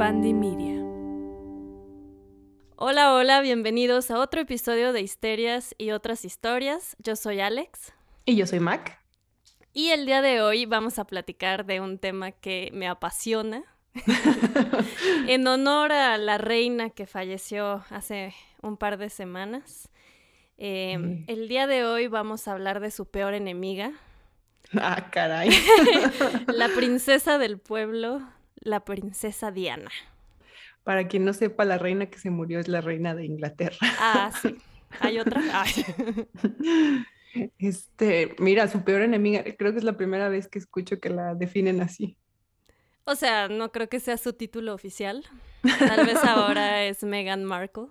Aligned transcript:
Bandy 0.00 0.32
Media. 0.32 0.82
Hola, 2.76 3.12
hola, 3.12 3.42
bienvenidos 3.42 4.10
a 4.10 4.18
otro 4.18 4.40
episodio 4.40 4.94
de 4.94 5.02
Histerias 5.02 5.74
y 5.76 5.90
otras 5.90 6.24
historias. 6.24 6.96
Yo 7.00 7.16
soy 7.16 7.40
Alex. 7.40 7.92
Y 8.24 8.34
yo 8.34 8.46
soy 8.46 8.60
Mac. 8.60 8.98
Y 9.74 9.90
el 9.90 10.06
día 10.06 10.22
de 10.22 10.40
hoy 10.40 10.64
vamos 10.64 10.98
a 10.98 11.04
platicar 11.04 11.66
de 11.66 11.82
un 11.82 11.98
tema 11.98 12.32
que 12.32 12.70
me 12.72 12.88
apasiona. 12.88 13.62
en 15.28 15.46
honor 15.46 15.92
a 15.92 16.16
la 16.16 16.38
reina 16.38 16.88
que 16.88 17.04
falleció 17.04 17.84
hace 17.90 18.34
un 18.62 18.78
par 18.78 18.96
de 18.96 19.10
semanas. 19.10 19.90
Em, 20.56 21.26
el 21.26 21.46
día 21.46 21.66
de 21.66 21.84
hoy 21.84 22.06
vamos 22.06 22.48
a 22.48 22.52
hablar 22.52 22.80
de 22.80 22.90
su 22.90 23.04
peor 23.04 23.34
enemiga. 23.34 23.92
Ah, 24.80 25.10
caray. 25.10 25.50
la 26.46 26.68
princesa 26.74 27.36
del 27.36 27.58
pueblo, 27.58 28.22
la 28.60 28.84
princesa 28.84 29.50
Diana. 29.50 29.90
Para 30.84 31.08
quien 31.08 31.24
no 31.24 31.32
sepa, 31.32 31.64
la 31.64 31.78
reina 31.78 32.06
que 32.06 32.18
se 32.18 32.30
murió 32.30 32.58
es 32.60 32.68
la 32.68 32.80
reina 32.80 33.14
de 33.14 33.24
Inglaterra. 33.26 33.76
Ah, 33.98 34.30
sí. 34.40 34.56
¿Hay 35.00 35.18
otra? 35.18 35.40
Este, 37.58 38.34
mira, 38.38 38.66
su 38.66 38.82
peor 38.82 39.02
enemiga, 39.02 39.44
creo 39.56 39.70
que 39.70 39.78
es 39.78 39.84
la 39.84 39.96
primera 39.96 40.28
vez 40.28 40.48
que 40.48 40.58
escucho 40.58 40.98
que 40.98 41.10
la 41.10 41.36
definen 41.36 41.80
así. 41.80 42.16
O 43.04 43.14
sea, 43.14 43.48
no 43.48 43.72
creo 43.72 43.88
que 43.88 44.00
sea 44.00 44.16
su 44.16 44.32
título 44.32 44.74
oficial. 44.74 45.24
Tal 45.78 46.06
vez 46.06 46.22
ahora 46.24 46.84
es 46.86 47.02
Meghan 47.02 47.44
Markle. 47.44 47.86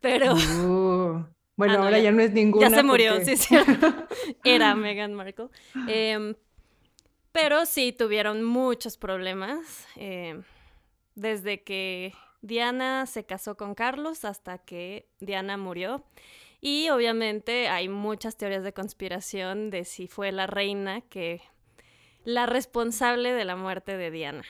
Pero. 0.00 0.34
Uh, 0.34 1.24
bueno, 1.56 1.74
ah, 1.74 1.84
ahora 1.84 1.98
ya, 1.98 2.12
no 2.12 2.22
es 2.22 2.32
ninguna. 2.32 2.68
Ya 2.68 2.76
se 2.76 2.82
murió, 2.82 3.24
sí, 3.24 3.36
sí. 3.36 3.54
Era 4.44 4.74
Meghan 4.74 5.14
Markle. 5.14 5.48
Pero 7.32 7.66
sí 7.66 7.92
tuvieron 7.92 8.42
muchos 8.42 8.96
problemas. 8.96 9.86
Em, 9.96 10.42
desde 11.14 11.62
que 11.62 12.14
Diana 12.40 13.06
se 13.06 13.24
casó 13.24 13.56
con 13.56 13.74
Carlos 13.74 14.24
hasta 14.24 14.58
que 14.58 15.08
Diana 15.20 15.56
murió. 15.56 16.04
Y 16.60 16.90
obviamente 16.90 17.68
hay 17.68 17.88
muchas 17.88 18.36
teorías 18.36 18.62
de 18.62 18.72
conspiración 18.72 19.70
de 19.70 19.84
si 19.84 20.06
fue 20.06 20.30
la 20.30 20.46
reina 20.46 21.00
que 21.00 21.40
la 22.24 22.46
responsable 22.46 23.32
de 23.32 23.44
la 23.44 23.56
muerte 23.56 23.96
de 23.96 24.10
Diana. 24.10 24.44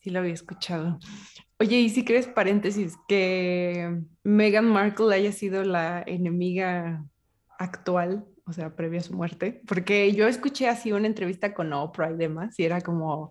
Sí, 0.00 0.10
lo 0.10 0.18
había 0.18 0.34
escuchado. 0.34 0.98
Oye, 1.58 1.78
y 1.78 1.88
si 1.88 2.04
crees 2.04 2.26
paréntesis, 2.26 2.96
que 3.08 4.02
Meghan 4.24 4.66
Markle 4.66 5.14
haya 5.14 5.32
sido 5.32 5.62
la 5.62 6.02
enemiga 6.06 7.04
actual, 7.58 8.26
o 8.52 8.54
sea, 8.54 8.76
previa 8.76 9.00
a 9.00 9.02
su 9.02 9.14
muerte, 9.14 9.62
porque 9.66 10.12
yo 10.12 10.28
escuché 10.28 10.68
así 10.68 10.92
una 10.92 11.06
entrevista 11.06 11.54
con 11.54 11.72
Oprah 11.72 12.10
y 12.10 12.16
demás, 12.16 12.58
y 12.58 12.64
era 12.64 12.82
como 12.82 13.30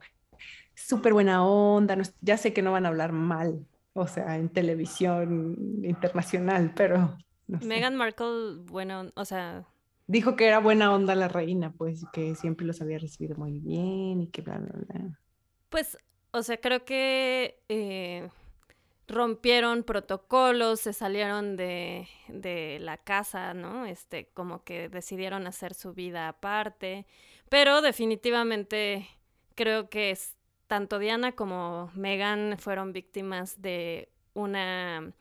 súper 0.73 1.13
buena 1.13 1.45
onda, 1.45 1.95
ya 2.21 2.37
sé 2.37 2.53
que 2.53 2.63
no 2.63 2.71
van 2.71 2.85
a 2.85 2.89
hablar 2.89 3.11
mal, 3.11 3.63
o 3.93 4.07
sea, 4.07 4.37
en 4.37 4.49
televisión 4.49 5.83
internacional, 5.83 6.73
pero 6.75 7.17
Meghan 7.47 7.95
Markle, 7.95 8.63
bueno, 8.65 9.11
o 9.13 9.25
sea... 9.25 9.65
Dijo 10.07 10.35
que 10.35 10.47
era 10.47 10.59
buena 10.59 10.91
onda 10.91 11.13
la 11.13 11.27
reina, 11.27 11.71
pues, 11.71 12.03
que 12.11 12.33
siempre 12.33 12.65
los 12.65 12.81
había 12.81 12.97
recibido 12.97 13.35
muy 13.37 13.59
bien 13.59 14.21
y 14.21 14.27
que 14.27 14.41
bla, 14.41 14.57
bla, 14.57 14.73
bla. 14.73 15.19
Pues, 15.69 15.97
o 16.31 16.41
sea, 16.41 16.57
creo 16.57 16.83
que 16.83 17.61
eh, 17.69 18.27
rompieron 19.11 19.83
protocolos, 19.83 20.79
se 20.79 20.93
salieron 20.93 21.57
de, 21.57 22.07
de, 22.27 22.79
la 22.79 22.97
casa, 22.97 23.53
¿no? 23.53 23.85
Este, 23.85 24.27
como 24.33 24.63
que 24.63 24.89
decidieron 24.89 25.47
hacer 25.47 25.73
su 25.73 25.93
vida 25.93 26.27
aparte, 26.27 27.05
pero 27.49 27.81
definitivamente 27.81 29.07
creo 29.55 29.89
que 29.89 30.11
es, 30.11 30.35
tanto 30.67 30.99
Diana 30.99 31.33
como 31.33 31.91
Meghan 31.95 32.57
fueron 32.57 32.93
víctimas 32.93 33.61
de 33.61 34.09
una 34.33 35.13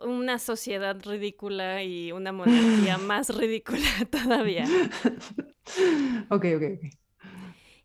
una 0.00 0.38
sociedad 0.38 0.96
ridícula 1.04 1.82
y 1.82 2.12
una 2.12 2.32
monarquía 2.32 2.98
más 2.98 3.34
ridícula 3.34 3.88
todavía. 4.10 4.64
ok, 6.30 6.44
ok, 6.56 6.62
ok. 6.76 6.94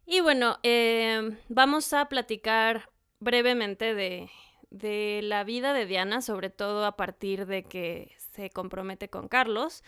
Y 0.06 0.20
bueno, 0.20 0.60
em, 0.64 1.38
vamos 1.48 1.94
a 1.94 2.08
platicar 2.10 2.90
brevemente 3.20 3.96
de, 3.96 4.30
de, 4.74 5.22
la 5.24 5.44
vida 5.44 5.74
de 5.74 5.86
Diana, 5.86 6.22
sobre 6.22 6.50
todo 6.50 6.86
a 6.86 6.98
partir 6.98 7.46
de 7.46 7.64
que 7.64 8.12
se 8.34 8.50
compromete 8.50 9.10
con 9.10 9.28
Carlos. 9.28 9.84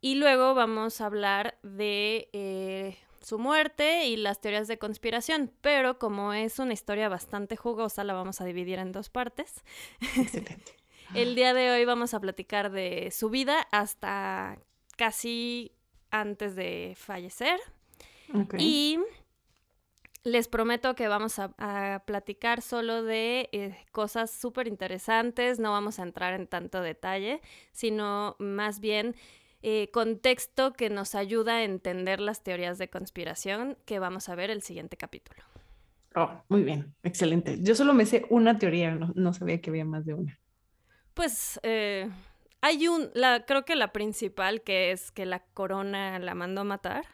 Y 0.00 0.14
luego 0.16 0.54
vamos 0.54 1.00
a 1.00 1.06
hablar 1.06 1.58
de 1.62 2.28
eh, 2.32 2.96
su 3.22 3.38
muerte 3.38 4.06
y 4.06 4.16
las 4.16 4.40
teorías 4.40 4.68
de 4.68 4.78
conspiración. 4.78 5.50
Pero 5.60 5.98
como 5.98 6.32
es 6.32 6.58
una 6.58 6.74
historia 6.74 7.08
bastante 7.08 7.56
jugosa, 7.56 8.04
la 8.04 8.12
vamos 8.12 8.40
a 8.40 8.44
dividir 8.44 8.78
en 8.78 8.92
dos 8.92 9.10
partes. 9.10 9.64
Excelente. 10.16 10.76
El 11.14 11.34
día 11.34 11.54
de 11.54 11.70
hoy 11.70 11.84
vamos 11.84 12.14
a 12.14 12.20
platicar 12.20 12.70
de 12.70 13.10
su 13.12 13.30
vida 13.30 13.66
hasta 13.70 14.58
casi 14.96 15.72
antes 16.10 16.56
de 16.56 16.94
fallecer. 16.96 17.58
Y 18.58 18.98
les 20.26 20.48
prometo 20.48 20.96
que 20.96 21.06
vamos 21.06 21.38
a, 21.38 22.02
platicar 22.04 22.60
solo 22.60 23.04
de 23.04 23.48
eh, 23.52 23.76
cosas 23.92 24.32
súper 24.32 24.66
interesantes, 24.66 25.60
no 25.60 25.70
vamos 25.70 26.00
a 26.00 26.02
entrar 26.02 26.34
en 26.34 26.48
tanto 26.48 26.82
detalle, 26.82 27.40
sino 27.70 28.34
más 28.40 28.80
bien 28.80 29.14
eh, 29.62 29.88
contexto 29.92 30.72
que 30.72 30.90
nos 30.90 31.14
ayuda 31.14 31.58
a 31.58 31.62
entender 31.62 32.18
las 32.20 32.42
teorías 32.42 32.76
de 32.76 32.90
conspiración 32.90 33.78
que 33.84 34.00
vamos 34.00 34.28
a 34.28 34.34
ver 34.34 34.50
el 34.50 34.62
siguiente 34.62 34.96
capítulo. 34.96 35.44
Oh, 36.16 36.42
muy 36.48 36.64
bien, 36.64 36.92
excelente. 37.04 37.58
Yo 37.60 37.76
solo 37.76 37.94
me 37.94 38.04
sé 38.04 38.26
una 38.28 38.58
teoría, 38.58 38.98
no 39.14 39.32
sabía 39.32 39.60
que 39.60 39.70
había 39.70 39.84
más 39.84 40.04
de 40.06 40.14
una. 40.14 40.40
Pues 41.14 41.60
eh, 41.62 42.10
hay 42.62 42.88
un, 42.88 43.10
la, 43.14 43.44
creo 43.46 43.64
que 43.64 43.76
la 43.76 43.92
principal 43.92 44.62
que 44.62 44.90
es 44.90 45.12
que 45.12 45.24
la 45.24 45.44
corona 45.54 46.18
la 46.18 46.34
mandó 46.34 46.64
matar, 46.64 47.04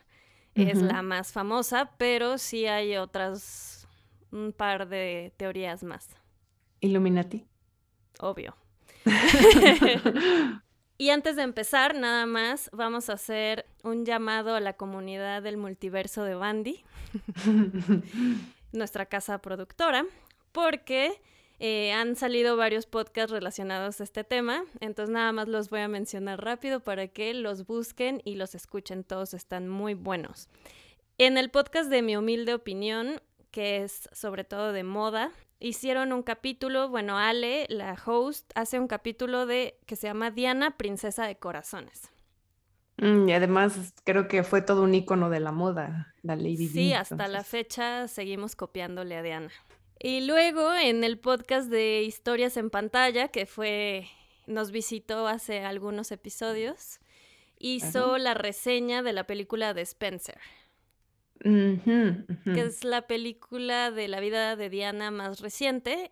es 0.55 0.83
la 0.83 1.03
más 1.03 1.33
famosa, 1.33 1.93
pero 1.99 2.39
sí 2.39 2.67
hay 2.67 2.97
otras, 2.97 3.89
un 4.31 4.53
par 4.53 4.89
de 4.89 5.33
teorías 5.37 5.83
más. 5.83 6.09
Illuminati. 6.81 7.47
Obvio. 8.21 8.57
y 10.99 11.11
antes 11.11 11.37
de 11.37 11.43
empezar, 11.43 11.95
nada 11.95 12.27
más, 12.27 12.71
vamos 12.73 13.09
a 13.09 13.15
hacer 13.15 13.67
un 13.83 14.05
llamado 14.05 14.55
a 14.55 14.61
la 14.61 14.75
comunidad 14.75 15.43
del 15.43 15.57
multiverso 15.57 16.25
de 16.25 16.35
Bandy, 16.35 16.85
nuestra 18.73 19.07
casa 19.07 19.39
productora, 19.39 20.05
porque 20.53 21.21
eh, 21.65 21.93
han 21.93 22.17
salido 22.17 22.57
varios 22.57 22.87
podcasts 22.87 23.31
relacionados 23.31 24.01
a 24.01 24.05
este 24.05 24.25
tema, 24.25 24.65
entonces 24.81 25.13
nada 25.13 25.31
más 25.31 25.47
los 25.47 25.71
voy 25.71 25.79
a 25.79 25.87
mencionar 25.87 26.45
rápido 26.45 26.81
para 26.81 27.07
que 27.07 27.33
los 27.35 27.69
busquen 27.69 28.21
y 28.25 28.35
los 28.35 28.57
escuchen, 28.57 29.05
todos 29.05 29.33
están 29.33 29.69
muy 29.69 29.95
buenos. 29.95 30.49
En 31.19 31.39
el 31.39 31.53
podcast 31.53 31.89
de 31.89 32.03
mi 32.03 32.17
humilde 32.17 32.53
opinión, 32.53 33.21
que 33.53 33.85
es 33.85 34.09
sobre 34.11 34.43
todo 34.43 34.73
de 34.73 34.83
moda, 34.83 35.31
hicieron 35.61 36.13
un 36.13 36.25
capítulo, 36.25 36.89
bueno, 36.89 37.17
Ale, 37.17 37.67
la 37.69 37.97
host, 38.05 38.51
hace 38.57 38.81
un 38.81 38.89
capítulo 38.89 39.47
de 39.47 39.79
que 39.87 39.95
se 39.95 40.09
llama 40.09 40.33
Diana, 40.33 40.77
princesa 40.77 41.29
de 41.29 41.37
corazones. 41.37 42.11
Mm, 42.97 43.29
y 43.29 43.33
además 43.35 43.95
creo 44.03 44.27
que 44.27 44.43
fue 44.43 44.63
todo 44.63 44.83
un 44.83 44.97
icono 44.97 45.31
de 45.31 45.39
la 45.39 45.53
moda, 45.53 46.13
la 46.23 46.35
Lady 46.35 46.67
Sí, 46.67 46.93
hasta 46.93 47.29
la 47.29 47.45
fecha 47.45 48.09
seguimos 48.09 48.57
copiándole 48.57 49.17
a 49.17 49.23
Diana. 49.23 49.53
Y 50.05 50.23
luego 50.23 50.75
en 50.75 51.05
el 51.05 51.17
podcast 51.17 51.71
de 51.71 52.03
Historias 52.03 52.57
en 52.57 52.71
Pantalla, 52.71 53.29
que 53.29 53.47
fue, 53.47 54.09
nos 54.49 54.73
visitó 54.73 55.29
hace 55.29 55.61
algunos 55.61 56.11
episodios, 56.11 56.99
hizo 57.61 58.19
la 58.19 58.35
reseña 58.35 59.05
de 59.05 59.13
la 59.13 59.29
película 59.29 59.75
de 59.75 59.83
Spencer. 59.83 60.41
que 61.41 62.61
es 62.61 62.83
la 62.83 63.07
película 63.07 63.93
de 63.93 64.09
la 64.09 64.19
vida 64.19 64.57
de 64.57 64.71
Diana 64.71 65.13
más 65.13 65.39
reciente 65.39 66.11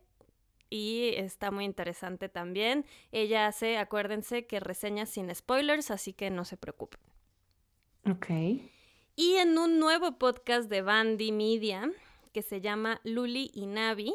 y 0.68 1.10
está 1.16 1.50
muy 1.50 1.64
interesante 1.64 2.28
también. 2.28 2.86
Ella 3.10 3.48
hace, 3.48 3.76
acuérdense 3.76 4.46
que 4.46 4.60
reseña 4.60 5.04
sin 5.04 5.34
spoilers, 5.34 5.90
así 5.90 6.12
que 6.12 6.30
no 6.30 6.44
se 6.44 6.56
preocupen. 6.56 7.00
Ok. 8.08 8.26
Y 9.16 9.34
en 9.34 9.58
un 9.58 9.80
nuevo 9.80 10.16
podcast 10.16 10.70
de 10.70 10.80
Bandy 10.82 11.32
Media, 11.32 11.90
que 12.32 12.42
se 12.42 12.60
llama 12.60 13.00
Luli 13.04 13.50
y 13.54 13.66
Navi. 13.66 14.14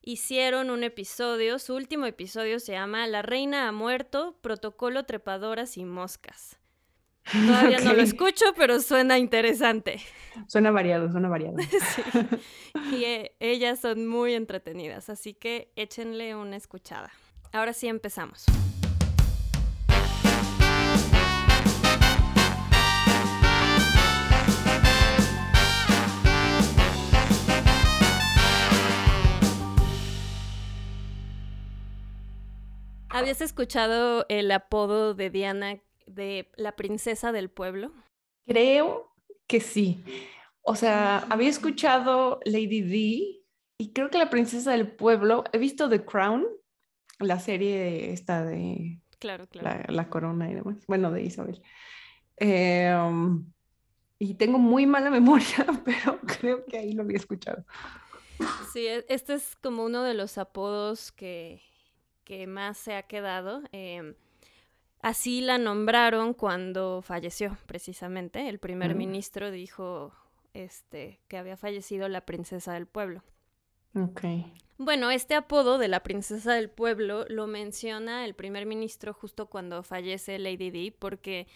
Hicieron 0.00 0.70
un 0.70 0.82
episodio, 0.82 1.58
su 1.58 1.74
último 1.74 2.06
episodio 2.06 2.58
se 2.58 2.72
llama 2.72 3.06
La 3.06 3.22
reina 3.22 3.68
ha 3.68 3.72
muerto, 3.72 4.36
protocolo 4.40 5.04
trepadoras 5.04 5.76
y 5.76 5.84
moscas. 5.84 6.58
Todavía 7.30 7.78
no 7.78 7.92
lo 7.92 8.02
escucho, 8.02 8.46
pero 8.56 8.80
suena 8.80 9.16
interesante. 9.18 10.00
Suena 10.48 10.70
variado, 10.72 11.10
suena 11.10 11.28
variado. 11.28 11.56
Y 12.90 13.04
eh, 13.04 13.36
ellas 13.38 13.80
son 13.80 14.06
muy 14.06 14.34
entretenidas, 14.34 15.08
así 15.08 15.34
que 15.34 15.72
échenle 15.76 16.34
una 16.34 16.56
escuchada. 16.56 17.10
Ahora 17.52 17.72
sí 17.72 17.86
empezamos. 17.86 18.46
¿Habías 33.12 33.42
escuchado 33.42 34.24
el 34.30 34.50
apodo 34.50 35.12
de 35.12 35.28
Diana 35.28 35.82
de 36.06 36.50
la 36.56 36.76
princesa 36.76 37.30
del 37.30 37.50
pueblo? 37.50 37.92
Creo 38.46 39.12
que 39.46 39.60
sí. 39.60 40.02
O 40.62 40.76
sea, 40.76 41.18
había 41.28 41.50
escuchado 41.50 42.40
Lady 42.46 42.80
D 42.80 43.42
y 43.76 43.92
creo 43.92 44.08
que 44.08 44.16
la 44.16 44.30
princesa 44.30 44.72
del 44.72 44.90
pueblo. 44.90 45.44
He 45.52 45.58
visto 45.58 45.90
The 45.90 46.04
Crown, 46.06 46.46
la 47.18 47.38
serie 47.38 48.12
esta 48.12 48.44
de 48.44 48.98
claro, 49.18 49.46
claro. 49.46 49.92
La, 49.92 50.08
corona 50.08 50.50
y 50.50 50.54
demás. 50.54 50.78
Bueno, 50.88 51.10
de 51.10 51.22
Isabel. 51.22 51.60
Em, 52.36 53.44
y 54.18 54.34
tengo 54.34 54.58
muy 54.58 54.86
mala 54.86 55.10
memoria, 55.10 55.66
pero 55.84 56.18
creo 56.20 56.64
que 56.64 56.78
ahí 56.78 56.92
lo 56.92 57.02
había 57.02 57.18
escuchado. 57.18 57.66
Sí, 58.72 58.86
e, 58.86 59.04
este 59.08 59.34
es 59.34 59.54
como 59.56 59.84
uno 59.84 60.02
de 60.02 60.14
los 60.14 60.38
apodos 60.38 61.12
que, 61.12 61.60
que 62.24 62.46
más 62.46 62.78
se 62.78 62.94
ha 62.94 63.02
quedado. 63.02 63.62
Em, 63.72 64.14
así 65.00 65.40
la 65.40 65.58
nombraron 65.58 66.34
cuando 66.34 67.02
falleció, 67.02 67.56
precisamente. 67.66 68.48
El 68.48 68.58
primer 68.58 68.94
mm. 68.94 68.98
ministro 68.98 69.50
dijo 69.50 70.12
este, 70.54 71.20
que 71.28 71.38
había 71.38 71.56
fallecido 71.56 72.08
la 72.08 72.22
princesa 72.22 72.74
del 72.74 72.86
pueblo. 72.86 73.22
Ok. 73.94 74.22
Bueno, 74.78 75.10
este 75.10 75.34
apodo 75.34 75.78
de 75.78 75.88
la 75.88 76.02
princesa 76.02 76.54
del 76.54 76.70
pueblo 76.70 77.24
lo 77.28 77.46
menciona 77.46 78.24
el 78.24 78.34
primer 78.34 78.66
ministro 78.66 79.12
justo 79.12 79.46
cuando 79.46 79.82
fallece 79.82 80.38
Lady 80.38 80.70
Di, 80.70 80.90
porque 80.90 81.46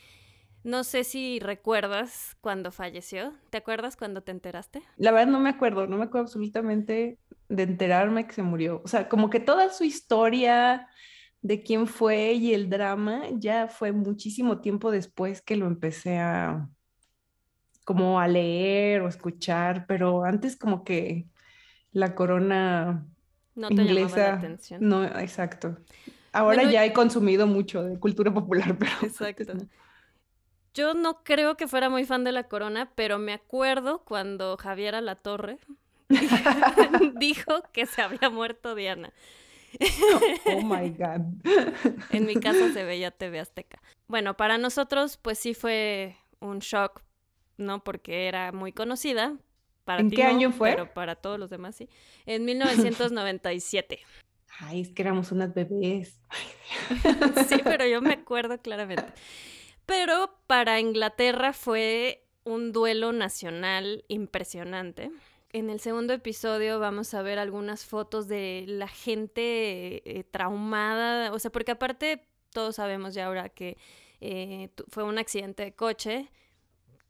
no 0.62 0.84
sé 0.84 1.04
si 1.04 1.40
recuerdas 1.40 2.36
cuando 2.40 2.70
falleció. 2.70 3.32
¿Te 3.50 3.58
acuerdas 3.58 3.96
cuando 3.96 4.20
te 4.20 4.32
enteraste? 4.32 4.82
La 4.96 5.12
verdad 5.12 5.32
no 5.32 5.40
me 5.40 5.50
acuerdo, 5.50 5.86
no 5.86 5.96
me 5.96 6.04
acuerdo 6.04 6.26
absolutamente 6.26 7.18
de 7.48 7.62
enterarme 7.62 8.26
que 8.26 8.34
se 8.34 8.42
murió. 8.42 8.82
O 8.84 8.88
sea, 8.88 9.08
como 9.08 9.30
que 9.30 9.40
toda 9.40 9.70
su 9.70 9.84
historia 9.84 10.88
de 11.42 11.62
quién 11.62 11.86
fue 11.86 12.32
y 12.32 12.54
el 12.54 12.68
drama 12.68 13.22
ya 13.32 13.68
fue 13.68 13.92
muchísimo 13.92 14.60
tiempo 14.60 14.90
después 14.90 15.42
que 15.42 15.56
lo 15.56 15.66
empecé 15.66 16.18
a 16.18 16.68
como 17.84 18.18
a 18.18 18.26
leer 18.26 19.02
o 19.02 19.08
escuchar, 19.08 19.86
pero 19.86 20.24
antes 20.24 20.56
como 20.56 20.82
que 20.82 21.28
la 21.92 22.16
corona 22.16 23.06
no 23.54 23.68
te 23.68 23.74
inglesa 23.74 24.16
la 24.16 24.34
atención. 24.34 24.80
No, 24.88 25.04
exacto. 25.04 25.76
Ahora 26.32 26.64
ya 26.64 26.84
he 26.84 26.92
consumido 26.92 27.46
mucho 27.46 27.84
de 27.84 27.98
cultura 28.00 28.34
popular, 28.34 28.76
pero 28.78 28.92
exacto. 29.02 29.54
Yo 30.74 30.94
no 30.94 31.22
creo 31.22 31.56
que 31.56 31.68
fuera 31.68 31.88
muy 31.88 32.04
fan 32.04 32.24
de 32.24 32.32
la 32.32 32.48
corona, 32.48 32.90
pero 32.96 33.18
me 33.18 33.32
acuerdo 33.32 34.04
cuando 34.04 34.56
Javier 34.56 35.00
La 35.02 35.14
Torre 35.14 35.58
dijo 37.18 37.62
que 37.72 37.86
se 37.86 38.02
había 38.02 38.30
muerto 38.30 38.74
Diana. 38.74 39.12
oh 40.46 40.62
my 40.62 40.90
God. 40.90 41.22
en 42.10 42.26
mi 42.26 42.36
casa 42.36 42.72
se 42.72 42.84
veía 42.84 43.10
TV 43.10 43.40
Azteca. 43.40 43.82
Bueno, 44.08 44.36
para 44.36 44.58
nosotros, 44.58 45.16
pues 45.16 45.38
sí 45.38 45.54
fue 45.54 46.16
un 46.40 46.60
shock, 46.60 47.02
¿no? 47.56 47.82
Porque 47.84 48.28
era 48.28 48.52
muy 48.52 48.72
conocida. 48.72 49.36
Para 49.84 50.00
¿En 50.00 50.10
qué 50.10 50.24
año 50.24 50.50
fue? 50.50 50.72
Pero 50.72 50.92
para 50.92 51.14
todos 51.14 51.38
los 51.38 51.50
demás 51.50 51.76
sí. 51.76 51.88
En 52.24 52.44
1997. 52.44 54.00
Ay, 54.58 54.80
es 54.80 54.88
que 54.90 55.02
éramos 55.02 55.32
unas 55.32 55.54
bebés. 55.54 56.20
sí, 57.48 57.60
pero 57.62 57.86
yo 57.86 58.00
me 58.00 58.14
acuerdo 58.14 58.60
claramente. 58.60 59.12
Pero 59.84 60.40
para 60.46 60.80
Inglaterra 60.80 61.52
fue 61.52 62.26
un 62.42 62.72
duelo 62.72 63.12
nacional 63.12 64.04
impresionante. 64.08 65.10
En 65.56 65.70
el 65.70 65.80
segundo 65.80 66.12
episodio 66.12 66.78
vamos 66.78 67.14
a 67.14 67.22
ver 67.22 67.38
algunas 67.38 67.86
fotos 67.86 68.28
de 68.28 68.66
la 68.68 68.88
gente 68.88 70.02
eh, 70.04 70.22
traumada, 70.22 71.32
o 71.32 71.38
sea, 71.38 71.50
porque 71.50 71.72
aparte 71.72 72.28
todos 72.50 72.76
sabemos 72.76 73.14
ya 73.14 73.24
ahora 73.24 73.48
que 73.48 73.78
eh, 74.20 74.68
fue 74.90 75.04
un 75.04 75.16
accidente 75.16 75.62
de 75.62 75.72
coche, 75.72 76.28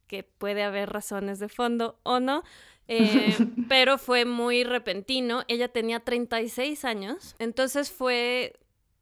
que 0.06 0.22
puede 0.22 0.62
haber 0.62 0.90
razones 0.90 1.40
de 1.40 1.48
fondo 1.48 1.98
o 2.04 2.20
no, 2.20 2.44
eh, 2.86 3.36
pero 3.68 3.98
fue 3.98 4.24
muy 4.24 4.62
repentino. 4.62 5.42
Ella 5.48 5.66
tenía 5.66 5.98
36 5.98 6.84
años, 6.84 7.34
entonces 7.40 7.90
fue 7.90 8.54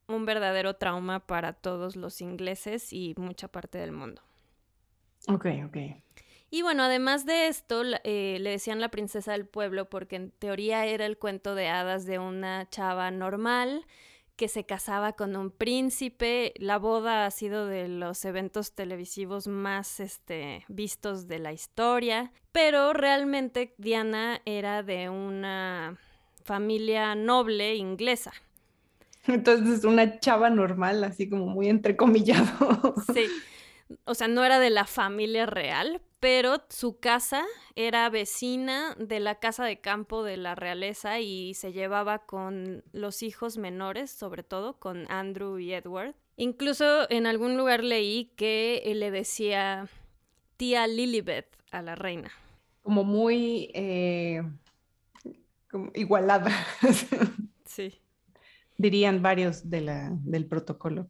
un 0.09 0.25
verdadero 0.25 0.77
trauma 0.77 1.21
para 1.21 1.53
todos 1.53 1.97
los 1.97 2.23
ingleses 2.23 2.95
y 2.95 3.13
mucha 3.19 3.49
parte 3.49 3.77
del 3.77 3.93
mundo. 3.93 4.23
Ok, 5.29 5.49
ok. 5.67 5.77
Y 6.55 6.63
bueno, 6.63 6.85
además 6.85 7.27
de 7.27 7.49
esto, 7.49 7.83
eh, 8.05 8.39
le 8.41 8.51
decían 8.51 8.81
la 8.81 8.89
princesa 8.89 9.33
del 9.33 9.45
pueblo 9.45 9.91
porque 9.91 10.15
en 10.15 10.31
teoría 10.31 10.87
era 10.87 11.05
el 11.05 11.19
cuento 11.19 11.57
de 11.57 11.67
hadas 11.67 12.07
de 12.07 12.21
una 12.21 12.71
chava 12.71 13.11
normal 13.11 13.85
que 14.37 14.47
se 14.47 14.65
casaba 14.65 15.15
con 15.15 15.35
un 15.35 15.51
príncipe. 15.51 16.55
La 16.59 16.79
boda 16.79 17.27
ha 17.27 17.31
sido 17.33 17.67
de 17.67 17.89
los 17.89 18.25
eventos 18.25 18.73
televisivos 18.73 19.49
más 19.49 19.99
este, 19.99 20.65
vistos 20.69 21.27
de 21.27 21.41
la 21.41 21.53
historia, 21.53 22.33
pero 22.53 22.93
realmente 22.93 23.75
Diana 23.77 24.41
era 24.45 24.85
de 24.85 25.09
una 25.09 25.99
familia 26.45 27.17
noble 27.17 27.75
inglesa. 27.75 28.33
Entonces, 29.27 29.83
una 29.83 30.21
chava 30.21 30.51
normal, 30.51 31.03
así 31.03 31.29
como 31.29 31.47
muy 31.47 31.69
entrecomillado. 31.69 32.95
Sí. 33.13 33.27
O 34.05 34.15
sea, 34.15 34.29
no 34.29 34.45
era 34.45 34.61
de 34.61 34.71
la 34.71 34.87
familia 34.87 35.47
real, 35.47 36.01
pero 36.25 36.65
su 36.71 37.01
casa 37.01 37.45
era 37.77 38.09
vecina 38.09 38.95
de 38.99 39.21
la 39.21 39.35
casa 39.41 39.63
de 39.67 39.83
campo 39.83 40.23
de 40.23 40.39
la 40.39 40.55
realeza 40.55 41.21
y 41.21 41.53
se 41.53 41.75
llevaba 41.75 42.21
con 42.25 42.83
los 42.93 43.23
hijos 43.23 43.59
menores, 43.59 44.11
sobre 44.11 44.43
todo 44.43 44.79
con 44.79 45.05
Andrew 45.11 45.59
y 45.59 45.75
Edward. 45.75 46.15
Incluso 46.39 47.11
en 47.11 47.27
algún 47.27 47.59
lugar 47.59 47.85
leí 47.85 48.33
que 48.37 48.91
le 48.97 49.11
decía 49.11 49.87
tía 50.57 50.87
Lilibet 50.87 51.47
a 51.71 51.83
la 51.83 51.95
reina. 51.95 52.33
Como 52.83 53.05
muy 53.05 53.71
eh, 53.75 54.43
igualada. 55.93 56.53
sí 57.67 58.01
dirían 58.77 59.23
varios 59.23 59.69
de 59.71 59.81
la, 59.83 60.11
del 60.25 60.47
protocolo. 60.47 61.07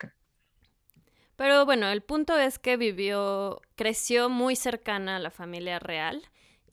Pero 1.36 1.64
bueno, 1.64 1.88
el 1.88 2.02
punto 2.02 2.38
es 2.38 2.58
que 2.58 2.76
vivió, 2.76 3.60
creció 3.74 4.28
muy 4.28 4.56
cercana 4.56 5.16
a 5.16 5.18
la 5.18 5.30
familia 5.30 5.78
real 5.78 6.22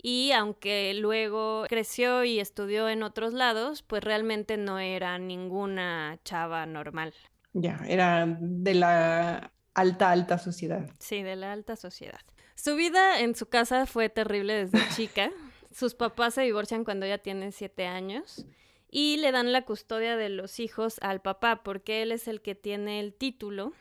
y 0.01 0.31
aunque 0.31 0.93
luego 0.93 1.65
creció 1.67 2.23
y 2.23 2.39
estudió 2.39 2.89
en 2.89 3.03
otros 3.03 3.33
lados, 3.33 3.83
pues 3.83 4.03
realmente 4.03 4.57
no 4.57 4.79
era 4.79 5.17
ninguna 5.19 6.19
chava 6.23 6.65
normal. 6.65 7.13
Ya, 7.53 7.79
era 7.87 8.25
de 8.39 8.73
la 8.73 9.51
alta, 9.73 10.11
alta 10.11 10.37
sociedad. 10.37 10.89
Sí, 10.99 11.21
de 11.21 11.35
la 11.35 11.51
alta 11.51 11.75
sociedad. 11.75 12.21
Su 12.55 12.75
vida 12.75 13.19
en 13.19 13.35
su 13.35 13.47
casa 13.47 13.85
fue 13.85 14.09
terrible 14.09 14.53
desde 14.53 14.79
chica. 14.95 15.31
Sus 15.73 15.95
papás 15.95 16.35
se 16.35 16.41
divorcian 16.41 16.83
cuando 16.83 17.05
ella 17.05 17.17
tiene 17.17 17.51
siete 17.51 17.87
años 17.87 18.45
y 18.89 19.17
le 19.17 19.31
dan 19.31 19.51
la 19.51 19.63
custodia 19.63 20.17
de 20.17 20.29
los 20.29 20.59
hijos 20.59 20.97
al 21.01 21.21
papá 21.21 21.63
porque 21.63 22.01
él 22.01 22.11
es 22.11 22.27
el 22.27 22.41
que 22.41 22.55
tiene 22.55 22.99
el 22.99 23.13
título. 23.13 23.73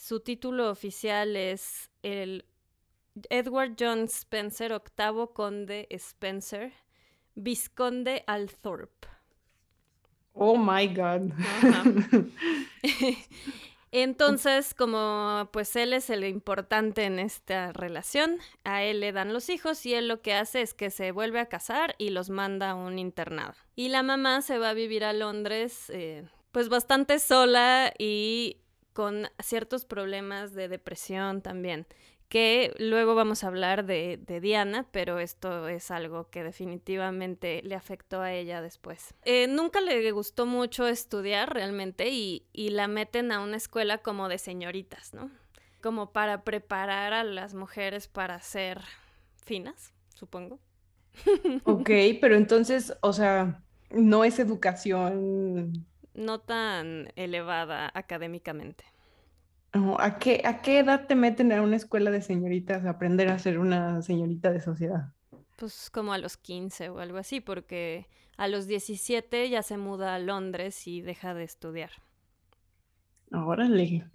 Su 0.00 0.20
título 0.20 0.70
oficial 0.70 1.36
es 1.36 1.90
el 2.02 2.46
Edward 3.28 3.76
John 3.78 4.04
Spencer, 4.04 4.72
octavo 4.72 5.34
conde 5.34 5.86
Spencer, 5.90 6.72
visconde 7.34 8.24
Althorpe. 8.26 9.08
Oh 10.32 10.56
my 10.56 10.86
God. 10.88 11.32
Entonces, 13.92 14.72
como 14.72 15.50
pues 15.52 15.76
él 15.76 15.92
es 15.92 16.08
el 16.08 16.24
importante 16.24 17.04
en 17.04 17.18
esta 17.18 17.74
relación, 17.74 18.38
a 18.64 18.82
él 18.82 19.00
le 19.00 19.12
dan 19.12 19.34
los 19.34 19.50
hijos 19.50 19.84
y 19.84 19.92
él 19.92 20.08
lo 20.08 20.22
que 20.22 20.32
hace 20.32 20.62
es 20.62 20.72
que 20.72 20.88
se 20.88 21.12
vuelve 21.12 21.40
a 21.40 21.50
casar 21.50 21.94
y 21.98 22.08
los 22.08 22.30
manda 22.30 22.70
a 22.70 22.74
un 22.74 22.98
internado. 22.98 23.52
Y 23.76 23.90
la 23.90 24.02
mamá 24.02 24.40
se 24.40 24.56
va 24.56 24.70
a 24.70 24.74
vivir 24.74 25.04
a 25.04 25.12
Londres 25.12 25.90
eh, 25.90 26.26
pues 26.52 26.70
bastante 26.70 27.18
sola 27.18 27.92
y 27.98 28.56
con 28.92 29.28
ciertos 29.42 29.84
problemas 29.84 30.54
de 30.54 30.68
depresión 30.68 31.42
también 31.42 31.86
que 32.30 32.72
luego 32.78 33.16
vamos 33.16 33.42
a 33.42 33.48
hablar 33.48 33.84
de, 33.84 34.16
Diana, 34.40 34.86
pero 34.92 35.18
esto 35.18 35.68
es 35.68 35.90
algo 35.90 36.30
que 36.30 36.44
definitivamente 36.44 37.60
le 37.64 37.74
afectó 37.74 38.22
a 38.22 38.32
ella 38.32 38.62
después. 38.62 39.14
Eh, 39.24 39.48
nunca 39.48 39.80
le 39.80 40.10
gustó 40.12 40.46
mucho 40.46 40.86
estudiar 40.86 41.52
realmente 41.52 42.08
y, 42.08 42.46
la 42.54 42.86
meten 42.86 43.32
a 43.32 43.40
una 43.40 43.56
escuela 43.56 43.98
como 43.98 44.28
de 44.28 44.38
señoritas, 44.38 45.12
¿no? 45.12 45.28
Como 45.82 46.12
para 46.12 46.44
preparar 46.44 47.12
a 47.12 47.24
las 47.24 47.54
mujeres 47.54 48.06
para 48.06 48.40
ser 48.40 48.80
finas, 49.44 49.92
supongo. 50.14 50.60
Ok, 51.64 51.90
pero 52.20 52.36
entonces, 52.36 52.94
o 53.00 53.12
sea, 53.12 53.60
no 53.90 54.22
es 54.22 54.38
educación. 54.38 55.84
No 56.14 56.40
tan 56.40 57.12
elevada 57.16 57.90
académicamente. 57.94 58.84
¿A 59.72 60.18
qué, 60.18 60.42
¿A 60.44 60.62
qué 60.62 60.80
edad 60.80 61.06
te 61.06 61.14
meten 61.14 61.52
a 61.52 61.62
una 61.62 61.76
escuela 61.76 62.10
de 62.10 62.22
señoritas 62.22 62.84
a 62.84 62.90
aprender 62.90 63.28
a 63.28 63.38
ser 63.38 63.58
una 63.58 64.02
señorita 64.02 64.50
de 64.50 64.60
sociedad? 64.60 65.12
Pues 65.56 65.90
como 65.90 66.12
a 66.12 66.18
los 66.18 66.36
15 66.36 66.88
o 66.88 66.98
algo 66.98 67.18
así, 67.18 67.40
porque 67.40 68.08
a 68.36 68.48
los 68.48 68.66
17 68.66 69.48
ya 69.48 69.62
se 69.62 69.76
muda 69.76 70.16
a 70.16 70.18
Londres 70.18 70.88
y 70.88 71.02
deja 71.02 71.34
de 71.34 71.44
estudiar. 71.44 71.90
Órale. 73.30 74.10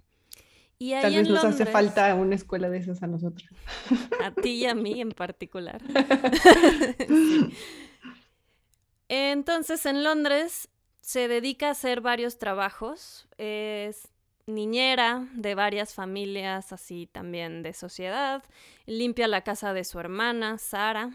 Y 0.78 0.92
ahí 0.92 1.02
Tal 1.02 1.14
vez 1.14 1.26
en 1.26 1.34
nos 1.34 1.44
hace 1.44 1.64
falta 1.64 2.14
una 2.14 2.34
escuela 2.34 2.68
de 2.68 2.76
esas 2.76 3.02
a 3.02 3.06
nosotros. 3.06 3.48
A 4.22 4.30
ti 4.30 4.50
y 4.50 4.66
a 4.66 4.74
mí 4.74 5.00
en 5.00 5.12
particular. 5.12 5.80
Entonces, 9.08 9.86
en 9.86 10.04
Londres 10.04 10.68
se 11.06 11.28
dedica 11.28 11.68
a 11.68 11.70
hacer 11.70 12.00
varios 12.00 12.36
trabajos. 12.36 13.28
Es 13.38 14.08
niñera 14.48 15.28
de 15.34 15.54
varias 15.54 15.94
familias, 15.94 16.72
así 16.72 17.06
también 17.06 17.62
de 17.62 17.72
sociedad. 17.74 18.42
Limpia 18.86 19.28
la 19.28 19.42
casa 19.42 19.72
de 19.72 19.84
su 19.84 20.00
hermana, 20.00 20.58
Sara. 20.58 21.12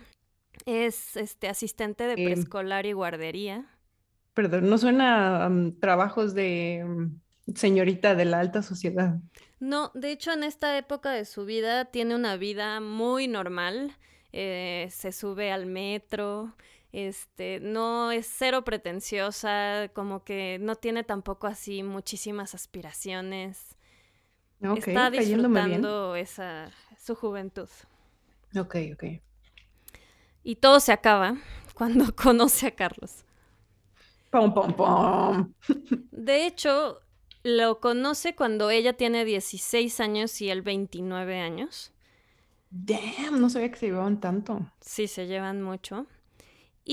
Es 0.65 1.17
este 1.17 1.49
asistente 1.49 2.05
de 2.05 2.15
Em. 2.15 2.23
preescolar 2.23 2.85
y 2.85 2.93
guardería. 2.93 3.65
Perdón, 4.33 4.69
no 4.69 4.77
suena 4.77 5.43
a 5.43 5.47
um, 5.49 5.77
trabajos 5.77 6.33
de 6.33 6.83
um, 6.85 7.19
señorita 7.53 8.15
de 8.15 8.23
la 8.25 8.39
alta 8.39 8.61
sociedad. 8.63 9.19
No, 9.59 9.91
de 9.93 10.11
hecho 10.11 10.31
en 10.31 10.43
esta 10.43 10.77
época 10.77 11.11
de 11.11 11.25
su 11.25 11.43
vida 11.45 11.83
tiene 11.85 12.15
una 12.15 12.37
vida 12.37 12.79
muy 12.79 13.27
normal. 13.27 13.97
eh, 14.33 14.87
se 14.91 15.11
sube 15.11 15.51
al 15.51 15.65
metro, 15.65 16.55
este, 16.91 17.59
no 17.61 18.11
es 18.11 18.27
cero 18.27 18.63
pretenciosa, 18.63 19.89
como 19.93 20.23
que 20.23 20.57
no 20.59 20.75
tiene 20.75 21.03
tampoco 21.03 21.47
así 21.47 21.83
muchísimas 21.83 22.53
aspiraciones. 22.53 23.77
Está 24.59 25.09
bien. 25.09 25.23
disfrutando 25.23 26.15
esa 26.15 26.71
su 27.01 27.15
juventud. 27.15 27.69
Ok, 28.55 28.75
ok. 28.93 29.03
Y 30.43 30.55
todo 30.55 30.79
se 30.79 30.91
acaba 30.91 31.37
cuando 31.73 32.05
conoce 32.15 32.67
a 32.67 32.71
Carlos. 32.71 33.25
Pom, 34.29 34.53
pom, 34.53 34.73
pom. 34.73 35.53
De 36.11 36.45
hecho, 36.45 37.01
lo 37.43 37.79
conoce 37.79 38.35
cuando 38.35 38.69
ella 38.69 38.93
tiene 38.93 39.25
16 39.25 39.99
años 39.99 40.39
y 40.41 40.49
él 40.49 40.61
29 40.61 41.39
años. 41.39 41.91
Damn, 42.69 43.41
no 43.41 43.49
sabía 43.49 43.71
que 43.71 43.77
se 43.77 43.87
llevaban 43.87 44.21
tanto. 44.21 44.71
Sí, 44.79 45.07
se 45.07 45.27
llevan 45.27 45.61
mucho. 45.61 46.07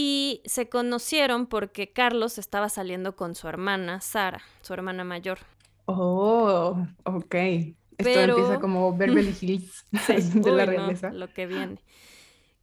Y 0.01 0.43
se 0.45 0.69
conocieron 0.69 1.49
porque 1.49 1.93
Carlos 1.93 2.39
estaba 2.39 2.69
saliendo 2.69 3.17
con 3.17 3.35
su 3.35 3.49
hermana, 3.49 4.01
Sara, 4.01 4.41
su 4.63 4.73
hermana 4.73 5.03
mayor. 5.03 5.39
Oh, 5.87 6.87
ok. 7.03 7.35
Esto 7.35 7.75
Pero- 7.97 8.37
empieza 8.39 8.61
como 8.61 8.97
Beverly 8.97 9.35
Hills 9.41 9.85
de 10.35 10.53
la 10.53 10.67
no, 10.67 10.71
realeza. 10.71 11.11
lo 11.11 11.33
que 11.35 11.49
viene. 11.49 11.83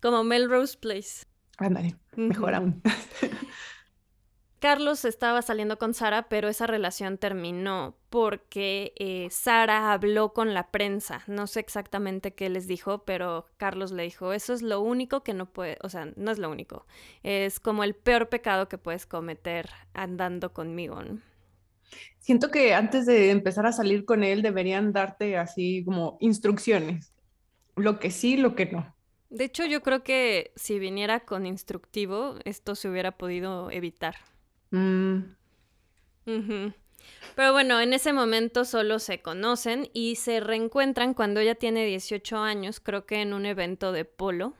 Como 0.02 0.24
Melrose 0.24 0.78
Place. 0.78 1.26
Ándale, 1.58 1.98
mejor 2.16 2.56
aún. 2.56 2.82
Carlos 4.66 5.06
estaba 5.06 5.44
saliendo 5.44 5.78
con 5.78 5.94
Sara, 5.94 6.28
pero 6.28 6.50
esa 6.50 6.66
relación 6.66 7.20
terminó 7.20 7.96
porque 8.10 8.94
eh, 8.96 9.28
Sara 9.30 9.94
habló 9.94 10.34
con 10.34 10.56
la 10.56 10.72
prensa. 10.72 11.22
No 11.28 11.46
sé 11.46 11.60
exactamente 11.60 12.34
qué 12.34 12.50
les 12.50 12.66
dijo, 12.66 13.06
pero 13.06 13.46
Carlos 13.58 13.92
le 13.92 14.02
dijo, 14.02 14.34
eso 14.34 14.56
es 14.56 14.64
lo 14.64 14.82
único 14.82 15.22
que 15.22 15.36
no 15.36 15.54
puede, 15.54 15.78
o 15.84 15.90
sea, 15.90 16.12
no 16.16 16.32
es 16.32 16.40
lo 16.40 16.50
único. 16.50 16.88
Es 17.22 17.60
como 17.60 17.84
el 17.84 17.94
peor 17.94 18.28
pecado 18.28 18.68
que 18.68 18.80
puedes 18.80 19.06
cometer 19.06 19.70
andando 19.94 20.52
conmigo. 20.52 21.00
¿no? 21.04 21.22
Siento 22.18 22.50
que 22.50 22.74
antes 22.74 23.06
de 23.06 23.30
empezar 23.30 23.68
a 23.68 23.72
salir 23.72 24.04
con 24.04 24.24
él 24.24 24.42
deberían 24.42 24.94
darte 24.94 25.38
así 25.38 25.84
como 25.86 26.18
instrucciones. 26.22 27.14
Lo 27.76 28.00
que 28.00 28.10
sí, 28.10 28.36
lo 28.36 28.56
que 28.56 28.66
no. 28.66 28.96
De 29.30 29.44
hecho, 29.44 29.64
yo 29.68 29.84
creo 29.84 30.04
que 30.04 30.54
si 30.56 30.80
viniera 30.80 31.20
con 31.20 31.46
instructivo, 31.46 32.40
esto 32.46 32.74
se 32.74 32.90
hubiera 32.90 33.12
podido 33.12 33.70
evitar. 33.70 34.16
Mm. 34.72 35.36
Pero 37.36 37.52
bueno, 37.52 37.80
en 37.82 37.94
ese 37.94 38.14
momento 38.14 38.66
solo 38.66 39.00
se 39.00 39.22
conocen 39.22 39.90
y 39.94 40.16
se 40.16 40.40
reencuentran 40.40 41.14
cuando 41.14 41.40
ella 41.40 41.56
tiene 41.56 41.86
18 41.86 42.38
años, 42.38 42.80
creo 42.80 43.06
que 43.06 43.22
en 43.22 43.34
un 43.34 43.46
evento 43.46 43.92
de 43.92 44.06
polo, 44.06 44.54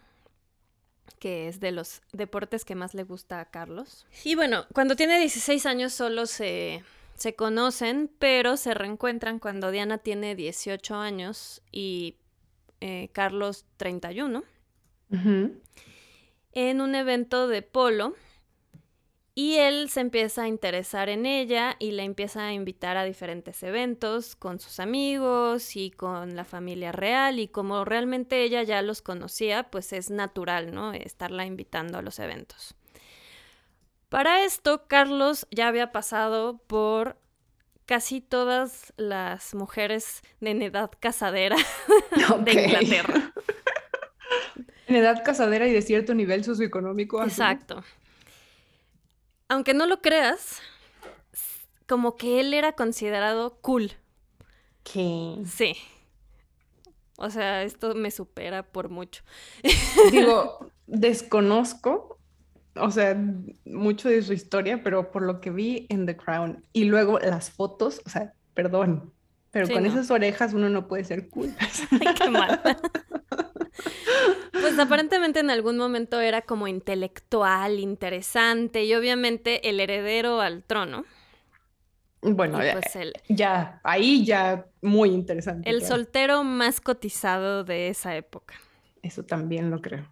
que 1.20 1.48
es 1.48 1.60
de 1.60 1.72
los 1.72 2.02
deportes 2.12 2.66
que 2.66 2.76
más 2.76 2.94
le 2.94 3.04
gusta 3.04 3.40
a 3.40 3.46
Carlos. 3.46 4.06
Y 4.24 4.36
bueno, 4.36 4.66
cuando 4.74 4.96
tiene 4.96 5.20
16 5.20 5.66
años 5.66 5.94
solo 5.94 6.26
se, 6.26 6.84
se 7.16 7.36
conocen, 7.36 8.12
pero 8.20 8.58
se 8.58 8.74
reencuentran 8.74 9.40
cuando 9.40 9.72
Diana 9.72 9.98
tiene 9.98 10.36
18 10.36 10.96
años 10.96 11.62
y 11.72 12.18
eh, 12.82 13.10
Carlos 13.14 13.66
31 13.78 14.44
ujú. 15.12 15.62
en 16.52 16.82
un 16.82 16.96
evento 16.96 17.48
de 17.48 17.62
polo 17.62 18.16
y 19.38 19.56
él 19.56 19.90
se 19.90 20.00
empieza 20.00 20.44
a 20.44 20.48
interesar 20.48 21.10
en 21.10 21.26
ella 21.26 21.76
y 21.78 21.92
la 21.92 22.04
empieza 22.04 22.46
a 22.48 22.54
invitar 22.54 22.96
a 22.96 23.04
diferentes 23.04 23.62
eventos 23.64 24.38
con 24.38 24.62
sus 24.62 24.80
amigos 24.80 25.76
y 25.76 25.92
con 25.92 26.38
la 26.38 26.46
familia 26.46 26.94
real 26.94 27.40
y 27.40 27.50
como 27.50 27.84
realmente 27.84 28.44
ella 28.44 28.64
ya 28.64 28.82
los 28.82 29.02
conocía, 29.02 29.64
pues 29.64 29.92
es 29.92 30.10
natural, 30.10 30.74
¿no? 30.74 30.94
Estarla 30.94 31.46
invitando 31.46 31.98
a 31.98 32.02
los 32.02 32.18
eventos. 32.20 32.76
Para 34.08 34.46
esto, 34.46 34.88
Carlos 34.88 35.48
ya 35.52 35.68
había 35.68 35.92
pasado 35.92 36.60
por 36.60 37.18
casi 37.86 38.22
todas 38.22 38.94
las 38.96 39.54
mujeres 39.54 40.22
en 40.40 40.62
edad 40.62 40.92
casadera 40.98 41.58
de 42.40 42.54
Inglaterra. 42.54 43.34
En 44.88 44.96
edad 44.96 45.26
casadera 45.26 45.68
y 45.68 45.74
de 45.74 45.82
cierto 45.82 46.14
nivel 46.14 46.46
socioeconómico. 46.46 47.22
Exacto. 47.22 47.84
Aunque 49.50 49.74
no 49.74 49.86
lo 49.86 50.02
creas, 50.02 50.62
como 51.88 52.16
que 52.16 52.40
él 52.40 52.54
era 52.54 52.74
considerado 52.74 53.58
cool. 53.62 53.92
¿Qué? 54.84 55.38
Sí. 55.46 55.76
O 57.18 57.30
sea, 57.30 57.64
esto 57.64 57.96
me 57.96 58.12
supera 58.12 58.64
por 58.64 58.90
mucho. 58.90 59.24
Digo, 60.12 60.72
desconozco, 60.88 62.20
o 62.76 62.92
sea, 62.92 63.16
mucho 63.66 64.10
de 64.10 64.22
su 64.22 64.34
historia, 64.34 64.84
pero 64.84 65.12
por 65.12 65.22
lo 65.22 65.40
que 65.42 65.50
vi 65.52 65.86
en 65.90 66.06
The 66.06 66.18
Crown 66.18 66.66
y 66.74 66.86
luego 66.86 67.20
las 67.20 67.52
fotos, 67.52 68.02
o 68.06 68.10
sea, 68.10 68.34
perdón, 68.54 69.14
pero 69.52 69.68
Sí, 69.68 69.74
con 69.74 69.84
no. 69.84 69.90
esas 69.90 70.12
orejas 70.12 70.54
uno 70.54 70.68
no 70.70 70.88
puede 70.88 71.06
ser 71.06 71.30
cool. 71.30 71.56
Ay, 71.92 72.14
qué 72.16 72.30
mal. 72.30 72.62
Pues 74.52 74.80
aparentemente 74.80 75.40
en 75.40 75.50
algún 75.50 75.78
momento 75.78 76.20
era 76.20 76.42
como 76.42 76.68
intelectual, 76.68 77.80
interesante 77.80 78.84
y 78.84 78.96
obviamente 78.96 79.70
el 79.70 79.80
heredero 79.80 80.42
al 80.42 80.64
trono. 80.64 81.06
Bueno, 82.22 82.58
pues 82.58 82.96
el, 82.96 83.14
ya, 83.30 83.80
ahí 83.84 84.26
ya 84.26 84.66
muy 84.82 85.10
interesante. 85.10 85.70
el 85.70 85.80
claro. 85.80 85.96
soltero 85.96 86.44
más 86.44 86.82
cotizado 86.82 87.64
de 87.64 87.90
esa 87.90 88.16
época. 88.16 88.56
Eso 89.04 89.24
también 89.24 89.70
lo 89.70 89.82
creo. 89.82 90.12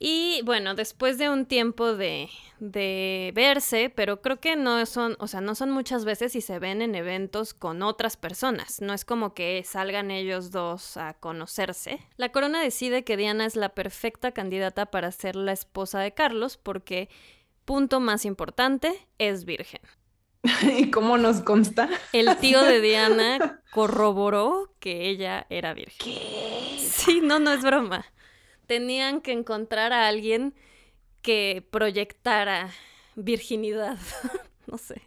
Y 0.00 0.42
bueno, 0.44 0.76
después 0.76 1.18
de 1.18 1.28
un 1.28 1.44
tiempo 1.44 1.94
de, 1.94 2.30
de 2.60 3.32
verse, 3.34 3.90
pero 3.94 4.22
creo 4.22 4.38
que 4.38 4.54
no 4.54 4.84
son, 4.86 5.16
o 5.18 5.26
sea, 5.26 5.40
no 5.40 5.56
son 5.56 5.70
muchas 5.70 6.04
veces 6.04 6.36
y 6.36 6.40
se 6.40 6.60
ven 6.60 6.82
en 6.82 6.94
eventos 6.94 7.52
con 7.52 7.82
otras 7.82 8.16
personas. 8.16 8.80
No 8.80 8.94
es 8.94 9.04
como 9.04 9.34
que 9.34 9.62
salgan 9.64 10.12
ellos 10.12 10.52
dos 10.52 10.96
a 10.96 11.14
conocerse. 11.14 11.98
La 12.16 12.30
corona 12.30 12.60
decide 12.60 13.02
que 13.02 13.16
Diana 13.16 13.44
es 13.44 13.56
la 13.56 13.70
perfecta 13.70 14.30
candidata 14.30 14.86
para 14.86 15.10
ser 15.10 15.34
la 15.34 15.52
esposa 15.52 15.98
de 15.98 16.14
Carlos 16.14 16.56
porque, 16.56 17.08
punto 17.64 17.98
más 17.98 18.24
importante, 18.24 18.94
es 19.18 19.44
virgen. 19.44 19.80
¿Y 20.78 20.92
cómo 20.92 21.18
nos 21.18 21.40
consta? 21.40 21.88
El 22.12 22.36
tío 22.36 22.62
de 22.62 22.80
Diana 22.80 23.62
corroboró 23.72 24.72
que 24.78 25.08
ella 25.08 25.46
era 25.50 25.74
virgen. 25.74 25.98
¿Qué? 25.98 26.78
Sí, 26.88 27.20
no, 27.20 27.40
no 27.40 27.52
es 27.52 27.62
broma. 27.62 28.06
Tenían 28.68 29.22
que 29.22 29.32
encontrar 29.32 29.92
a 29.92 30.06
alguien 30.06 30.54
que 31.22 31.66
proyectara 31.70 32.70
virginidad. 33.16 33.98
no 34.66 34.78
sé. 34.78 35.02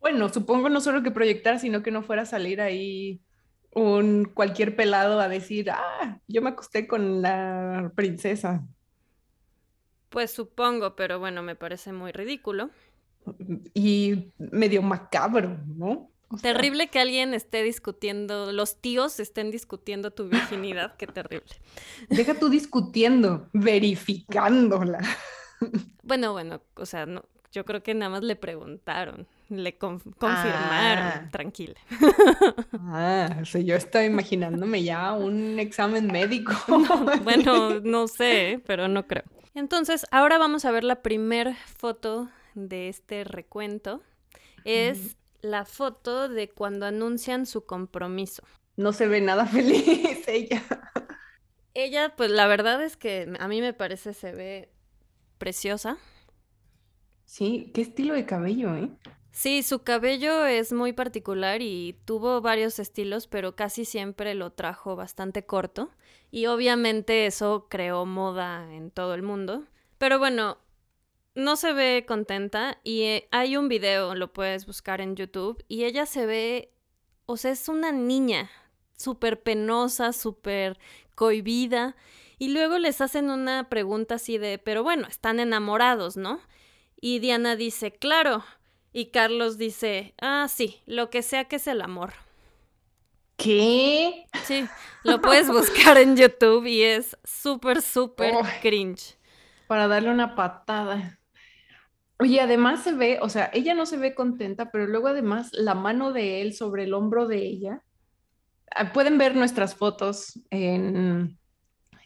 Bueno, 0.00 0.28
supongo 0.28 0.68
no 0.68 0.80
solo 0.80 1.02
que 1.02 1.10
proyectar, 1.10 1.58
sino 1.58 1.82
que 1.82 1.90
no 1.90 2.02
fuera 2.02 2.22
a 2.22 2.26
salir 2.26 2.60
ahí 2.60 3.22
un 3.74 4.24
cualquier 4.24 4.76
pelado 4.76 5.20
a 5.20 5.28
decir, 5.28 5.70
ah, 5.70 6.20
yo 6.28 6.42
me 6.42 6.50
acosté 6.50 6.86
con 6.86 7.22
la 7.22 7.92
princesa. 7.94 8.66
Pues 10.10 10.32
supongo, 10.32 10.94
pero 10.94 11.18
bueno, 11.20 11.42
me 11.42 11.56
parece 11.56 11.92
muy 11.92 12.12
ridículo. 12.12 12.70
Y 13.72 14.32
medio 14.36 14.82
macabro, 14.82 15.58
¿no? 15.66 16.10
O 16.28 16.38
sea, 16.38 16.52
Terrible 16.52 16.88
que 16.88 16.98
alguien 16.98 17.34
esté 17.34 17.62
discutiendo, 17.62 18.50
los 18.52 18.80
tíos 18.80 19.20
estén 19.20 19.50
discutiendo 19.50 20.10
tu 20.10 20.28
virginidad, 20.28 20.96
qué 20.96 21.06
terrible. 21.06 21.54
Deja 22.08 22.34
tú 22.34 22.48
discutiendo, 22.48 23.48
verificándola. 23.52 24.98
Bueno, 26.02 26.32
bueno, 26.32 26.60
o 26.76 26.86
sea, 26.86 27.06
no, 27.06 27.24
yo 27.52 27.64
creo 27.64 27.82
que 27.82 27.94
nada 27.94 28.10
más 28.10 28.22
le 28.22 28.36
preguntaron, 28.36 29.26
le 29.48 29.76
con- 29.78 30.00
confirmaron, 30.00 31.04
Ah. 31.04 31.28
tranquila. 31.30 31.74
Ah, 32.72 33.38
o 33.40 33.44
sea, 33.44 33.60
yo 33.60 33.76
estaba 33.76 34.04
imaginándome 34.04 34.82
ya 34.82 35.12
un 35.12 35.58
examen 35.58 36.06
médico. 36.08 36.52
Bueno, 37.24 37.80
no 37.80 38.08
sé, 38.08 38.60
pero 38.66 38.88
no 38.88 39.06
creo. 39.06 39.24
Entonces, 39.54 40.04
ahora 40.10 40.38
vamos 40.38 40.64
a 40.64 40.70
ver 40.72 40.84
la 40.84 41.02
primer 41.02 41.54
foto 41.76 42.28
de 42.54 42.88
este 42.88 43.24
recuento. 43.24 44.02
Es 44.64 45.16
la 45.44 45.66
foto 45.66 46.28
de 46.28 46.48
cuando 46.48 46.86
anuncian 46.86 47.44
su 47.46 47.66
compromiso. 47.66 48.42
No 48.76 48.92
se 48.92 49.06
ve 49.06 49.20
nada 49.20 49.46
feliz 49.46 50.26
ella. 50.26 50.62
Ella, 51.74 52.14
pues 52.16 52.30
la 52.30 52.46
verdad 52.46 52.82
es 52.82 52.96
que 52.96 53.32
a 53.38 53.48
mí 53.48 53.60
me 53.60 53.74
parece 53.74 54.14
se 54.14 54.32
ve 54.32 54.72
preciosa. 55.38 55.98
Sí, 57.26 57.70
qué 57.74 57.82
estilo 57.82 58.14
de 58.14 58.26
cabello, 58.26 58.74
¿eh? 58.74 58.90
Sí, 59.32 59.62
su 59.64 59.82
cabello 59.82 60.46
es 60.46 60.72
muy 60.72 60.92
particular 60.92 61.60
y 61.60 61.98
tuvo 62.04 62.40
varios 62.40 62.78
estilos, 62.78 63.26
pero 63.26 63.56
casi 63.56 63.84
siempre 63.84 64.34
lo 64.34 64.52
trajo 64.52 64.94
bastante 64.94 65.44
corto. 65.44 65.90
Y 66.30 66.46
obviamente 66.46 67.26
eso 67.26 67.66
creó 67.68 68.06
moda 68.06 68.72
en 68.72 68.90
todo 68.90 69.14
el 69.14 69.22
mundo. 69.22 69.64
Pero 69.98 70.18
bueno, 70.18 70.58
no 71.34 71.56
se 71.56 71.72
ve 71.72 72.04
contenta 72.06 72.78
y 72.84 73.02
eh, 73.02 73.28
hay 73.30 73.56
un 73.56 73.68
video, 73.68 74.14
lo 74.14 74.32
puedes 74.32 74.66
buscar 74.66 75.00
en 75.00 75.16
YouTube, 75.16 75.64
y 75.68 75.84
ella 75.84 76.06
se 76.06 76.26
ve, 76.26 76.72
o 77.26 77.36
sea, 77.36 77.50
es 77.50 77.68
una 77.68 77.92
niña, 77.92 78.50
súper 78.96 79.42
penosa, 79.42 80.12
súper 80.12 80.78
cohibida. 81.14 81.96
Y 82.38 82.48
luego 82.48 82.78
les 82.78 83.00
hacen 83.00 83.30
una 83.30 83.68
pregunta 83.68 84.16
así 84.16 84.38
de, 84.38 84.58
pero 84.58 84.82
bueno, 84.82 85.06
están 85.08 85.40
enamorados, 85.40 86.16
¿no? 86.16 86.40
Y 87.00 87.18
Diana 87.20 87.56
dice, 87.56 87.92
claro. 87.92 88.44
Y 88.92 89.06
Carlos 89.06 89.58
dice, 89.58 90.14
ah, 90.20 90.46
sí, 90.48 90.82
lo 90.86 91.10
que 91.10 91.22
sea 91.22 91.44
que 91.44 91.56
es 91.56 91.66
el 91.66 91.80
amor. 91.80 92.14
¿Qué? 93.36 94.26
Sí, 94.44 94.66
lo 95.02 95.20
puedes 95.20 95.48
buscar 95.48 95.98
en 95.98 96.16
YouTube 96.16 96.66
y 96.66 96.82
es 96.82 97.16
súper, 97.24 97.82
súper 97.82 98.34
cringe. 98.62 99.16
Para 99.66 99.88
darle 99.88 100.10
una 100.10 100.34
patada. 100.36 101.18
Oye, 102.18 102.40
además 102.40 102.82
se 102.84 102.92
ve, 102.92 103.18
o 103.20 103.28
sea, 103.28 103.50
ella 103.52 103.74
no 103.74 103.86
se 103.86 103.96
ve 103.96 104.14
contenta, 104.14 104.70
pero 104.70 104.86
luego 104.86 105.08
además 105.08 105.50
la 105.52 105.74
mano 105.74 106.12
de 106.12 106.42
él 106.42 106.54
sobre 106.54 106.84
el 106.84 106.94
hombro 106.94 107.26
de 107.26 107.38
ella. 107.38 107.82
Ah, 108.70 108.92
pueden 108.92 109.18
ver 109.18 109.34
nuestras 109.34 109.74
fotos 109.74 110.40
en, 110.50 111.38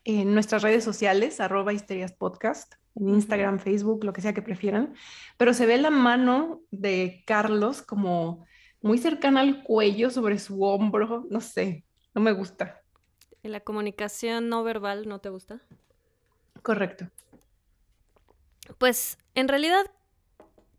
en 0.04 0.34
nuestras 0.34 0.62
redes 0.62 0.82
sociales, 0.82 1.40
arroba 1.40 1.74
histerias 1.74 2.12
podcast, 2.12 2.74
en 2.94 3.10
Instagram, 3.10 3.58
Facebook, 3.58 4.04
lo 4.04 4.12
que 4.12 4.22
sea 4.22 4.32
que 4.32 4.42
prefieran, 4.42 4.94
pero 5.36 5.52
se 5.52 5.66
ve 5.66 5.76
la 5.78 5.90
mano 5.90 6.62
de 6.70 7.22
Carlos 7.26 7.82
como 7.82 8.46
muy 8.80 8.98
cercana 8.98 9.40
al 9.40 9.62
cuello, 9.62 10.10
sobre 10.10 10.38
su 10.38 10.62
hombro, 10.62 11.26
no 11.30 11.40
sé, 11.40 11.84
no 12.14 12.22
me 12.22 12.32
gusta. 12.32 12.80
¿La 13.42 13.60
comunicación 13.60 14.48
no 14.48 14.64
verbal 14.64 15.08
no 15.08 15.20
te 15.20 15.28
gusta? 15.28 15.60
Correcto. 16.62 17.08
Pues 18.78 19.18
en 19.34 19.48
realidad 19.48 19.86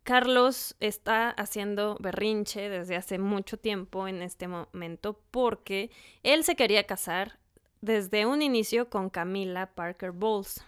Carlos 0.09 0.75
está 0.79 1.29
haciendo 1.29 1.95
berrinche 1.99 2.67
desde 2.67 2.95
hace 2.95 3.19
mucho 3.19 3.57
tiempo 3.57 4.07
en 4.07 4.23
este 4.23 4.47
momento 4.47 5.21
porque 5.29 5.91
él 6.23 6.43
se 6.43 6.55
quería 6.55 6.87
casar 6.87 7.37
desde 7.81 8.25
un 8.25 8.41
inicio 8.41 8.89
con 8.89 9.11
Camila 9.11 9.67
Parker 9.75 10.09
Bowles, 10.09 10.65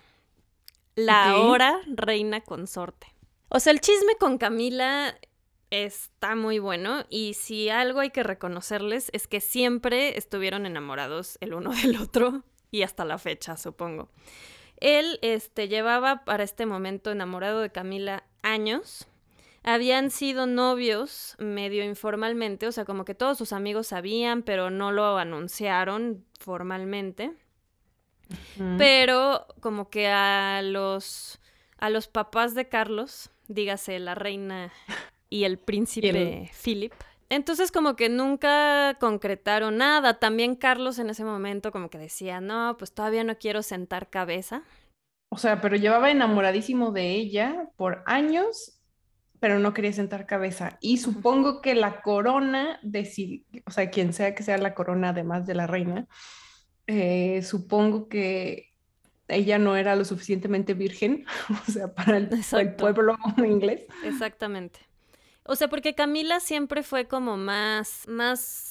la 0.93 1.31
ahora 1.31 1.81
reina 1.87 2.41
consorte. 2.41 3.07
O 3.49 3.59
sea, 3.59 3.73
el 3.73 3.81
chisme 3.81 4.15
con 4.19 4.37
Camila 4.37 5.17
está 5.71 6.35
muy 6.35 6.59
bueno 6.59 7.05
y 7.09 7.33
si 7.33 7.69
algo 7.69 8.01
hay 8.01 8.11
que 8.11 8.21
reconocerles 8.21 9.09
es 9.11 9.25
que 9.25 9.41
siempre 9.41 10.19
estuvieron 10.19 10.67
enamorados 10.67 11.39
el 11.41 11.55
uno 11.55 11.71
del 11.81 11.97
otro 11.99 12.43
y 12.69 12.83
hasta 12.83 13.05
la 13.05 13.17
fecha, 13.17 13.57
supongo. 13.57 14.07
Él 14.77 15.17
este, 15.23 15.67
llevaba 15.67 16.25
para 16.25 16.43
este 16.43 16.67
momento 16.67 17.09
enamorado 17.09 17.61
de 17.61 17.71
Camila 17.71 18.23
años 18.43 19.07
habían 19.63 20.09
sido 20.09 20.45
novios 20.47 21.35
medio 21.37 21.83
informalmente, 21.83 22.67
o 22.67 22.71
sea, 22.71 22.85
como 22.85 23.05
que 23.05 23.15
todos 23.15 23.37
sus 23.37 23.53
amigos 23.53 23.87
sabían, 23.87 24.43
pero 24.43 24.69
no 24.69 24.91
lo 24.91 25.17
anunciaron 25.17 26.25
formalmente. 26.39 27.31
Pero 28.77 29.45
como 29.59 29.89
que 29.89 30.07
a 30.07 30.61
los 30.61 31.39
a 31.77 31.89
los 31.89 32.07
papás 32.07 32.55
de 32.55 32.69
Carlos, 32.69 33.29
dígase 33.47 33.99
la 33.99 34.15
reina 34.15 34.71
y 35.29 35.43
el 35.43 35.57
príncipe 35.57 36.49
Philip, 36.63 36.93
entonces 37.27 37.71
como 37.71 37.95
que 37.95 38.07
nunca 38.07 38.97
concretaron 38.99 39.77
nada. 39.77 40.19
También 40.19 40.55
Carlos 40.55 40.99
en 40.99 41.09
ese 41.09 41.23
momento 41.23 41.71
como 41.71 41.89
que 41.89 41.97
decía, 41.97 42.39
no, 42.39 42.75
pues 42.77 42.93
todavía 42.93 43.23
no 43.23 43.37
quiero 43.37 43.63
sentar 43.63 44.09
cabeza. 44.09 44.63
O 45.29 45.37
sea, 45.37 45.61
pero 45.61 45.75
llevaba 45.77 46.11
enamoradísimo 46.11 46.91
de 46.91 47.15
ella 47.15 47.69
por 47.77 48.03
años 48.05 48.80
pero 49.41 49.57
no 49.57 49.73
quería 49.73 49.91
sentar 49.91 50.27
cabeza. 50.27 50.77
Y 50.81 50.99
supongo 50.99 51.61
que 51.61 51.73
la 51.73 52.01
corona, 52.01 52.79
de 52.83 53.43
o 53.65 53.71
sea, 53.71 53.89
quien 53.89 54.13
sea 54.13 54.35
que 54.35 54.43
sea 54.43 54.59
la 54.59 54.75
corona, 54.75 55.09
además 55.09 55.47
de 55.47 55.55
la 55.55 55.65
reina, 55.65 56.07
eh, 56.85 57.41
supongo 57.41 58.07
que 58.07 58.69
ella 59.27 59.57
no 59.57 59.75
era 59.75 59.95
lo 59.95 60.05
suficientemente 60.05 60.75
virgen, 60.75 61.25
o 61.67 61.71
sea, 61.71 61.91
para 61.91 62.17
el, 62.17 62.29
el 62.51 62.75
pueblo 62.75 63.17
inglés. 63.37 63.85
Exactamente. 64.03 64.79
O 65.43 65.55
sea, 65.55 65.69
porque 65.69 65.95
Camila 65.95 66.39
siempre 66.39 66.83
fue 66.83 67.07
como 67.07 67.35
más, 67.35 68.07
más 68.07 68.70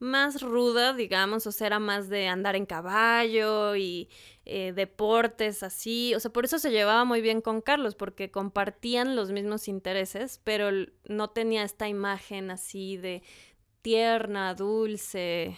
más 0.00 0.40
ruda, 0.40 0.94
digamos, 0.94 1.46
o 1.46 1.52
sea, 1.52 1.68
era 1.68 1.78
más 1.78 2.08
de 2.08 2.26
andar 2.26 2.56
en 2.56 2.66
caballo 2.66 3.76
y 3.76 4.08
eh, 4.46 4.72
deportes 4.74 5.62
así, 5.62 6.14
o 6.14 6.20
sea, 6.20 6.32
por 6.32 6.44
eso 6.44 6.58
se 6.58 6.70
llevaba 6.70 7.04
muy 7.04 7.20
bien 7.20 7.40
con 7.42 7.60
Carlos, 7.60 7.94
porque 7.94 8.30
compartían 8.30 9.14
los 9.14 9.30
mismos 9.30 9.68
intereses, 9.68 10.40
pero 10.42 10.70
no 11.04 11.30
tenía 11.30 11.62
esta 11.62 11.88
imagen 11.88 12.50
así 12.50 12.96
de 12.96 13.22
tierna, 13.82 14.54
dulce, 14.54 15.56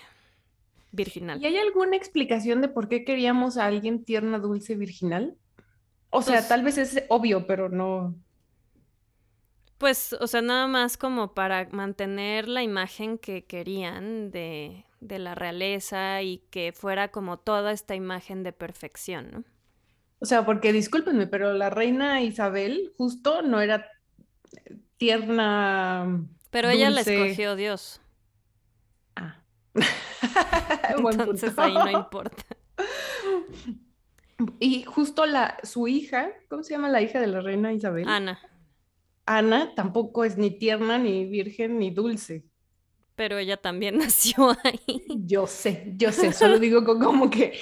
virginal. 0.90 1.40
¿Y 1.40 1.46
hay 1.46 1.56
alguna 1.56 1.96
explicación 1.96 2.60
de 2.60 2.68
por 2.68 2.88
qué 2.88 3.04
queríamos 3.04 3.56
a 3.56 3.66
alguien 3.66 4.04
tierna, 4.04 4.38
dulce, 4.38 4.74
virginal? 4.74 5.36
O 6.10 6.20
sea, 6.20 6.36
pues 6.36 6.48
tal 6.48 6.62
vez 6.62 6.78
es 6.78 7.04
obvio, 7.08 7.46
pero 7.46 7.68
no. 7.68 8.14
Pues, 9.82 10.12
o 10.12 10.28
sea, 10.28 10.42
nada 10.42 10.68
más 10.68 10.96
como 10.96 11.34
para 11.34 11.68
mantener 11.72 12.46
la 12.46 12.62
imagen 12.62 13.18
que 13.18 13.46
querían 13.46 14.30
de, 14.30 14.84
de 15.00 15.18
la 15.18 15.34
realeza 15.34 16.22
y 16.22 16.38
que 16.50 16.72
fuera 16.72 17.10
como 17.10 17.40
toda 17.40 17.72
esta 17.72 17.96
imagen 17.96 18.44
de 18.44 18.52
perfección, 18.52 19.30
¿no? 19.32 19.44
O 20.20 20.24
sea, 20.24 20.46
porque 20.46 20.72
discúlpenme, 20.72 21.26
pero 21.26 21.52
la 21.54 21.68
reina 21.68 22.22
Isabel 22.22 22.92
justo 22.96 23.42
no 23.42 23.60
era 23.60 23.88
tierna. 24.98 26.28
Pero 26.52 26.70
ella 26.70 26.88
la 26.88 27.00
escogió 27.00 27.56
Dios. 27.56 28.00
Ah. 29.16 29.42
Entonces 30.96 31.58
ahí 31.58 31.74
no 31.74 31.90
importa. 31.90 32.44
Y 34.58 34.82
justo 34.84 35.24
la, 35.26 35.56
su 35.62 35.86
hija, 35.86 36.30
¿cómo 36.48 36.64
se 36.64 36.74
llama 36.74 36.88
la 36.88 37.00
hija 37.00 37.20
de 37.20 37.28
la 37.28 37.40
reina 37.40 37.72
Isabel? 37.72 38.08
Ana. 38.08 38.40
Ana 39.26 39.74
tampoco 39.74 40.24
es 40.24 40.36
ni 40.36 40.50
tierna, 40.50 40.98
ni 40.98 41.26
virgen, 41.26 41.78
ni 41.78 41.90
dulce. 41.90 42.44
Pero 43.14 43.38
ella 43.38 43.56
también 43.56 43.98
nació 43.98 44.50
ahí. 44.64 45.04
Yo 45.24 45.46
sé, 45.46 45.92
yo 45.96 46.12
sé, 46.12 46.32
solo 46.32 46.58
digo 46.58 46.84
como 46.84 47.30
que 47.30 47.52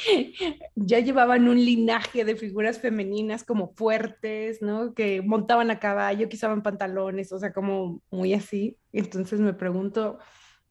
ya 0.74 1.00
llevaban 1.00 1.48
un 1.48 1.62
linaje 1.62 2.24
de 2.24 2.36
figuras 2.36 2.80
femeninas 2.80 3.44
como 3.44 3.74
fuertes, 3.74 4.62
¿no? 4.62 4.94
Que 4.94 5.22
montaban 5.22 5.70
a 5.70 5.78
caballo, 5.78 6.28
que 6.28 6.36
usaban 6.36 6.62
pantalones, 6.62 7.32
o 7.32 7.38
sea, 7.38 7.52
como 7.52 8.02
muy 8.10 8.34
así. 8.34 8.78
Entonces 8.92 9.40
me 9.40 9.52
pregunto, 9.52 10.18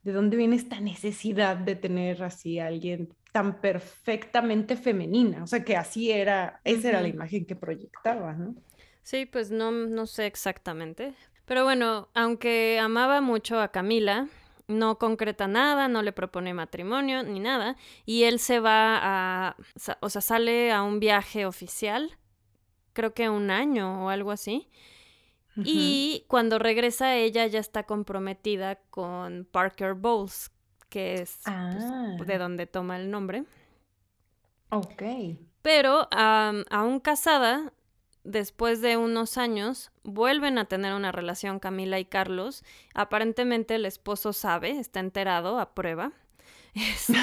¿de 0.03 0.13
dónde 0.13 0.37
viene 0.37 0.55
esta 0.55 0.79
necesidad 0.79 1.57
de 1.57 1.75
tener 1.75 2.23
así 2.23 2.59
a 2.59 2.67
alguien 2.67 3.13
tan 3.33 3.61
perfectamente 3.61 4.75
femenina? 4.77 5.43
O 5.43 5.47
sea, 5.47 5.63
que 5.63 5.75
así 5.75 6.11
era, 6.11 6.61
esa 6.63 6.89
era 6.89 7.01
la 7.01 7.09
imagen 7.09 7.45
que 7.45 7.55
proyectaba, 7.55 8.33
¿no? 8.33 8.55
Sí, 9.03 9.25
pues 9.25 9.51
no, 9.51 9.71
no 9.71 10.05
sé 10.05 10.25
exactamente. 10.25 11.13
Pero 11.45 11.63
bueno, 11.63 12.09
aunque 12.13 12.79
amaba 12.79 13.21
mucho 13.21 13.59
a 13.59 13.69
Camila, 13.69 14.27
no 14.67 14.99
concreta 14.99 15.47
nada, 15.47 15.87
no 15.87 16.03
le 16.03 16.11
propone 16.11 16.53
matrimonio 16.53 17.23
ni 17.23 17.39
nada, 17.39 17.75
y 18.05 18.23
él 18.23 18.39
se 18.39 18.59
va 18.59 18.99
a, 19.01 19.57
o 20.01 20.09
sea, 20.09 20.21
sale 20.21 20.71
a 20.71 20.83
un 20.83 20.99
viaje 20.99 21.47
oficial, 21.47 22.17
creo 22.93 23.13
que 23.15 23.29
un 23.29 23.49
año 23.49 24.05
o 24.05 24.09
algo 24.09 24.31
así, 24.31 24.69
y 25.55 26.23
cuando 26.27 26.57
regresa 26.57 27.17
ella 27.17 27.45
ya 27.47 27.59
está 27.59 27.83
comprometida 27.83 28.75
con 28.91 29.45
Parker 29.51 29.93
Bowles, 29.93 30.51
que 30.87 31.15
es 31.15 31.41
pues, 32.17 32.27
de 32.27 32.35
ah. 32.35 32.37
donde 32.37 32.65
toma 32.65 32.97
el 32.97 33.11
nombre. 33.11 33.43
Ok. 34.69 35.03
Pero 35.61 36.07
aún 36.11 36.99
casada, 37.01 37.73
después 38.29 38.81
de 38.81 38.97
unos 38.97 39.37
años, 39.37 39.91
vuelven 40.03 40.57
a 40.57 40.65
tener 40.65 40.93
una 40.93 41.11
relación 41.11 41.59
Camila 41.59 41.99
y 41.99 42.05
Carlos. 42.05 42.63
Aparentemente 42.93 43.75
el 43.75 43.85
esposo 43.85 44.33
sabe, 44.33 44.71
está 44.79 44.99
enterado, 44.99 45.59
a 45.59 45.73
prueba. 45.73 46.11
Este, 46.75 47.15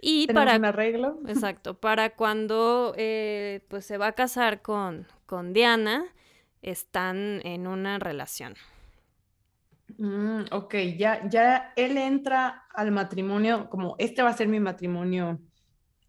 y 0.00 0.26
para 0.26 0.56
un 0.56 0.64
arreglo. 0.64 1.20
Exacto, 1.28 1.74
para 1.74 2.16
cuando 2.16 2.92
eh, 2.96 3.64
pues 3.68 3.86
se 3.86 3.98
va 3.98 4.08
a 4.08 4.12
casar 4.12 4.60
con, 4.60 5.06
con 5.26 5.52
Diana, 5.52 6.04
están 6.60 7.40
en 7.44 7.68
una 7.68 8.00
relación. 8.00 8.54
Mm, 9.98 10.46
ok, 10.50 10.74
ya, 10.98 11.28
ya 11.28 11.72
él 11.76 11.96
entra 11.96 12.64
al 12.74 12.90
matrimonio 12.90 13.70
como 13.70 13.94
este 13.98 14.22
va 14.22 14.30
a 14.30 14.36
ser 14.36 14.48
mi 14.48 14.58
matrimonio 14.58 15.40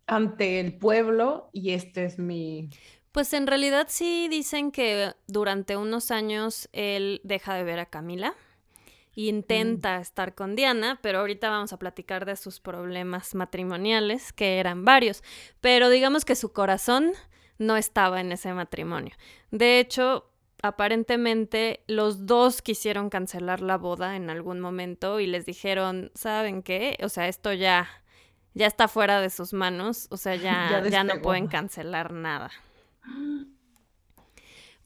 ante 0.08 0.60
el 0.60 0.78
pueblo 0.78 1.50
y 1.54 1.72
este 1.72 2.06
es 2.06 2.18
mi... 2.18 2.70
Pues 3.14 3.32
en 3.34 3.46
realidad 3.46 3.86
sí 3.90 4.28
dicen 4.28 4.72
que 4.72 5.14
durante 5.28 5.78
unos 5.78 6.10
años 6.10 6.68
él 6.74 7.22
deja 7.24 7.54
de 7.54 7.64
ver 7.64 7.80
a 7.80 7.86
Camila 7.86 8.34
e 9.16 9.22
intenta 9.26 10.00
estar 10.00 10.34
con 10.34 10.56
Diana, 10.56 10.98
pero 11.04 11.20
ahorita 11.20 11.48
vamos 11.52 11.72
a 11.74 11.78
platicar 11.78 12.26
de 12.26 12.36
sus 12.36 12.60
problemas 12.60 13.36
matrimoniales, 13.36 14.34
que 14.34 14.60
eran 14.60 14.84
varios, 14.84 15.24
pero 15.62 15.90
digamos 15.90 16.26
que 16.26 16.36
su 16.36 16.54
corazón 16.54 17.12
no 17.60 17.78
estaba 17.78 18.20
en 18.20 18.32
ese 18.32 18.52
matrimonio. 18.52 19.16
De 19.52 19.80
hecho, 19.80 20.28
aparentemente 20.64 21.84
los 21.86 22.26
dos 22.26 22.64
quisieron 22.64 23.12
cancelar 23.12 23.62
la 23.62 23.78
boda 23.78 24.16
en 24.16 24.32
algún 24.32 24.60
momento 24.60 25.20
y 25.20 25.28
les 25.28 25.46
dijeron, 25.46 26.10
¿saben 26.16 26.64
qué? 26.64 26.98
O 27.04 27.10
sea, 27.10 27.28
esto 27.28 27.54
ya 27.54 27.88
ya 28.56 28.68
está 28.68 28.88
fuera 28.88 29.22
de 29.22 29.30
sus 29.30 29.54
manos, 29.54 30.08
o 30.10 30.18
sea, 30.18 30.36
ya, 30.36 30.84
ya, 30.90 31.04
no 31.04 31.22
pueden 31.22 31.46
cancelar 31.46 32.12
nada. 32.12 32.50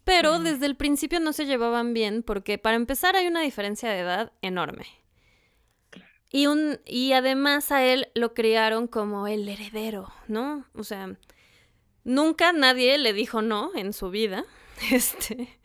Pero 0.04 0.40
desde 0.40 0.66
el 0.66 0.78
principio 0.78 1.20
no 1.20 1.34
se 1.34 1.46
llevaban 1.46 1.94
bien 1.94 2.24
porque 2.24 2.58
para 2.58 2.78
empezar 2.78 3.16
hay 3.18 3.28
una 3.28 3.42
diferencia 3.42 3.90
de 3.90 4.00
edad 4.00 4.32
enorme. 4.42 4.86
Y, 6.32 6.48
un, 6.48 6.80
y 6.86 7.14
además 7.14 7.72
a 7.72 7.84
él 7.84 8.10
lo 8.16 8.34
criaron 8.34 8.88
como 8.88 9.28
el 9.28 9.48
heredero, 9.48 10.12
¿no? 10.28 10.66
O 10.74 10.84
sea, 10.84 11.18
nunca 12.04 12.54
nadie 12.54 12.98
le 12.98 13.14
dijo 13.14 13.42
no 13.42 13.72
en 13.76 13.94
su 13.94 14.10
vida. 14.10 14.46
Este. 14.92 15.60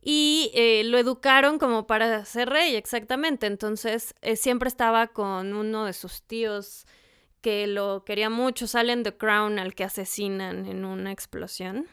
Y 0.00 0.50
eh, 0.54 0.82
lo 0.84 0.96
educaron 0.98 1.58
como 1.58 1.86
para 1.86 2.24
ser 2.24 2.48
rey, 2.48 2.74
exactamente. 2.74 3.46
Entonces 3.46 4.14
eh, 4.22 4.36
siempre 4.36 4.68
estaba 4.68 5.08
con 5.08 5.54
uno 5.54 5.84
de 5.84 5.92
sus 5.92 6.22
tíos 6.22 6.86
que 7.42 7.66
lo 7.66 8.04
quería 8.04 8.30
mucho. 8.30 8.66
Sale 8.66 8.92
en 8.92 9.02
The 9.02 9.16
Crown 9.16 9.58
al 9.58 9.74
que 9.74 9.84
asesinan 9.84 10.66
en 10.66 10.84
una 10.84 11.12
explosión. 11.12 11.86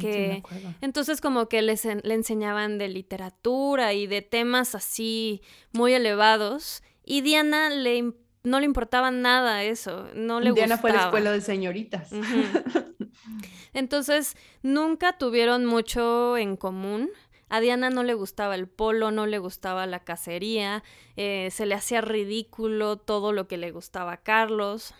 que 0.00 0.42
entonces 0.80 1.20
como 1.20 1.48
que 1.48 1.62
les 1.62 1.84
le 1.84 2.14
enseñaban 2.14 2.78
de 2.78 2.88
literatura 2.88 3.92
y 3.92 4.08
de 4.08 4.20
temas 4.20 4.74
así 4.74 5.40
muy 5.72 5.92
elevados 5.94 6.82
y 7.04 7.20
Diana 7.20 7.70
le 7.70 8.12
no 8.44 8.58
le 8.58 8.66
importaba 8.66 9.10
nada 9.10 9.62
eso, 9.62 10.08
no 10.14 10.40
le 10.40 10.52
Diana 10.52 10.78
fue 10.78 10.90
a 10.90 10.94
la 10.94 11.02
escuela 11.04 11.30
de 11.30 11.40
señoritas. 11.40 12.10
Entonces, 13.72 14.36
nunca 14.62 15.16
tuvieron 15.16 15.64
mucho 15.64 16.36
en 16.36 16.56
común. 16.56 17.10
A 17.52 17.60
Diana 17.60 17.90
no 17.90 18.02
le 18.02 18.14
gustaba 18.14 18.54
el 18.54 18.66
polo, 18.66 19.10
no 19.10 19.26
le 19.26 19.36
gustaba 19.36 19.84
la 19.86 20.00
cacería, 20.00 20.82
eh, 21.16 21.50
se 21.50 21.66
le 21.66 21.74
hacía 21.74 22.00
ridículo 22.00 22.96
todo 22.96 23.32
lo 23.32 23.46
que 23.46 23.58
le 23.58 23.72
gustaba 23.72 24.12
a 24.12 24.16
Carlos. 24.22 24.94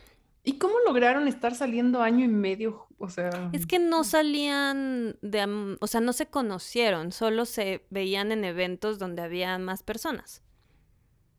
¿Y 0.44 0.58
cómo 0.58 0.74
lograron 0.86 1.28
estar 1.28 1.54
saliendo 1.54 2.02
año 2.02 2.26
y 2.26 2.28
medio? 2.28 2.88
O 2.98 3.08
sea. 3.08 3.48
Es 3.54 3.64
que 3.64 3.78
no 3.78 4.04
salían 4.04 5.16
de. 5.22 5.76
O 5.80 5.86
sea, 5.86 6.02
no 6.02 6.12
se 6.12 6.26
conocieron, 6.26 7.10
solo 7.12 7.46
se 7.46 7.86
veían 7.88 8.32
en 8.32 8.44
eventos 8.44 8.98
donde 8.98 9.22
había 9.22 9.56
más 9.56 9.82
personas. 9.82 10.42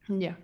Ya. 0.08 0.36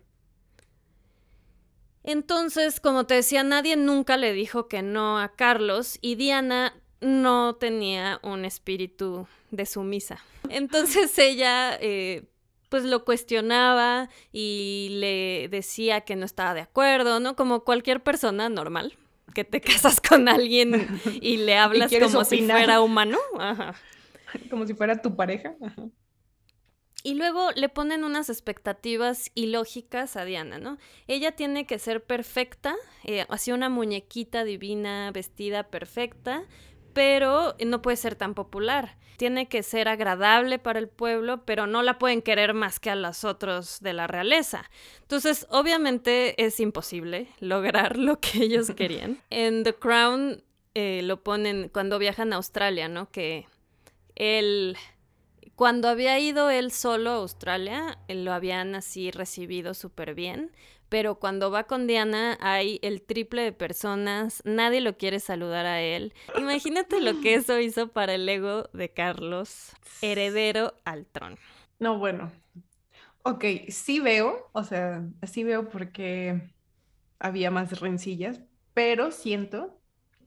Entonces, 2.05 2.79
como 2.79 3.07
te 3.07 3.15
decía, 3.15 3.43
nadie 3.43 3.75
nunca 3.75 4.17
le 4.17 4.33
dijo 4.33 4.69
que 4.69 4.83
no 4.83 5.19
a 5.19 5.35
Carlos 5.35 5.99
y 6.01 6.15
Diana 6.15 6.81
no 7.01 7.57
tenía 7.57 8.21
un 8.23 8.45
espíritu 8.45 9.27
de 9.51 9.67
sumisa. 9.67 10.21
Entonces 10.55 11.17
ella 11.19 11.77
eh, 11.81 12.25
pues 12.69 12.85
lo 12.85 13.05
cuestionaba 13.05 14.09
y 14.33 14.89
le 14.93 15.49
decía 15.49 16.03
que 16.03 16.17
no 16.17 16.25
estaba 16.25 16.55
de 16.55 16.61
acuerdo, 16.61 17.21
¿no? 17.21 17.37
Como 17.37 17.65
cualquier 17.65 18.03
persona 18.03 18.49
normal, 18.49 18.97
que 19.35 19.45
te 19.45 19.61
casas 19.61 20.01
con 20.01 20.29
alguien 20.29 21.01
y 21.21 21.39
le 21.39 21.57
hablas 21.59 21.93
como 22.01 22.25
si 22.25 22.43
fuera 22.43 22.81
humano. 22.81 23.19
Como 24.49 24.67
si 24.67 24.75
fuera 24.75 25.03
tu 25.03 25.17
pareja. 25.17 25.55
Y 27.03 27.15
luego 27.15 27.51
le 27.53 27.69
ponen 27.71 28.05
unas 28.05 28.29
expectativas 28.29 29.31
ilógicas 29.35 30.17
a 30.17 30.25
Diana, 30.25 30.59
¿no? 30.59 30.77
Ella 31.07 31.33
tiene 31.33 31.67
que 31.67 31.79
ser 31.79 32.05
perfecta, 32.05 32.77
eh, 33.05 33.25
así 33.31 33.53
una 33.53 33.71
muñequita 33.71 34.45
divina, 34.45 35.11
vestida 35.11 35.63
perfecta, 35.65 36.45
pero 36.93 37.55
no 37.65 37.83
puede 37.83 37.97
ser 37.97 38.15
tan 38.15 38.35
popular. 38.35 38.97
Tiene 39.17 39.49
que 39.49 39.63
ser 39.63 39.89
agradable 39.89 40.59
para 40.59 40.79
el 40.79 40.89
pueblo, 40.89 41.45
pero 41.45 41.67
no 41.67 41.83
la 41.83 41.99
pueden 41.99 42.23
querer 42.23 42.55
más 42.55 42.81
que 42.81 42.91
a 42.91 42.97
los 42.97 43.25
otros 43.25 43.81
de 43.81 43.93
la 43.93 44.07
realeza. 44.07 44.71
Entonces, 45.03 45.47
obviamente 45.51 46.43
es 46.43 46.59
imposible 46.59 47.29
lograr 47.39 47.99
lo 47.99 48.19
que 48.19 48.31
ellos 48.45 48.71
querían. 48.71 49.19
En 49.29 49.63
The 49.63 49.75
Crown 49.75 50.43
eh, 50.75 51.03
lo 51.03 51.23
ponen 51.23 51.69
cuando 51.69 51.99
viajan 51.99 52.33
a 52.33 52.37
Australia, 52.37 52.89
¿no? 52.89 53.11
Que 53.11 53.47
él, 54.15 54.77
cuando 55.55 55.89
había 55.89 56.19
ido 56.19 56.49
él 56.49 56.73
solo 56.73 57.11
a 57.11 57.17
Australia, 57.17 57.99
lo 58.09 58.33
habían 58.33 58.75
así 58.75 59.11
recibido 59.11 59.75
súper 59.75 60.15
bien, 60.15 60.51
pero 60.91 61.15
cuando 61.15 61.51
va 61.51 61.65
con 61.65 61.87
Diana 61.87 62.37
hay 62.41 62.79
el 62.83 63.01
triple 63.01 63.43
de 63.43 63.53
personas, 63.53 64.43
nadie 64.45 64.83
lo 64.83 64.99
quiere 64.99 65.21
saludar 65.21 65.65
a 65.65 65.81
él. 65.81 66.13
Imagínate 66.37 67.01
lo 67.01 67.21
que 67.21 67.35
eso 67.35 67.59
hizo 67.59 67.89
para 67.89 68.15
el 68.15 68.29
ego 68.29 68.69
de 68.75 68.91
Carlos, 68.93 69.73
heredero 70.03 70.75
al 70.85 71.07
trono. 71.07 71.37
No, 71.79 71.99
bueno. 71.99 72.31
Ok, 73.23 73.45
sí 73.69 74.01
veo, 74.01 74.51
o 74.53 74.65
sea, 74.65 75.07
sí 75.23 75.45
veo 75.45 75.69
porque 75.69 76.53
había 77.19 77.51
más 77.51 77.81
rencillas, 77.81 78.41
pero 78.75 79.13
siento, 79.13 79.81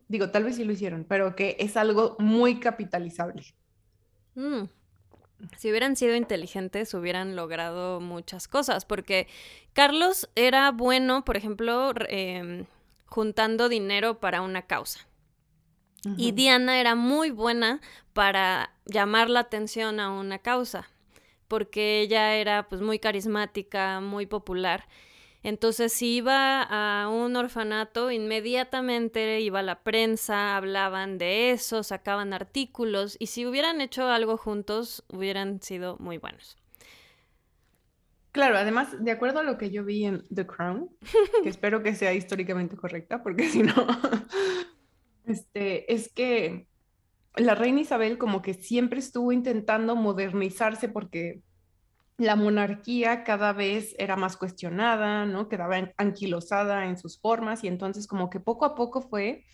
digo, 0.08 0.30
tal 0.30 0.46
vez 0.46 0.56
sí 0.56 0.64
lo 0.64 0.72
hicieron, 0.72 1.04
pero 1.04 1.36
que 1.36 1.58
es 1.60 1.76
algo 1.76 2.16
muy 2.20 2.60
capitalizable. 2.60 3.44
Mm 4.36 4.64
si 5.58 5.70
hubieran 5.70 5.96
sido 5.96 6.16
inteligentes, 6.16 6.94
hubieran 6.94 7.36
logrado 7.36 8.00
muchas 8.00 8.48
cosas, 8.48 8.86
porque 8.86 9.28
Carlos 9.74 10.30
era 10.36 10.72
bueno, 10.72 11.26
por 11.26 11.38
ejemplo, 11.38 11.94
em, 12.08 12.66
juntando 13.06 13.70
dinero 13.70 14.20
para 14.20 14.42
una 14.42 14.64
causa. 14.64 15.08
Y 16.18 16.34
Diana 16.34 16.82
era 16.82 16.96
muy 16.96 17.32
buena 17.32 17.80
para 18.12 18.74
llamar 18.86 19.30
la 19.30 19.40
atención 19.40 20.02
a 20.02 20.12
una 20.12 20.38
causa, 20.38 20.90
porque 21.48 22.02
ella 22.02 22.36
era 22.36 22.68
pues 22.68 22.82
muy 22.82 23.00
carismática, 23.00 24.02
muy 24.02 24.26
popular. 24.26 24.86
Entonces, 25.44 25.92
si 25.92 26.16
iba 26.16 26.64
a 26.64 27.10
un 27.10 27.36
orfanato, 27.36 28.12
inmediatamente 28.12 29.42
iba 29.42 29.60
a 29.60 29.64
la 29.64 29.84
prensa, 29.84 30.56
hablaban 30.56 31.18
de 31.18 31.52
eso, 31.52 31.84
sacaban 31.84 32.34
artículos, 32.34 33.18
y 33.20 33.28
si 33.28 33.46
hubieran 33.46 33.82
hecho 33.82 34.08
algo 34.08 34.38
juntos, 34.38 35.04
hubieran 35.10 35.62
sido 35.62 35.98
muy 36.00 36.18
buenos. 36.18 36.58
Claro, 38.32 38.58
además, 38.58 39.04
de 39.04 39.12
acuerdo 39.12 39.42
a 39.42 39.44
lo 39.44 39.58
que 39.60 39.70
yo 39.70 39.84
vi 39.84 40.06
en 40.06 40.24
The 40.34 40.48
Crown, 40.48 40.90
que 41.44 41.50
espero 41.50 41.84
que 41.84 41.94
sea 41.94 42.14
históricamente 42.14 42.76
correcta, 42.76 43.22
porque 43.22 43.44
si 43.50 43.62
no, 43.62 43.88
este, 45.26 45.94
es 45.94 46.12
que 46.12 46.68
la 47.36 47.54
reina 47.54 47.82
Isabel 47.82 48.18
como 48.18 48.42
que 48.42 48.54
siempre 48.54 49.00
estuvo 49.00 49.32
intentando 49.32 49.96
modernizarse 49.96 50.88
porque 50.88 51.42
la 52.18 52.36
monarquía 52.36 53.24
cada 53.24 53.54
vez 53.54 53.96
era 53.98 54.16
más 54.16 54.38
cuestionada, 54.38 55.26
¿no? 55.26 55.50
Quedaba 55.50 55.94
anquilosada 55.98 56.86
en 56.86 56.98
sus 56.98 57.20
formas 57.20 57.64
y 57.64 57.68
entonces 57.68 58.08
como 58.08 58.30
que 58.30 58.40
poco 58.40 58.66
a 58.66 58.76
poco 58.76 59.02
fue 59.02 59.46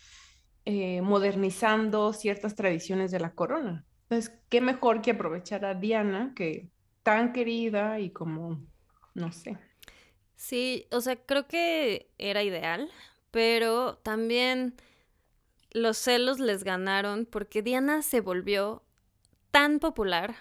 eh, 0.66 1.00
modernizando 1.02 2.12
ciertas 2.12 2.54
tradiciones 2.54 3.10
de 3.10 3.20
la 3.20 3.34
corona. 3.34 3.86
Entonces, 4.08 4.32
qué 4.48 4.60
mejor 4.60 5.02
que 5.02 5.12
aprovechar 5.12 5.64
a 5.64 5.74
Diana, 5.74 6.32
que 6.36 6.70
tan 7.02 7.32
querida 7.32 7.98
y 8.00 8.10
como, 8.10 8.60
no 9.14 9.32
sé. 9.32 9.56
Sí, 10.36 10.86
o 10.90 11.00
sea, 11.00 11.16
creo 11.16 11.46
que 11.46 12.10
era 12.18 12.42
ideal, 12.42 12.90
pero 13.30 13.96
también 13.98 14.74
los 15.70 15.96
celos 15.96 16.40
les 16.40 16.64
ganaron 16.64 17.26
porque 17.26 17.62
Diana 17.62 18.02
se 18.02 18.20
volvió 18.20 18.82
tan 19.50 19.78
popular, 19.78 20.34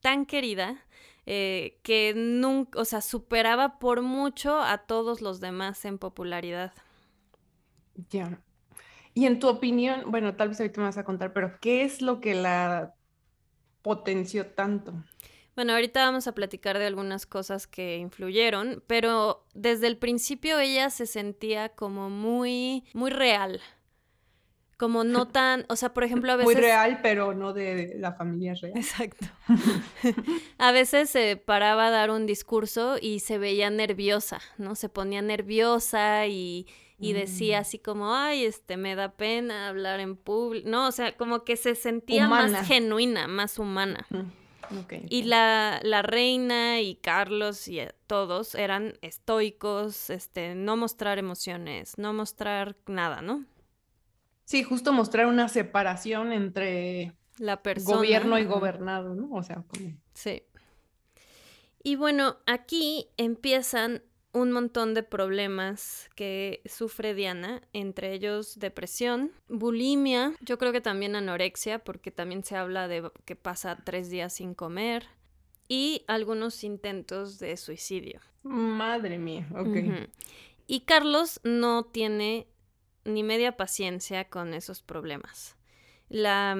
tan 0.00 0.26
querida, 0.26 0.85
eh, 1.26 1.80
que 1.82 2.14
nunca, 2.16 2.80
o 2.80 2.84
sea, 2.84 3.00
superaba 3.00 3.78
por 3.78 4.02
mucho 4.02 4.60
a 4.60 4.78
todos 4.78 5.20
los 5.20 5.40
demás 5.40 5.84
en 5.84 5.98
popularidad. 5.98 6.72
Ya. 8.10 8.40
Y 9.12 9.26
en 9.26 9.38
tu 9.38 9.48
opinión, 9.48 10.10
bueno, 10.10 10.36
tal 10.36 10.50
vez 10.50 10.60
ahorita 10.60 10.80
me 10.80 10.86
vas 10.86 10.98
a 10.98 11.04
contar, 11.04 11.32
pero 11.32 11.58
¿qué 11.60 11.82
es 11.82 12.02
lo 12.02 12.20
que 12.20 12.34
la 12.34 12.94
potenció 13.82 14.46
tanto? 14.46 14.92
Bueno, 15.56 15.72
ahorita 15.72 16.04
vamos 16.04 16.26
a 16.26 16.34
platicar 16.34 16.78
de 16.78 16.86
algunas 16.86 17.24
cosas 17.24 17.66
que 17.66 17.96
influyeron, 17.96 18.84
pero 18.86 19.46
desde 19.54 19.86
el 19.86 19.96
principio 19.96 20.58
ella 20.58 20.90
se 20.90 21.06
sentía 21.06 21.70
como 21.70 22.10
muy, 22.10 22.84
muy 22.92 23.10
real, 23.10 23.62
como 24.76 25.04
no 25.04 25.28
tan, 25.28 25.64
o 25.68 25.76
sea, 25.76 25.92
por 25.92 26.04
ejemplo, 26.04 26.32
a 26.32 26.36
veces... 26.36 26.54
Muy 26.54 26.62
real, 26.62 27.00
pero 27.02 27.34
no 27.34 27.52
de 27.52 27.94
la 27.98 28.12
familia 28.12 28.54
real. 28.54 28.76
Exacto. 28.76 29.26
a 30.58 30.72
veces 30.72 31.10
se 31.10 31.36
paraba 31.36 31.88
a 31.88 31.90
dar 31.90 32.10
un 32.10 32.26
discurso 32.26 32.96
y 33.00 33.20
se 33.20 33.38
veía 33.38 33.70
nerviosa, 33.70 34.40
¿no? 34.58 34.74
Se 34.74 34.88
ponía 34.88 35.22
nerviosa 35.22 36.26
y, 36.26 36.66
y 36.98 37.12
decía 37.12 37.58
mm. 37.58 37.60
así 37.60 37.78
como, 37.78 38.14
ay, 38.14 38.44
este, 38.44 38.76
me 38.76 38.94
da 38.94 39.12
pena 39.12 39.68
hablar 39.68 40.00
en 40.00 40.16
público, 40.16 40.68
¿no? 40.68 40.88
O 40.88 40.92
sea, 40.92 41.16
como 41.16 41.44
que 41.44 41.56
se 41.56 41.74
sentía 41.74 42.28
más 42.28 42.66
genuina, 42.66 43.28
más 43.28 43.58
humana. 43.58 44.06
Y 45.08 45.22
la, 45.22 45.80
la, 45.84 46.02
reina 46.02 46.80
y 46.80 46.96
Carlos 46.96 47.68
y 47.68 47.78
eh, 47.78 47.92
todos 48.08 48.56
eran 48.56 48.98
estoicos, 49.00 50.10
este, 50.10 50.56
no 50.56 50.76
mostrar 50.76 51.18
emociones, 51.18 51.96
no 51.98 52.12
mostrar 52.12 52.74
nada, 52.86 53.22
¿no? 53.22 53.44
Sí, 54.46 54.62
justo 54.62 54.92
mostrar 54.92 55.26
una 55.26 55.48
separación 55.48 56.32
entre 56.32 57.12
la 57.38 57.62
persona. 57.62 57.96
Gobierno 57.96 58.38
y 58.38 58.44
gobernado, 58.44 59.14
¿no? 59.14 59.28
O 59.32 59.42
sea, 59.42 59.64
Sí. 60.14 60.44
Y 61.82 61.96
bueno, 61.96 62.38
aquí 62.46 63.08
empiezan 63.16 64.02
un 64.32 64.52
montón 64.52 64.94
de 64.94 65.02
problemas 65.02 66.08
que 66.14 66.62
sufre 66.64 67.14
Diana, 67.14 67.62
entre 67.72 68.12
ellos 68.12 68.58
depresión, 68.58 69.32
bulimia, 69.48 70.34
yo 70.40 70.58
creo 70.58 70.72
que 70.72 70.80
también 70.80 71.16
anorexia, 71.16 71.80
porque 71.80 72.10
también 72.10 72.44
se 72.44 72.56
habla 72.56 72.86
de 72.86 73.10
que 73.24 73.34
pasa 73.34 73.78
tres 73.84 74.10
días 74.10 74.34
sin 74.34 74.54
comer, 74.54 75.06
y 75.68 76.04
algunos 76.06 76.62
intentos 76.64 77.38
de 77.38 77.56
suicidio. 77.56 78.20
Madre 78.42 79.18
mía, 79.18 79.48
ok. 79.52 80.06
Y 80.68 80.80
Carlos 80.80 81.40
no 81.42 81.84
tiene 81.84 82.46
ni 83.06 83.22
media 83.22 83.56
paciencia 83.56 84.28
con 84.28 84.54
esos 84.54 84.82
problemas. 84.82 85.56
La, 86.08 86.56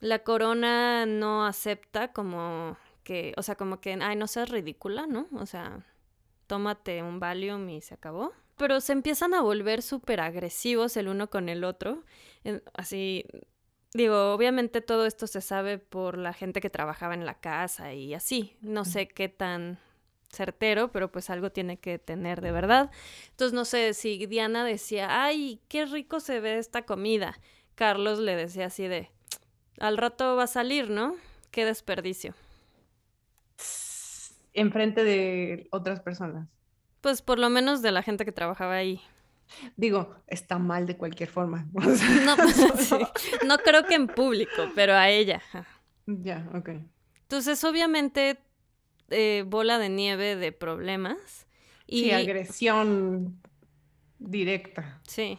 la 0.00 0.18
corona 0.20 1.06
no 1.06 1.46
acepta 1.46 2.12
como 2.12 2.76
que, 3.04 3.32
o 3.36 3.42
sea, 3.42 3.54
como 3.54 3.80
que, 3.80 3.98
ay, 4.00 4.16
no 4.16 4.26
seas 4.26 4.50
ridícula, 4.50 5.06
¿no? 5.06 5.26
O 5.32 5.46
sea, 5.46 5.86
tómate 6.46 7.02
un 7.02 7.20
Valium 7.20 7.68
y 7.70 7.80
se 7.80 7.94
acabó. 7.94 8.32
Pero 8.56 8.80
se 8.80 8.92
empiezan 8.92 9.34
a 9.34 9.40
volver 9.40 9.82
súper 9.82 10.20
agresivos 10.20 10.96
el 10.96 11.08
uno 11.08 11.30
con 11.30 11.48
el 11.48 11.64
otro. 11.64 12.04
Así, 12.74 13.24
digo, 13.94 14.32
obviamente 14.32 14.80
todo 14.80 15.06
esto 15.06 15.26
se 15.26 15.40
sabe 15.40 15.78
por 15.78 16.18
la 16.18 16.32
gente 16.32 16.60
que 16.60 16.70
trabajaba 16.70 17.14
en 17.14 17.24
la 17.24 17.38
casa 17.38 17.92
y 17.92 18.14
así. 18.14 18.56
No 18.60 18.84
sé 18.84 19.08
qué 19.08 19.28
tan 19.28 19.78
certero, 20.30 20.92
pero 20.92 21.10
pues 21.10 21.30
algo 21.30 21.50
tiene 21.50 21.78
que 21.78 21.98
tener 21.98 22.40
de 22.40 22.52
verdad. 22.52 22.90
Entonces, 23.30 23.54
no 23.54 23.64
sé 23.64 23.94
si 23.94 24.26
Diana 24.26 24.64
decía, 24.64 25.22
ay, 25.22 25.60
qué 25.68 25.86
rico 25.86 26.20
se 26.20 26.40
ve 26.40 26.58
esta 26.58 26.82
comida. 26.82 27.38
Carlos 27.74 28.18
le 28.18 28.36
decía 28.36 28.66
así 28.66 28.88
de, 28.88 29.10
al 29.78 29.96
rato 29.96 30.36
va 30.36 30.44
a 30.44 30.48
salir, 30.48 30.90
¿no? 30.90 31.14
Qué 31.50 31.64
desperdicio 31.64 32.34
enfrente 34.60 35.04
de 35.04 35.68
otras 35.70 36.00
personas. 36.00 36.48
Pues 37.00 37.22
por 37.22 37.38
lo 37.38 37.48
menos 37.48 37.82
de 37.82 37.92
la 37.92 38.02
gente 38.02 38.24
que 38.24 38.32
trabajaba 38.32 38.74
ahí. 38.74 39.00
Digo, 39.76 40.14
está 40.26 40.58
mal 40.58 40.86
de 40.86 40.96
cualquier 40.96 41.28
forma. 41.28 41.66
no, 41.72 42.36
no 43.46 43.58
creo 43.58 43.84
que 43.84 43.94
en 43.94 44.08
público, 44.08 44.68
pero 44.74 44.94
a 44.94 45.08
ella. 45.08 45.40
Ya, 46.06 46.48
ok. 46.54 46.70
Entonces, 47.22 47.62
obviamente, 47.64 48.38
eh, 49.10 49.44
bola 49.46 49.78
de 49.78 49.88
nieve 49.88 50.36
de 50.36 50.52
problemas. 50.52 51.46
Y 51.86 52.04
sí, 52.04 52.10
agresión 52.10 53.40
directa. 54.18 55.00
Sí. 55.06 55.38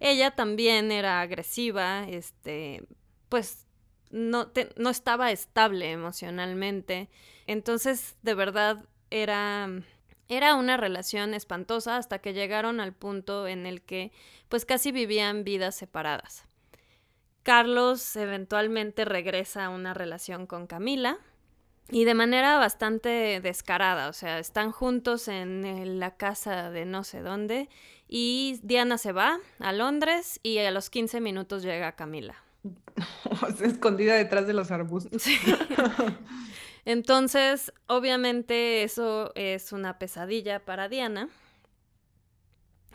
Ella 0.00 0.30
también 0.32 0.92
era 0.92 1.20
agresiva, 1.20 2.06
este, 2.08 2.84
pues 3.28 3.66
no, 4.10 4.50
no 4.76 4.90
estaba 4.90 5.32
estable 5.32 5.90
emocionalmente. 5.90 7.08
Entonces, 7.46 8.16
de 8.22 8.34
verdad, 8.34 8.84
era, 9.10 9.68
era 10.28 10.54
una 10.54 10.76
relación 10.76 11.34
espantosa 11.34 11.96
hasta 11.96 12.20
que 12.20 12.32
llegaron 12.32 12.80
al 12.80 12.92
punto 12.92 13.48
en 13.48 13.66
el 13.66 13.82
que 13.82 14.12
pues 14.48 14.64
casi 14.64 14.92
vivían 14.92 15.44
vidas 15.44 15.74
separadas. 15.74 16.44
Carlos 17.42 18.14
eventualmente 18.16 19.04
regresa 19.04 19.64
a 19.64 19.70
una 19.70 19.94
relación 19.94 20.46
con 20.46 20.66
Camila 20.66 21.18
y 21.90 22.04
de 22.04 22.14
manera 22.14 22.58
bastante 22.58 23.40
descarada, 23.40 24.08
o 24.08 24.12
sea, 24.12 24.38
están 24.38 24.72
juntos 24.72 25.28
en 25.28 25.98
la 25.98 26.16
casa 26.16 26.70
de 26.70 26.84
no 26.84 27.04
sé 27.04 27.20
dónde 27.20 27.68
y 28.08 28.58
Diana 28.62 28.98
se 28.98 29.12
va 29.12 29.38
a 29.58 29.72
Londres 29.72 30.40
y 30.42 30.58
a 30.58 30.70
los 30.70 30.90
15 30.90 31.20
minutos 31.20 31.62
llega 31.62 31.92
Camila. 31.92 32.36
escondida 33.62 34.14
detrás 34.14 34.46
de 34.46 34.54
los 34.54 34.70
arbustos. 34.70 35.22
Entonces, 36.84 37.72
obviamente 37.86 38.82
eso 38.82 39.32
es 39.34 39.72
una 39.72 39.98
pesadilla 39.98 40.64
para 40.64 40.88
Diana. 40.88 41.28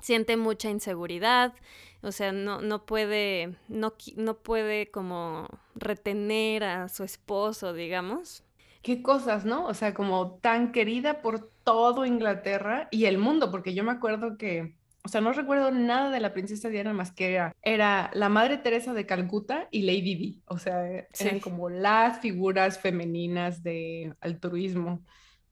Siente 0.01 0.35
mucha 0.35 0.69
inseguridad, 0.69 1.53
o 2.01 2.11
sea, 2.11 2.31
no, 2.31 2.59
no 2.61 2.85
puede, 2.85 3.55
no, 3.69 3.93
no 4.17 4.37
puede 4.39 4.91
como 4.91 5.47
retener 5.75 6.63
a 6.63 6.89
su 6.89 7.03
esposo, 7.03 7.73
digamos. 7.73 8.43
Qué 8.83 9.01
cosas, 9.01 9.45
¿no? 9.45 9.65
O 9.65 9.73
sea, 9.73 9.95
como 9.95 10.35
tan 10.35 10.71
querida 10.71 11.21
por 11.23 11.49
todo 11.63 12.05
Inglaterra 12.05 12.87
y 12.91 13.05
el 13.05 13.17
mundo, 13.17 13.49
porque 13.49 13.73
yo 13.73 13.83
me 13.83 13.91
acuerdo 13.91 14.37
que 14.37 14.75
o 15.05 15.09
sea, 15.09 15.19
no 15.19 15.33
recuerdo 15.33 15.69
nada 15.69 16.09
de 16.09 16.21
la 16.21 16.33
princesa 16.33 16.69
Diana 16.69 16.93
más 16.93 17.11
que 17.11 17.33
era, 17.33 17.53
era 17.61 18.09
la 18.13 18.29
Madre 18.29 18.57
Teresa 18.57 18.93
de 18.93 19.05
Calcuta 19.05 19.67
y 19.69 19.81
Lady 19.81 20.15
Di. 20.15 20.41
O 20.45 20.57
sea, 20.57 20.87
eran 21.19 21.41
como 21.41 21.69
las 21.69 22.19
figuras 22.19 22.79
femeninas 22.79 23.63
de 23.63 24.13
altruismo. 24.21 25.03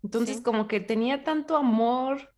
Entonces, 0.03 0.39
como 0.39 0.69
que 0.69 0.79
tenía 0.79 1.25
tanto 1.25 1.57
amor 1.57 2.33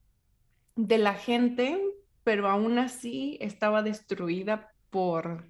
de 0.76 0.98
la 0.98 1.14
gente, 1.14 1.80
pero 2.24 2.50
aún 2.50 2.80
así 2.80 3.38
estaba 3.42 3.84
destruida 3.84 4.72
por 4.90 5.46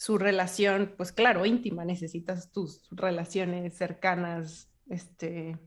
su 0.00 0.16
relación, 0.16 0.94
pues 0.96 1.12
claro, 1.12 1.44
íntima, 1.44 1.84
necesitas 1.84 2.50
tus 2.50 2.88
relaciones 2.90 3.76
cercanas, 3.76 4.70
este, 4.88 5.58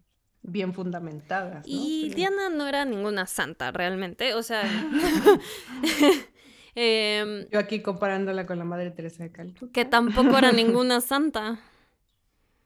bien 0.41 0.73
fundamentadas. 0.73 1.63
Y 1.67 2.09
Diana 2.15 2.49
no 2.49 2.67
era 2.67 2.83
ninguna 2.83 3.27
santa 3.27 3.71
realmente, 3.71 4.33
o 4.33 4.41
sea... 4.41 4.63
Em, 6.75 7.47
Yo 7.51 7.59
aquí 7.59 7.83
comparándola 7.83 8.47
con 8.47 8.57
la 8.57 8.65
Madre 8.65 8.89
Teresa 8.89 9.21
de 9.21 9.31
Calcuta. 9.31 9.71
Que 9.71 9.85
tampoco 9.85 10.35
era 10.35 10.51
ninguna 10.51 11.01
santa. 11.01 11.59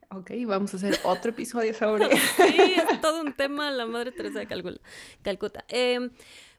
Ok, 0.09 0.31
vamos 0.45 0.73
a 0.73 0.77
hacer 0.77 0.97
otro 1.03 1.31
episodio 1.31 1.73
sobre... 1.73 2.15
sí, 2.37 2.75
es 2.77 3.01
todo 3.01 3.19
un 3.19 3.33
tema 3.33 3.69
la 3.71 3.85
Madre 3.85 4.13
Teresa 4.13 4.39
de 4.39 4.47
Calcuta. 5.21 5.65
Em, 5.67 6.11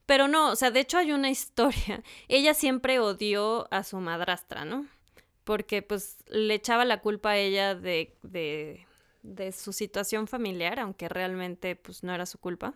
pero 0.04 0.28
no, 0.28 0.50
o 0.50 0.56
sea, 0.56 0.70
de 0.70 0.80
hecho 0.80 0.98
hay 0.98 1.12
una 1.12 1.30
historia. 1.30 2.02
Ella 2.28 2.52
siempre 2.52 2.98
odió 2.98 3.72
a 3.72 3.82
su 3.84 3.96
madrastra, 4.00 4.66
¿no? 4.66 4.86
Porque 5.48 5.80
pues 5.80 6.18
le 6.26 6.52
echaba 6.52 6.84
la 6.84 7.00
culpa 7.00 7.30
a 7.30 7.38
ella 7.38 7.74
de, 7.74 8.14
de 8.22 8.86
de 9.22 9.52
su 9.52 9.72
situación 9.72 10.26
familiar, 10.26 10.78
aunque 10.80 11.08
realmente 11.08 11.76
pues 11.76 12.02
no 12.02 12.14
era 12.14 12.26
su 12.26 12.38
culpa. 12.38 12.74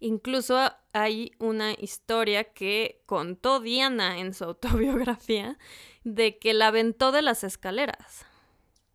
Incluso 0.00 0.58
hay 0.92 1.30
una 1.38 1.72
historia 1.72 2.52
que 2.52 3.00
contó 3.06 3.60
Diana 3.60 4.18
en 4.18 4.34
su 4.34 4.44
autobiografía 4.44 5.56
de 6.02 6.38
que 6.38 6.52
la 6.52 6.68
aventó 6.68 7.12
de 7.12 7.22
las 7.22 7.44
escaleras. 7.44 8.26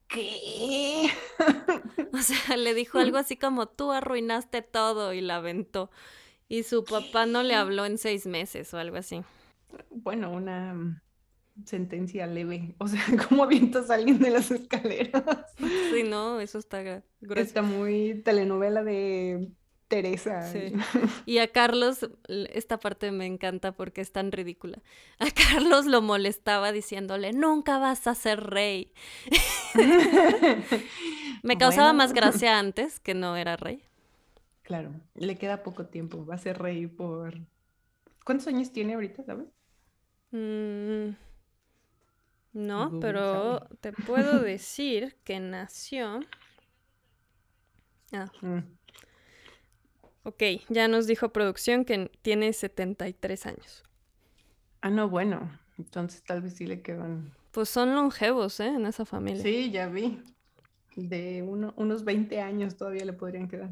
¿Qué? 0.08 1.10
o 2.13 2.17
sea, 2.17 2.58
le 2.58 2.73
dijo 2.73 2.99
algo 2.99 3.17
así 3.17 3.38
como 3.38 3.67
tú 3.67 3.91
arruinaste 3.91 4.62
todo 4.62 5.13
y 5.13 5.21
la 5.21 5.38
aventó. 5.38 5.89
Y 6.49 6.63
su 6.63 6.84
papá 6.84 7.25
no 7.25 7.41
le 7.43 7.56
habló 7.56 7.86
en 7.86 7.97
seis 7.97 8.25
meses 8.25 8.73
o 8.73 8.77
algo 8.77 8.97
así. 8.97 9.21
Bueno, 9.89 10.32
una 10.32 11.01
sentencia 11.65 12.27
leve. 12.27 12.75
O 12.77 12.87
sea, 12.87 13.01
¿cómo 13.29 13.43
avientas 13.43 13.89
a 13.89 13.95
alguien 13.95 14.19
de 14.19 14.29
las 14.31 14.51
escaleras? 14.51 15.23
Sí, 15.57 16.03
no, 16.03 16.39
eso 16.39 16.59
está 16.59 16.81
grueso. 17.21 17.41
Está 17.41 17.61
muy 17.61 18.21
telenovela 18.23 18.83
de 18.83 19.51
Teresa. 19.87 20.51
Sí. 20.51 20.73
Y 21.25 21.37
a 21.37 21.47
Carlos, 21.51 22.09
esta 22.27 22.79
parte 22.79 23.11
me 23.11 23.25
encanta 23.25 23.73
porque 23.73 24.01
es 24.01 24.11
tan 24.11 24.31
ridícula. 24.31 24.79
A 25.19 25.27
Carlos 25.31 25.85
lo 25.85 26.01
molestaba 26.01 26.71
diciéndole, 26.71 27.31
nunca 27.31 27.77
vas 27.77 28.07
a 28.07 28.15
ser 28.15 28.43
rey. 28.43 28.91
me 31.43 31.57
causaba 31.57 31.93
más 31.93 32.13
gracia 32.13 32.59
antes 32.59 32.99
que 32.99 33.13
no 33.13 33.37
era 33.37 33.55
rey. 33.55 33.83
Claro, 34.63 34.91
le 35.15 35.37
queda 35.37 35.61
poco 35.61 35.85
tiempo. 35.85 36.25
Va 36.25 36.35
a 36.35 36.39
ser 36.39 36.57
rey 36.57 36.87
por... 36.87 37.35
¿Cuántos 38.25 38.47
años 38.47 38.71
tiene 38.71 38.93
ahorita, 38.93 39.23
sabes? 39.23 39.47
Mm, 40.31 41.15
no, 42.53 42.99
pero 42.99 43.67
te 43.81 43.91
puedo 43.91 44.39
decir 44.39 45.17
que 45.23 45.39
nació. 45.39 46.21
Ah. 48.11 48.31
Mm. 48.41 48.59
Ok, 50.23 50.41
ya 50.69 50.87
nos 50.87 51.07
dijo 51.07 51.33
producción 51.33 51.83
que 51.83 52.09
tiene 52.21 52.53
73 52.53 53.45
años. 53.45 53.83
Ah, 54.81 54.89
no, 54.89 55.09
bueno. 55.09 55.59
Entonces 55.77 56.23
tal 56.23 56.41
vez 56.41 56.55
sí 56.55 56.65
le 56.65 56.81
quedan. 56.81 57.33
Pues 57.51 57.69
son 57.69 57.95
longevos, 57.95 58.59
¿eh? 58.59 58.67
En 58.67 58.85
esa 58.85 59.05
familia. 59.05 59.41
Sí, 59.41 59.71
ya 59.71 59.87
vi. 59.87 60.21
De 60.95 61.41
uno, 61.41 61.73
unos 61.75 62.03
20 62.03 62.39
años 62.39 62.77
todavía 62.77 63.03
le 63.03 63.13
podrían 63.13 63.47
quedar. 63.47 63.71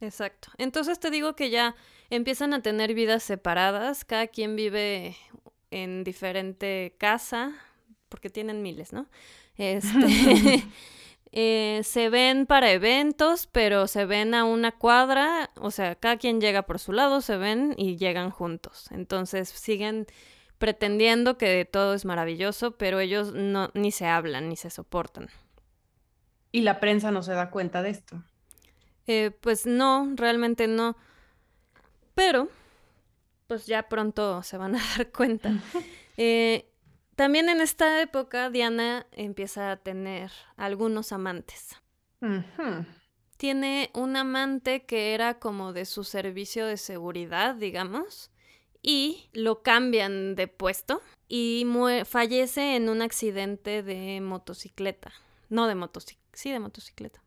Exacto. 0.00 0.48
Entonces 0.58 0.98
te 0.98 1.10
digo 1.10 1.36
que 1.36 1.50
ya 1.50 1.76
empiezan 2.08 2.52
a 2.52 2.62
tener 2.62 2.94
vidas 2.94 3.22
separadas. 3.22 4.04
Cada 4.04 4.26
quien 4.26 4.56
vive 4.56 5.16
en 5.70 6.04
diferente 6.04 6.94
casa, 6.98 7.52
porque 8.08 8.30
tienen 8.30 8.62
miles, 8.62 8.92
¿no? 8.92 9.06
Este. 9.56 10.64
Eh, 11.32 11.82
se 11.84 12.08
ven 12.08 12.44
para 12.44 12.72
eventos, 12.72 13.46
pero 13.46 13.86
se 13.86 14.04
ven 14.04 14.34
a 14.34 14.44
una 14.44 14.72
cuadra, 14.72 15.50
o 15.56 15.70
sea, 15.70 15.94
cada 15.94 16.16
quien 16.16 16.40
llega 16.40 16.62
por 16.62 16.80
su 16.80 16.92
lado, 16.92 17.20
se 17.20 17.36
ven 17.36 17.74
y 17.76 17.96
llegan 17.96 18.30
juntos. 18.30 18.88
Entonces 18.90 19.48
siguen 19.48 20.06
pretendiendo 20.58 21.38
que 21.38 21.64
todo 21.70 21.94
es 21.94 22.04
maravilloso, 22.04 22.72
pero 22.72 22.98
ellos 22.98 23.32
no 23.32 23.70
ni 23.74 23.92
se 23.92 24.06
hablan 24.06 24.48
ni 24.48 24.56
se 24.56 24.70
soportan. 24.70 25.28
¿Y 26.52 26.62
la 26.62 26.80
prensa 26.80 27.12
no 27.12 27.22
se 27.22 27.32
da 27.32 27.50
cuenta 27.50 27.80
de 27.80 27.90
esto? 27.90 28.24
Eh, 29.06 29.30
pues 29.40 29.66
no, 29.66 30.12
realmente 30.16 30.66
no. 30.66 30.96
Pero, 32.14 32.48
pues 33.50 33.66
ya 33.66 33.88
pronto 33.88 34.44
se 34.44 34.56
van 34.56 34.76
a 34.76 34.78
dar 34.96 35.10
cuenta. 35.10 35.52
Eh, 36.16 36.70
también 37.16 37.48
en 37.48 37.60
esta 37.60 38.00
época 38.00 38.48
Diana 38.48 39.08
empieza 39.10 39.72
a 39.72 39.76
tener 39.76 40.30
algunos 40.56 41.10
amantes. 41.10 41.74
Tiene 43.36 43.90
un 43.92 44.16
amante 44.16 44.86
que 44.86 45.14
era 45.14 45.40
como 45.40 45.72
de 45.72 45.84
su 45.84 46.04
servicio 46.04 46.64
de 46.64 46.76
seguridad, 46.76 47.56
digamos, 47.56 48.30
y 48.82 49.28
lo 49.32 49.64
cambian 49.64 50.36
de 50.36 50.46
puesto 50.46 51.02
y 51.26 51.66
fallece 52.04 52.76
en 52.76 52.88
un 52.88 53.02
accidente 53.02 53.82
de 53.82 54.20
motocicleta. 54.20 55.12
No 55.48 55.66
de 55.66 55.74
motocicleta, 55.74 56.30
sí 56.34 56.52
de 56.52 56.60
motocicleta. 56.60 57.20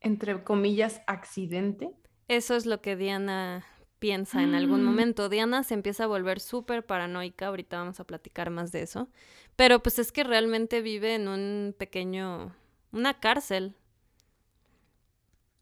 Entre 0.00 0.44
comillas, 0.44 1.02
accidente. 1.08 1.90
Eso 2.28 2.54
es 2.54 2.66
lo 2.66 2.80
que 2.80 2.94
Diana 2.94 3.66
piensa 4.04 4.42
en 4.42 4.54
algún 4.54 4.82
mm. 4.82 4.84
momento. 4.84 5.30
Diana 5.30 5.62
se 5.62 5.72
empieza 5.72 6.04
a 6.04 6.06
volver 6.06 6.38
súper 6.38 6.84
paranoica, 6.84 7.46
ahorita 7.46 7.78
vamos 7.78 8.00
a 8.00 8.04
platicar 8.04 8.50
más 8.50 8.70
de 8.70 8.82
eso, 8.82 9.08
pero 9.56 9.82
pues 9.82 9.98
es 9.98 10.12
que 10.12 10.24
realmente 10.24 10.82
vive 10.82 11.14
en 11.14 11.26
un 11.26 11.74
pequeño, 11.78 12.54
una 12.92 13.18
cárcel. 13.18 13.74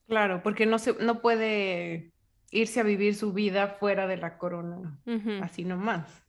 Claro, 0.08 0.42
porque 0.42 0.66
no, 0.66 0.80
se, 0.80 0.94
no 0.94 1.22
puede 1.22 2.10
irse 2.50 2.80
a 2.80 2.82
vivir 2.82 3.14
su 3.14 3.32
vida 3.32 3.68
fuera 3.68 4.08
de 4.08 4.16
la 4.16 4.38
corona, 4.38 4.98
así 5.40 5.64
nomás. 5.64 6.24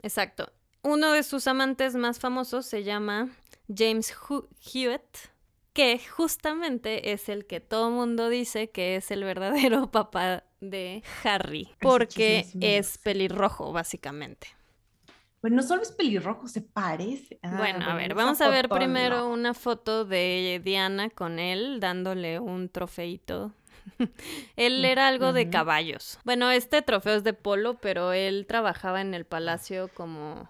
Exacto. 0.00 0.52
Uno 0.82 1.10
de 1.10 1.24
sus 1.24 1.48
amantes 1.48 1.96
más 1.96 2.20
famosos 2.20 2.66
se 2.66 2.84
llama 2.84 3.30
James 3.66 4.14
Hewitt 4.72 5.32
que 5.72 5.98
justamente 5.98 7.12
es 7.12 7.28
el 7.28 7.46
que 7.46 7.58
todo 7.58 7.90
mundo 7.90 8.28
dice 8.28 8.70
que 8.70 8.94
es 8.94 9.10
el 9.10 9.24
verdadero 9.24 9.90
papá 9.90 10.44
de 10.62 11.02
Harry, 11.24 11.68
porque 11.80 12.46
es 12.60 12.96
pelirrojo, 12.98 13.72
básicamente. 13.72 14.48
Pues 15.40 15.52
no 15.52 15.62
solo 15.62 15.82
es 15.82 15.90
pelirrojo, 15.90 16.46
se 16.46 16.62
parece. 16.62 17.40
Ah, 17.42 17.56
bueno, 17.58 17.84
a 17.84 17.94
ver, 17.96 18.14
vamos 18.14 18.40
a 18.40 18.48
ver 18.48 18.68
primero 18.68 19.28
una 19.28 19.54
foto 19.54 20.04
de 20.04 20.60
Diana 20.64 21.10
con 21.10 21.40
él 21.40 21.80
dándole 21.80 22.38
un 22.38 22.68
trofeito. 22.68 23.52
él 24.56 24.84
era 24.84 25.08
algo 25.08 25.32
de 25.32 25.50
caballos. 25.50 26.20
Bueno, 26.24 26.50
este 26.52 26.80
trofeo 26.82 27.16
es 27.16 27.24
de 27.24 27.32
polo, 27.32 27.74
pero 27.74 28.12
él 28.12 28.46
trabajaba 28.46 29.00
en 29.00 29.14
el 29.14 29.24
palacio 29.24 29.88
como... 29.88 30.48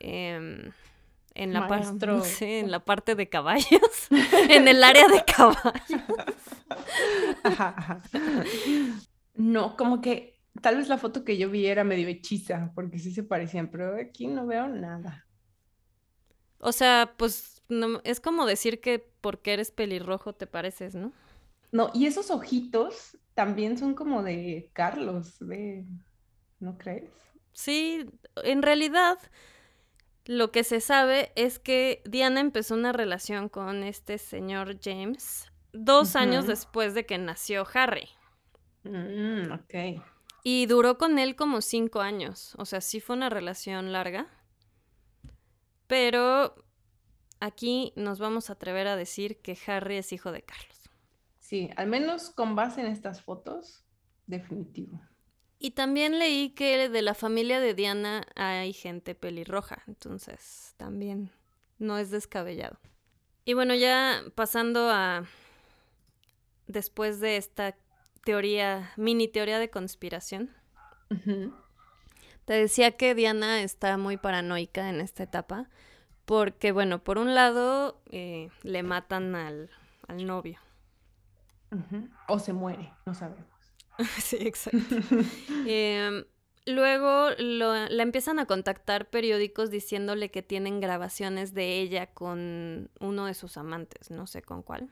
Em, 0.00 0.72
en 1.38 1.52
la, 1.52 1.68
en 2.40 2.70
la 2.70 2.80
parte 2.80 3.14
de 3.14 3.28
caballos, 3.28 4.08
en 4.48 4.68
el 4.68 4.82
área 4.82 5.06
de 5.06 5.24
caballos. 5.24 6.02
No, 9.38 9.76
como 9.76 10.00
que 10.00 10.40
tal 10.60 10.76
vez 10.76 10.88
la 10.88 10.98
foto 10.98 11.24
que 11.24 11.38
yo 11.38 11.48
vi 11.48 11.66
era 11.66 11.84
medio 11.84 12.08
hechiza, 12.08 12.72
porque 12.74 12.98
sí 12.98 13.12
se 13.12 13.22
parecían, 13.22 13.70
pero 13.70 13.96
aquí 13.96 14.26
no 14.26 14.46
veo 14.46 14.68
nada. 14.68 15.26
O 16.58 16.72
sea, 16.72 17.14
pues 17.16 17.62
no, 17.68 18.00
es 18.02 18.18
como 18.20 18.46
decir 18.46 18.80
que 18.80 18.98
porque 19.20 19.52
eres 19.52 19.70
pelirrojo 19.70 20.34
te 20.34 20.48
pareces, 20.48 20.96
¿no? 20.96 21.12
No, 21.70 21.90
y 21.94 22.06
esos 22.06 22.30
ojitos 22.32 23.16
también 23.34 23.78
son 23.78 23.94
como 23.94 24.22
de 24.22 24.70
Carlos, 24.72 25.38
de... 25.38 25.86
¿no 26.58 26.76
crees? 26.76 27.10
Sí, 27.52 28.10
en 28.42 28.62
realidad 28.62 29.18
lo 30.24 30.50
que 30.50 30.64
se 30.64 30.80
sabe 30.80 31.30
es 31.36 31.60
que 31.60 32.02
Diana 32.04 32.40
empezó 32.40 32.74
una 32.74 32.92
relación 32.92 33.48
con 33.48 33.84
este 33.84 34.18
señor 34.18 34.78
James 34.82 35.46
dos 35.72 36.16
años 36.16 36.46
después 36.46 36.94
de 36.94 37.06
que 37.06 37.18
nació 37.18 37.64
Harry. 37.72 38.08
Mm, 38.84 39.52
ok. 39.52 40.02
Y 40.42 40.66
duró 40.66 40.98
con 40.98 41.18
él 41.18 41.36
como 41.36 41.60
cinco 41.60 42.00
años. 42.00 42.54
O 42.58 42.64
sea, 42.64 42.80
sí 42.80 43.00
fue 43.00 43.16
una 43.16 43.28
relación 43.28 43.92
larga. 43.92 44.28
Pero 45.86 46.54
aquí 47.40 47.92
nos 47.96 48.18
vamos 48.18 48.50
a 48.50 48.54
atrever 48.54 48.86
a 48.86 48.96
decir 48.96 49.40
que 49.40 49.58
Harry 49.66 49.96
es 49.96 50.12
hijo 50.12 50.32
de 50.32 50.42
Carlos. 50.42 50.90
Sí, 51.38 51.70
al 51.76 51.86
menos 51.86 52.30
con 52.30 52.54
base 52.54 52.80
en 52.82 52.88
estas 52.88 53.22
fotos, 53.22 53.84
definitivo. 54.26 55.00
Y 55.58 55.72
también 55.72 56.18
leí 56.18 56.50
que 56.50 56.88
de 56.88 57.02
la 57.02 57.14
familia 57.14 57.58
de 57.58 57.74
Diana 57.74 58.26
hay 58.36 58.72
gente 58.72 59.14
pelirroja, 59.14 59.82
entonces 59.88 60.74
también 60.76 61.32
no 61.78 61.98
es 61.98 62.10
descabellado. 62.10 62.78
Y 63.44 63.54
bueno, 63.54 63.74
ya 63.74 64.22
pasando 64.34 64.88
a 64.90 65.24
después 66.66 67.18
de 67.18 67.38
esta 67.38 67.76
teoría, 68.24 68.92
mini 68.96 69.28
teoría 69.28 69.58
de 69.58 69.70
conspiración. 69.70 70.50
Te 72.44 72.54
decía 72.54 72.92
que 72.92 73.14
Diana 73.14 73.62
está 73.62 73.96
muy 73.98 74.16
paranoica 74.16 74.88
en 74.88 75.00
esta 75.00 75.22
etapa, 75.22 75.68
porque 76.24 76.72
bueno, 76.72 77.02
por 77.02 77.18
un 77.18 77.34
lado 77.34 78.00
eh, 78.10 78.50
le 78.62 78.82
matan 78.82 79.34
al, 79.34 79.70
novio. 80.08 80.58
O 82.26 82.38
se 82.38 82.52
muere, 82.52 82.92
no 83.04 83.14
sabemos. 83.14 83.44
sí, 84.18 84.36
exacto. 84.40 84.96
Em, 85.66 86.24
luego 86.64 87.30
la 87.38 88.02
empiezan 88.02 88.38
a 88.38 88.46
contactar 88.46 89.10
periódicos 89.10 89.70
diciéndole 89.70 90.30
que 90.30 90.42
tienen 90.42 90.80
grabaciones 90.80 91.52
de 91.52 91.80
ella 91.80 92.06
con 92.06 92.90
uno 93.00 93.26
de 93.26 93.34
sus 93.34 93.56
amantes, 93.56 94.10
no 94.10 94.26
sé 94.26 94.40
con 94.40 94.62
cuál, 94.62 94.90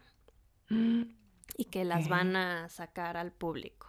y 1.57 1.67
que 1.67 1.85
las 1.85 2.09
van 2.09 2.37
a 2.37 2.69
sacar 2.69 3.17
al 3.17 3.33
público. 3.33 3.89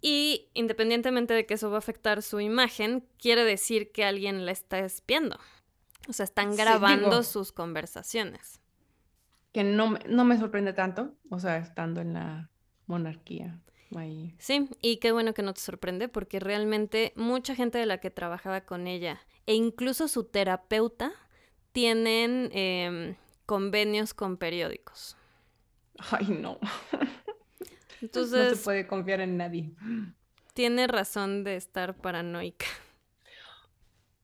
Y 0.00 0.50
independientemente 0.54 1.34
de 1.34 1.46
que 1.46 1.54
eso 1.54 1.70
va 1.70 1.76
a 1.76 1.78
afectar 1.78 2.22
su 2.22 2.40
imagen, 2.40 3.08
quiere 3.18 3.44
decir 3.44 3.92
que 3.92 4.04
alguien 4.04 4.46
la 4.46 4.52
está 4.52 4.78
espiando. 4.78 5.38
O 6.08 6.12
sea, 6.12 6.24
están 6.24 6.54
grabando 6.54 7.22
sus 7.22 7.52
conversaciones. 7.52 8.60
Que 9.52 9.64
no, 9.64 9.94
no 10.08 10.24
me 10.24 10.38
sorprende 10.38 10.72
tanto, 10.72 11.14
o 11.30 11.38
sea, 11.38 11.56
estando 11.56 12.00
en 12.00 12.14
la 12.14 12.50
monarquía. 12.86 13.58
Sí, 14.38 14.68
y 14.82 14.98
qué 14.98 15.12
bueno 15.12 15.32
que 15.32 15.42
no 15.42 15.54
te 15.54 15.60
sorprende 15.60 16.08
porque 16.08 16.40
realmente 16.40 17.12
mucha 17.16 17.54
gente 17.54 17.78
de 17.78 17.86
la 17.86 17.98
que 17.98 18.10
trabajaba 18.10 18.62
con 18.62 18.86
ella 18.86 19.20
e 19.46 19.54
incluso 19.54 20.08
su 20.08 20.24
terapeuta 20.24 21.12
tienen 21.72 22.50
em, 22.52 23.16
convenios 23.46 24.12
con 24.12 24.36
periódicos. 24.36 25.16
Ay, 26.10 26.28
no. 26.28 26.58
Entonces... 28.00 28.50
No 28.50 28.56
se 28.56 28.62
puede 28.62 28.86
confiar 28.86 29.20
en 29.20 29.36
nadie. 29.36 29.72
Tiene 30.54 30.86
razón 30.86 31.44
de 31.44 31.56
estar 31.56 31.96
paranoica. 31.96 32.66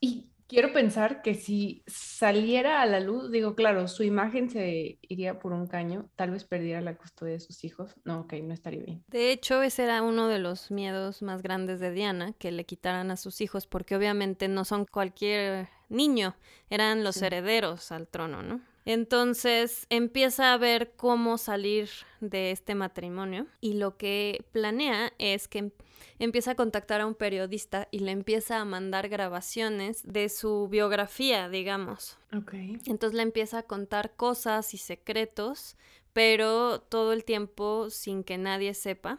Y 0.01 0.32
quiero 0.49 0.72
pensar 0.72 1.22
que 1.22 1.34
si 1.34 1.82
saliera 1.86 2.82
a 2.82 2.86
la 2.86 3.01
luz, 3.01 3.30
digo, 3.30 3.55
claro, 3.55 3.88
su 3.88 4.03
imagen 4.03 4.51
se 4.51 4.99
iría 5.01 5.38
por 5.38 5.53
un 5.53 5.66
caño, 5.66 6.11
tal 6.16 6.30
vez 6.30 6.44
perdiera 6.44 6.80
la 6.80 6.96
custodia 6.96 7.34
de 7.34 7.40
sus 7.40 7.64
hijos. 7.64 7.94
No, 8.05 8.20
ok, 8.20 8.34
no 8.42 8.53
estaría 8.53 8.82
bien. 8.82 9.05
De 9.09 9.30
hecho, 9.32 9.62
ese 9.62 9.84
era 9.84 10.03
uno 10.03 10.28
de 10.28 10.38
los 10.38 10.70
miedos 10.70 11.22
más 11.22 11.42
grandes 11.42 11.80
de 11.80 11.90
Diana, 11.90 12.34
que 12.34 12.53
le 12.53 12.64
quitaran 12.64 13.11
a 13.11 13.16
sus 13.16 13.40
hijos, 13.40 13.66
porque 13.66 13.96
obviamente 13.96 14.49
no 14.49 14.64
son 14.64 14.84
cualquier 14.84 15.68
niño, 15.88 16.36
eran 16.68 17.05
los 17.05 17.22
herederos 17.22 17.92
al 17.92 18.09
trono, 18.09 18.42
¿no? 18.42 18.61
Entonces 18.85 19.87
empieza 19.91 20.53
a 20.53 20.59
ver 20.59 20.93
cómo 20.97 21.39
salir 21.39 21.89
de 22.20 22.51
este 22.51 22.74
matrimonio 22.74 23.47
y 23.61 23.74
lo 23.74 23.97
que 23.97 24.45
planea 24.51 25.12
es 25.18 25.47
que 25.47 25.72
empieza 26.18 26.53
a 26.53 26.55
contactar 26.57 27.01
a 27.01 27.07
un 27.07 27.14
periodista 27.14 27.87
y 27.91 28.01
le 28.01 28.11
empieza 28.11 28.59
a 28.59 28.64
mandar 28.64 29.09
grabaciones 29.09 30.03
de 30.05 30.28
su 30.28 30.68
biografía, 30.68 31.49
digamos. 31.49 32.18
Ok. 32.37 32.55
Entonces 32.87 33.14
le 33.14 33.22
empieza 33.22 33.59
a 33.59 33.62
contar 33.62 34.16
cosas 34.16 34.74
y 34.74 34.78
secretos, 34.78 35.76
pero 36.12 36.80
todo 36.80 37.12
el 37.12 37.24
tiempo 37.24 37.89
sin 37.91 38.24
que 38.24 38.39
nadie 38.39 38.74
sepa. 38.74 39.18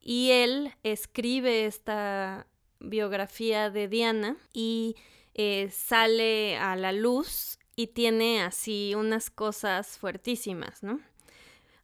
y 0.00 0.30
él 0.30 0.72
escribe 0.84 1.66
esta 1.66 2.46
biografía 2.80 3.68
de 3.70 3.88
Diana 3.88 4.36
y 4.52 4.96
eh, 5.34 5.68
sale 5.70 6.56
a 6.56 6.76
la 6.76 6.92
luz 6.92 7.57
y 7.78 7.86
tiene 7.86 8.42
así 8.42 8.96
unas 8.96 9.30
cosas 9.30 9.98
fuertísimas, 9.98 10.82
¿no? 10.82 10.98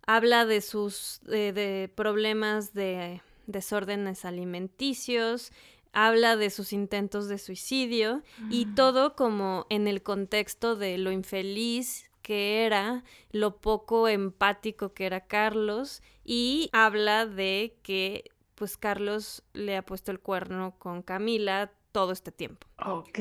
Habla 0.04 0.44
de 0.44 0.60
sus 0.60 1.20
de 1.22 1.88
problemas 1.94 2.74
de 2.74 3.22
desórdenes 3.46 4.24
alimenticios, 4.24 5.52
habla 5.92 6.34
de 6.36 6.50
sus 6.50 6.72
intentos 6.72 7.28
de 7.28 7.38
suicidio 7.38 8.24
y 8.50 8.66
todo 8.74 9.14
como 9.14 9.66
en 9.70 9.86
el 9.86 10.02
contexto 10.02 10.74
de 10.74 10.98
lo 10.98 11.12
infeliz 11.12 12.10
que 12.22 12.66
era, 12.66 13.04
lo 13.30 13.58
poco 13.58 14.08
empático 14.08 14.94
que 14.94 15.06
era 15.06 15.20
Carlos 15.20 16.02
y 16.24 16.70
habla 16.72 17.24
de 17.24 17.76
que 17.84 18.32
pues 18.56 18.76
Carlos 18.76 19.44
le 19.52 19.76
ha 19.76 19.86
puesto 19.86 20.10
el 20.10 20.18
cuerno 20.18 20.74
con 20.76 21.02
Camila 21.02 21.70
todo 21.94 22.10
este 22.10 22.32
tiempo. 22.32 22.66
Ok. 22.84 23.20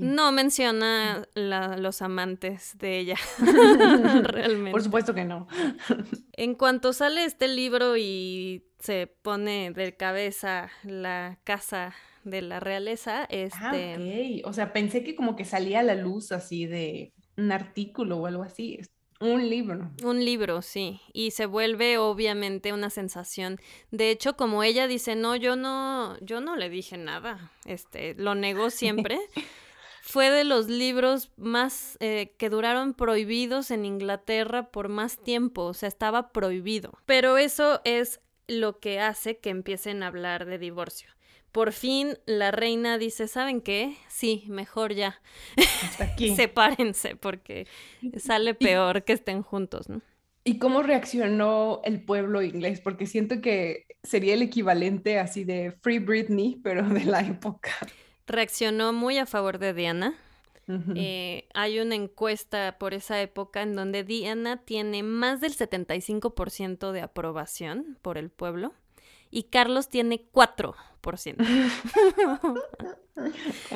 No 0.00 0.30
menciona 0.30 1.26
los 1.34 2.02
amantes 2.02 2.78
de 2.78 3.00
ella, 3.00 3.16
realmente. 4.22 4.70
Por 4.70 4.80
supuesto 4.80 5.12
que 5.12 5.24
no. 5.24 5.48
en 6.34 6.54
cuanto 6.54 6.92
sale 6.92 7.24
este 7.24 7.48
libro 7.48 7.96
y 7.96 8.62
se 8.78 9.08
pone 9.08 9.72
de 9.72 9.96
cabeza 9.96 10.70
la 10.84 11.40
casa 11.42 11.94
de 12.22 12.42
la 12.42 12.60
realeza, 12.60 13.24
este... 13.24 13.56
Ah, 13.60 14.40
ok. 14.44 14.48
O 14.48 14.52
sea, 14.52 14.72
pensé 14.72 15.02
que 15.02 15.16
como 15.16 15.34
que 15.34 15.44
salía 15.44 15.80
a 15.80 15.82
la 15.82 15.96
luz 15.96 16.30
así 16.30 16.66
de 16.66 17.12
un 17.36 17.50
artículo 17.50 18.18
o 18.18 18.26
algo 18.26 18.44
así. 18.44 18.78
Un 19.22 19.48
libro. 19.48 19.88
Un 20.02 20.24
libro, 20.24 20.62
sí. 20.62 21.00
Y 21.12 21.30
se 21.30 21.46
vuelve 21.46 21.96
obviamente 21.96 22.72
una 22.72 22.90
sensación. 22.90 23.60
De 23.92 24.10
hecho, 24.10 24.36
como 24.36 24.64
ella 24.64 24.88
dice, 24.88 25.14
no, 25.14 25.36
yo 25.36 25.54
no, 25.54 26.18
yo 26.20 26.40
no 26.40 26.56
le 26.56 26.68
dije 26.68 26.96
nada. 26.98 27.52
Este, 27.64 28.14
lo 28.14 28.34
negó 28.34 28.70
siempre. 28.70 29.20
Fue 30.02 30.30
de 30.30 30.42
los 30.42 30.68
libros 30.68 31.30
más 31.36 31.96
eh, 32.00 32.34
que 32.36 32.50
duraron 32.50 32.94
prohibidos 32.94 33.70
en 33.70 33.84
Inglaterra 33.84 34.72
por 34.72 34.88
más 34.88 35.18
tiempo. 35.22 35.66
O 35.66 35.74
sea, 35.74 35.88
estaba 35.88 36.32
prohibido. 36.32 36.98
Pero 37.06 37.38
eso 37.38 37.80
es 37.84 38.20
lo 38.48 38.80
que 38.80 38.98
hace 38.98 39.38
que 39.38 39.50
empiecen 39.50 40.02
a 40.02 40.08
hablar 40.08 40.46
de 40.46 40.58
divorcio 40.58 41.12
por 41.52 41.72
fin 41.72 42.18
la 42.26 42.50
reina 42.50 42.98
dice, 42.98 43.28
¿saben 43.28 43.60
qué? 43.60 43.96
Sí, 44.08 44.44
mejor 44.48 44.94
ya. 44.94 45.20
Hasta 45.84 46.04
aquí. 46.12 46.34
Sepárense 46.34 47.14
porque 47.14 47.66
sale 48.16 48.54
peor 48.54 49.04
que 49.04 49.12
estén 49.12 49.42
juntos, 49.42 49.88
¿no? 49.88 50.00
¿Y 50.44 50.58
cómo 50.58 50.82
reaccionó 50.82 51.80
el 51.84 52.02
pueblo 52.02 52.42
inglés? 52.42 52.80
Porque 52.80 53.06
siento 53.06 53.40
que 53.40 53.86
sería 54.02 54.34
el 54.34 54.42
equivalente 54.42 55.18
así 55.18 55.44
de 55.44 55.72
Free 55.82 56.00
Britney, 56.00 56.58
pero 56.62 56.82
de 56.88 57.04
la 57.04 57.20
época. 57.20 57.70
Reaccionó 58.26 58.92
muy 58.92 59.18
a 59.18 59.26
favor 59.26 59.58
de 59.58 59.74
Diana. 59.74 60.14
Eh, 60.94 61.48
hay 61.52 61.80
una 61.80 61.96
encuesta 61.96 62.78
por 62.78 62.94
esa 62.94 63.20
época 63.20 63.60
en 63.60 63.74
donde 63.74 64.04
Diana 64.04 64.64
tiene 64.64 65.02
más 65.02 65.42
del 65.42 65.54
75% 65.54 66.92
de 66.92 67.02
aprobación 67.02 67.98
por 68.00 68.16
el 68.16 68.30
pueblo 68.30 68.72
y 69.30 69.44
Carlos 69.44 69.90
tiene 69.90 70.30
4%. 70.32 70.74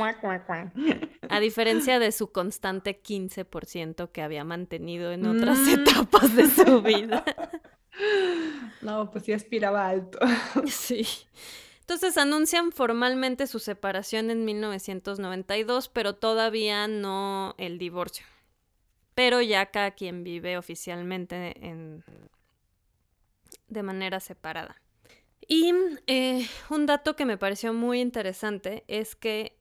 A 1.29 1.41
diferencia 1.41 1.99
de 1.99 2.13
su 2.13 2.33
constante 2.33 3.03
15% 3.03 4.11
que 4.11 4.23
había 4.23 4.45
mantenido 4.45 5.13
en 5.13 5.27
otras 5.27 5.59
mm. 5.59 5.69
etapas 5.71 6.35
de 6.35 6.49
su 6.49 6.81
vida. 6.83 7.25
No, 8.81 9.11
pues 9.11 9.25
sí 9.25 9.33
aspiraba 9.33 9.89
alto. 9.89 10.19
Sí. 10.67 11.07
Entonces 11.81 12.19
anuncian 12.19 12.73
formalmente 12.73 13.47
su 13.47 13.61
separación 13.61 14.31
en 14.31 14.45
1992, 14.45 15.89
pero 15.89 16.17
todavía 16.17 16.89
no 16.89 17.55
el 17.59 17.79
divorcio. 17.79 18.27
Pero 19.15 19.41
ya 19.41 19.67
cada 19.67 19.93
quien 19.93 20.25
vive 20.25 20.59
oficialmente 20.59 21.55
en... 21.65 22.03
de 23.69 23.83
manera 23.85 24.19
separada. 24.19 24.83
Y 25.49 25.73
eh, 26.07 26.47
un 26.71 26.87
dato 26.87 27.17
que 27.17 27.25
me 27.25 27.39
pareció 27.39 27.73
muy 27.73 28.01
interesante 28.01 28.85
es 28.89 29.15
que 29.15 29.57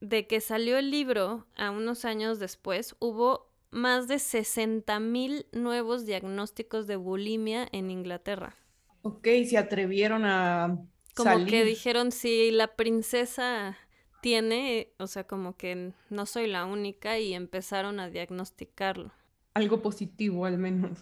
de 0.00 0.26
que 0.26 0.40
salió 0.40 0.78
el 0.78 0.90
libro 0.90 1.46
a 1.56 1.70
unos 1.70 2.04
años 2.04 2.40
después, 2.40 2.96
hubo 2.98 3.52
más 3.70 4.08
de 4.08 4.18
60 4.18 4.98
mil 5.00 5.46
nuevos 5.52 6.04
diagnósticos 6.04 6.86
de 6.86 6.96
bulimia 6.96 7.68
en 7.70 7.90
Inglaterra. 7.90 8.56
Ok, 9.02 9.28
se 9.46 9.58
atrevieron 9.58 10.24
a... 10.24 10.78
Como 11.14 11.46
que 11.46 11.64
dijeron, 11.64 12.10
si 12.10 12.50
la 12.50 12.74
princesa 12.74 13.76
tiene, 14.22 14.92
o 14.98 15.06
sea, 15.06 15.24
como 15.24 15.56
que 15.56 15.92
no 16.10 16.26
soy 16.26 16.46
la 16.46 16.64
única 16.64 17.18
y 17.18 17.34
empezaron 17.34 18.00
a 18.00 18.08
diagnosticarlo. 18.08 19.12
Algo 19.54 19.82
positivo 19.82 20.46
al 20.46 20.58
menos. 20.58 21.00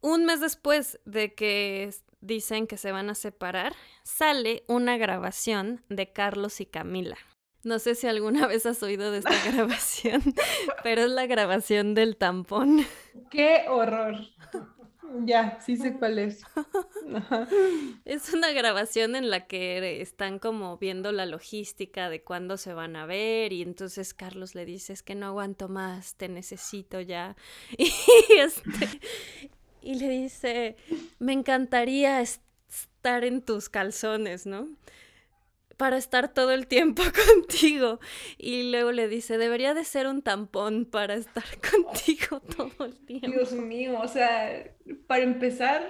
Un 0.00 0.24
mes 0.24 0.40
después 0.40 0.98
de 1.04 1.34
que 1.34 1.94
dicen 2.26 2.66
que 2.66 2.76
se 2.76 2.92
van 2.92 3.10
a 3.10 3.14
separar, 3.14 3.74
sale 4.02 4.64
una 4.66 4.96
grabación 4.96 5.82
de 5.88 6.12
Carlos 6.12 6.60
y 6.60 6.66
Camila. 6.66 7.16
No 7.62 7.80
sé 7.80 7.94
si 7.96 8.06
alguna 8.06 8.46
vez 8.46 8.64
has 8.66 8.82
oído 8.82 9.10
de 9.10 9.18
esta 9.18 9.50
grabación, 9.50 10.22
pero 10.82 11.02
es 11.02 11.10
la 11.10 11.26
grabación 11.26 11.94
del 11.94 12.16
tampón. 12.16 12.86
¡Qué 13.30 13.64
horror! 13.68 14.16
Ya, 15.24 15.58
sí 15.60 15.76
sé 15.76 15.94
cuál 15.94 16.18
es. 16.18 16.42
Es 18.04 18.34
una 18.34 18.50
grabación 18.50 19.14
en 19.16 19.30
la 19.30 19.46
que 19.46 20.00
están 20.00 20.38
como 20.38 20.78
viendo 20.78 21.12
la 21.12 21.26
logística 21.26 22.10
de 22.10 22.22
cuándo 22.22 22.56
se 22.56 22.74
van 22.74 22.96
a 22.96 23.06
ver 23.06 23.52
y 23.52 23.62
entonces 23.62 24.14
Carlos 24.14 24.54
le 24.54 24.64
dice 24.64 24.92
es 24.92 25.02
que 25.02 25.14
no 25.14 25.26
aguanto 25.26 25.68
más, 25.68 26.16
te 26.16 26.28
necesito 26.28 27.00
ya. 27.00 27.36
Y, 27.78 27.92
este, 28.38 29.00
y 29.86 29.94
le 29.94 30.08
dice, 30.08 30.76
me 31.20 31.32
encantaría 31.32 32.20
estar 32.20 33.24
en 33.24 33.40
tus 33.40 33.68
calzones, 33.68 34.44
¿no? 34.44 34.68
Para 35.76 35.96
estar 35.96 36.34
todo 36.34 36.50
el 36.50 36.66
tiempo 36.66 37.04
contigo. 37.34 38.00
Y 38.36 38.72
luego 38.72 38.90
le 38.90 39.06
dice, 39.06 39.38
debería 39.38 39.74
de 39.74 39.84
ser 39.84 40.08
un 40.08 40.22
tampón 40.22 40.86
para 40.86 41.14
estar 41.14 41.44
contigo 41.70 42.40
todo 42.40 42.84
el 42.84 42.98
tiempo. 43.06 43.28
Dios 43.28 43.52
mío, 43.52 44.00
o 44.02 44.08
sea, 44.08 44.74
para 45.06 45.22
empezar, 45.22 45.88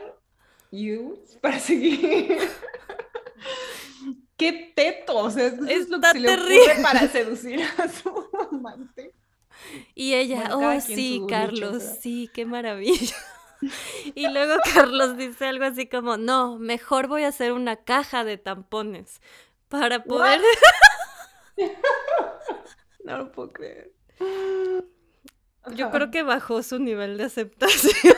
you, 0.71 1.19
para 1.41 1.59
seguir. 1.59 2.37
¡Qué 4.37 4.75
teto! 4.77 5.17
O 5.17 5.31
sea, 5.31 5.47
es 5.47 5.89
lo 5.89 6.03
que 6.03 6.09
se 6.09 6.21
le 6.21 6.35
ocurre 6.35 6.83
para 6.83 7.09
seducir 7.09 7.63
a 7.79 7.89
su 7.89 8.11
amante. 8.51 9.15
Y 9.95 10.13
ella, 10.13 10.55
oh 10.55 10.79
sí, 10.83 11.23
Carlos, 11.27 11.83
sí, 12.03 12.29
qué 12.35 12.45
maravilla. 12.45 13.17
Y 14.15 14.29
luego 14.29 14.55
Carlos 14.75 15.17
dice 15.17 15.47
algo 15.47 15.65
así 15.65 15.89
como, 15.89 16.17
no, 16.17 16.59
mejor 16.59 17.09
voy 17.09 17.25
a 17.25 17.29
hacer 17.29 17.53
una 17.53 17.77
caja 17.77 18.25
de 18.25 18.39
tampones 18.39 19.21
para 19.69 20.05
poder... 20.05 20.41
no 23.05 23.19
lo 23.19 23.33
puedo 23.33 23.53
creer. 23.53 23.93
Yo 25.75 25.91
creo 25.91 26.11
que 26.11 26.23
bajó 26.23 26.63
su 26.63 26.79
nivel 26.79 27.19
de 27.19 27.25
aceptación. 27.25 28.15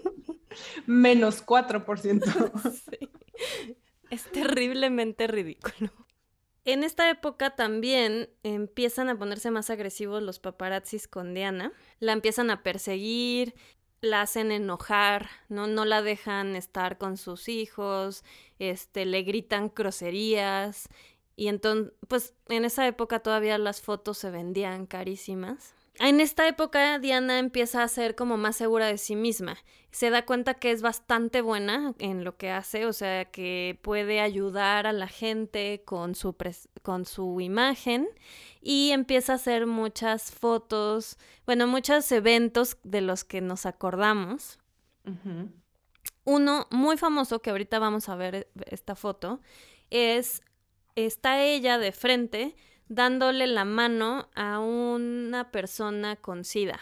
Menos 0.86 1.44
4%. 1.44 2.70
Sí. 2.70 3.10
Es 4.10 4.24
terriblemente 4.30 5.26
ridículo. 5.26 5.90
En 6.66 6.82
esta 6.82 7.10
época 7.10 7.50
también 7.50 8.30
empiezan 8.42 9.10
a 9.10 9.18
ponerse 9.18 9.50
más 9.50 9.68
agresivos 9.68 10.22
los 10.22 10.38
paparazzis 10.38 11.08
con 11.08 11.34
Diana. 11.34 11.72
La 11.98 12.12
empiezan 12.12 12.50
a 12.50 12.62
perseguir, 12.62 13.54
la 14.04 14.22
hacen 14.22 14.52
enojar, 14.52 15.28
¿no? 15.48 15.66
No 15.66 15.84
la 15.84 16.02
dejan 16.02 16.56
estar 16.56 16.98
con 16.98 17.16
sus 17.16 17.48
hijos, 17.48 18.24
este, 18.58 19.06
le 19.06 19.22
gritan 19.22 19.72
groserías. 19.74 20.88
Y 21.36 21.48
entonces, 21.48 21.92
pues 22.08 22.34
en 22.48 22.64
esa 22.64 22.86
época 22.86 23.20
todavía 23.20 23.58
las 23.58 23.80
fotos 23.82 24.18
se 24.18 24.30
vendían 24.30 24.86
carísimas. 24.86 25.74
En 26.00 26.20
esta 26.20 26.48
época 26.48 26.98
Diana 26.98 27.38
empieza 27.38 27.82
a 27.82 27.88
ser 27.88 28.16
como 28.16 28.36
más 28.36 28.56
segura 28.56 28.86
de 28.86 28.98
sí 28.98 29.14
misma. 29.14 29.56
Se 29.92 30.10
da 30.10 30.26
cuenta 30.26 30.54
que 30.54 30.72
es 30.72 30.82
bastante 30.82 31.40
buena 31.40 31.94
en 31.98 32.24
lo 32.24 32.36
que 32.36 32.50
hace, 32.50 32.86
o 32.86 32.92
sea, 32.92 33.26
que 33.26 33.78
puede 33.80 34.20
ayudar 34.20 34.88
a 34.88 34.92
la 34.92 35.06
gente 35.06 35.82
con 35.84 36.16
su, 36.16 36.34
con 36.82 37.04
su 37.04 37.40
imagen 37.40 38.08
y 38.60 38.90
empieza 38.90 39.34
a 39.34 39.36
hacer 39.36 39.66
muchas 39.66 40.32
fotos, 40.32 41.16
bueno, 41.46 41.68
muchos 41.68 42.10
eventos 42.10 42.76
de 42.82 43.00
los 43.00 43.22
que 43.22 43.40
nos 43.40 43.66
acordamos. 43.66 44.58
Uno 46.24 46.66
muy 46.70 46.96
famoso, 46.96 47.40
que 47.40 47.50
ahorita 47.50 47.78
vamos 47.78 48.08
a 48.08 48.16
ver 48.16 48.48
esta 48.66 48.96
foto, 48.96 49.40
es, 49.90 50.42
está 50.96 51.44
ella 51.44 51.78
de 51.78 51.92
frente 51.92 52.56
dándole 52.88 53.46
la 53.46 53.64
mano 53.64 54.28
a 54.34 54.60
una 54.60 55.50
persona 55.50 56.16
con 56.16 56.44
SIDA. 56.44 56.80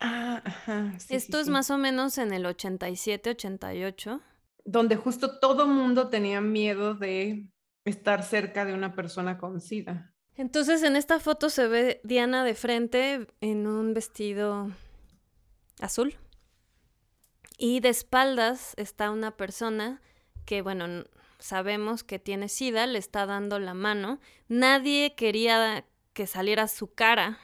Ah, 0.00 0.42
ajá. 0.44 0.92
Esto 1.08 1.40
es 1.40 1.48
más 1.48 1.70
o 1.70 1.78
menos 1.78 2.18
en 2.18 2.32
el 2.32 2.46
87, 2.46 3.30
88. 3.30 4.20
donde 4.66 4.96
justo 4.96 5.38
todo 5.40 5.66
mundo 5.66 6.08
tenía 6.08 6.40
miedo 6.40 6.94
de 6.94 7.50
estar 7.84 8.22
cerca 8.22 8.64
de 8.64 8.72
una 8.72 8.94
persona 8.94 9.36
con 9.38 9.60
SIDA. 9.60 10.14
Entonces 10.36 10.82
en 10.82 10.96
esta 10.96 11.20
foto 11.20 11.50
se 11.50 11.68
ve 11.68 12.00
Diana 12.02 12.44
de 12.44 12.54
frente 12.54 13.26
en 13.40 13.66
un 13.66 13.94
vestido 13.94 14.70
azul 15.80 16.16
y 17.58 17.80
de 17.80 17.90
espaldas 17.90 18.74
está 18.76 19.10
una 19.10 19.36
persona 19.36 20.00
que, 20.44 20.62
bueno, 20.62 21.04
sabemos 21.44 22.04
que 22.04 22.18
tiene 22.18 22.48
SIDA, 22.48 22.86
le 22.86 22.98
está 22.98 23.26
dando 23.26 23.58
la 23.58 23.74
mano. 23.74 24.18
Nadie 24.48 25.14
quería 25.14 25.84
que 26.14 26.26
saliera 26.26 26.68
su 26.68 26.94
cara 26.94 27.38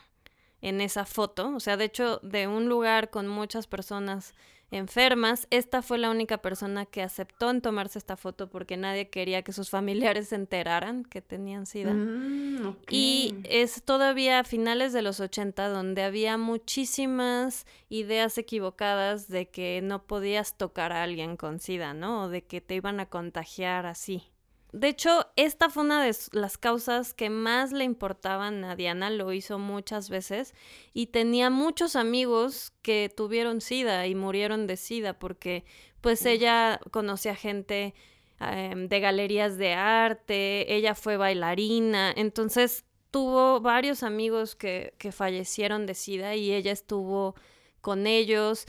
en 0.63 0.81
esa 0.81 1.05
foto, 1.05 1.55
o 1.55 1.61
sea, 1.61 1.77
de 1.77 1.85
hecho, 1.85 2.19
de 2.23 2.47
un 2.47 2.67
lugar 2.67 3.11
con 3.11 3.29
muchas 3.29 3.67
personas 3.67 4.35
enfermas. 4.71 5.47
Esta 5.51 5.83
fue 5.83 5.99
la 5.99 6.11
única 6.11 6.39
persona 6.39 6.87
que 6.87 7.03
aceptó 7.03 7.51
en 7.51 7.61
tomarse 7.61 7.99
esta 7.99 8.17
foto 8.17 8.49
porque 8.49 8.77
nadie 8.77 9.09
quería 9.09 9.43
que 9.43 9.53
sus 9.53 9.71
familiares 9.71 10.29
se 10.29 10.37
enteraran 10.37 11.05
que 11.05 11.21
tenían 11.21 11.67
SIDA. 11.67 11.93
Mm, 11.93 12.77
Y 12.91 13.35
es 13.45 13.83
todavía 13.83 14.41
a 14.41 14.45
finales 14.45 14.93
de 14.93 15.03
los 15.03 15.21
80 15.21 15.69
donde 15.69 16.03
había 16.03 16.37
muchísimas 16.37 17.67
ideas 17.89 18.39
equivocadas 18.39 19.29
de 19.29 19.49
que 19.49 19.81
no 19.83 20.05
podías 20.07 20.57
tocar 20.57 20.93
a 20.93 21.03
alguien 21.03 21.37
con 21.37 21.61
SIDA, 21.61 21.95
¿no? 21.95 22.25
O 22.25 22.29
de 22.29 22.43
que 22.43 22.61
te 22.61 22.75
iban 22.75 23.01
a 23.01 23.07
contagiar 23.07 23.87
así. 23.87 24.31
De 24.73 24.89
hecho, 24.89 25.27
esta 25.35 25.69
fue 25.69 25.83
una 25.83 26.05
de 26.05 26.15
las 26.33 26.57
causas 26.57 27.13
que 27.13 27.29
más 27.29 27.73
le 27.73 27.85
importaban 27.85 28.65
a 28.65 28.77
Diana, 28.77 29.11
lo 29.11 29.33
hizo 29.33 29.59
muchas 29.59 30.11
veces 30.11 30.55
y 30.95 31.07
tenía 31.07 31.51
muchos 31.51 31.97
amigos 31.97 32.73
que 32.83 33.13
tuvieron 33.15 33.61
SIDA 33.61 34.07
y 34.07 34.15
murieron 34.15 34.69
de 34.69 34.77
SIDA 34.77 35.19
porque 35.19 35.65
pues 36.01 36.25
ella 36.25 36.81
conocía 36.93 37.35
gente 37.35 37.95
em, 38.39 38.89
de 38.89 39.01
galerías 39.01 39.59
de 39.59 39.75
arte, 39.75 40.73
ella 40.73 40.95
fue 40.95 41.17
bailarina, 41.17 42.13
entonces 42.17 42.85
tuvo 43.11 43.61
varios 43.61 44.05
amigos 44.05 44.55
que, 44.55 44.95
que 44.99 45.11
fallecieron 45.11 45.85
de 45.87 45.95
SIDA 45.95 46.37
y 46.37 46.53
ella 46.53 46.71
estuvo 46.71 47.35
con 47.81 48.07
ellos 48.07 48.67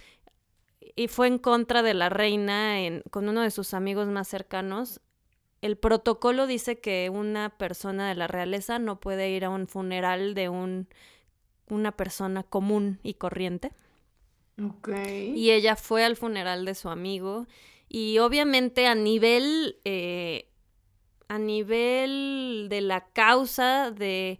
y 0.95 1.07
fue 1.09 1.27
en 1.27 1.37
contra 1.37 1.83
de 1.83 1.93
la 1.93 2.09
reina 2.09 2.81
en, 2.81 3.03
con 3.11 3.29
uno 3.29 3.41
de 3.41 3.51
sus 3.51 3.75
amigos 3.75 4.07
más 4.07 4.27
cercanos 4.27 4.99
el 5.61 5.77
protocolo 5.77 6.47
dice 6.47 6.79
que 6.79 7.09
una 7.09 7.49
persona 7.49 8.09
de 8.09 8.15
la 8.15 8.27
realeza 8.27 8.79
no 8.79 8.99
puede 8.99 9.29
ir 9.29 9.45
a 9.45 9.49
un 9.49 9.67
funeral 9.67 10.33
de 10.33 10.49
un, 10.49 10.87
una 11.69 11.91
persona 11.91 12.43
común 12.43 12.99
y 13.03 13.13
corriente. 13.13 13.71
Ok. 14.61 14.89
Y 15.35 15.51
ella 15.51 15.75
fue 15.75 16.03
al 16.03 16.15
funeral 16.15 16.65
de 16.65 16.75
su 16.75 16.89
amigo 16.89 17.47
y 17.87 18.17
obviamente 18.19 18.87
a 18.87 18.95
nivel, 18.95 19.77
eh, 19.85 20.49
a 21.27 21.37
nivel 21.37 22.67
de 22.69 22.81
la 22.81 23.07
causa 23.09 23.91
de, 23.91 24.39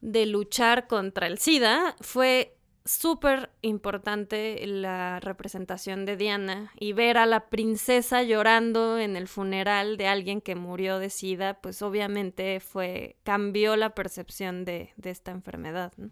de 0.00 0.26
luchar 0.26 0.88
contra 0.88 1.26
el 1.26 1.38
SIDA, 1.38 1.96
fue 2.00 2.57
súper 2.88 3.50
importante 3.60 4.64
la 4.66 5.20
representación 5.20 6.06
de 6.06 6.16
Diana 6.16 6.72
y 6.78 6.94
ver 6.94 7.18
a 7.18 7.26
la 7.26 7.48
princesa 7.48 8.22
llorando 8.22 8.98
en 8.98 9.14
el 9.16 9.28
funeral 9.28 9.96
de 9.96 10.06
alguien 10.06 10.40
que 10.40 10.54
murió 10.54 10.98
de 10.98 11.10
SIDA, 11.10 11.60
pues 11.60 11.82
obviamente 11.82 12.60
fue, 12.60 13.16
cambió 13.24 13.76
la 13.76 13.90
percepción 13.90 14.64
de, 14.64 14.92
de 14.96 15.10
esta 15.10 15.32
enfermedad. 15.32 15.92
¿no? 15.96 16.10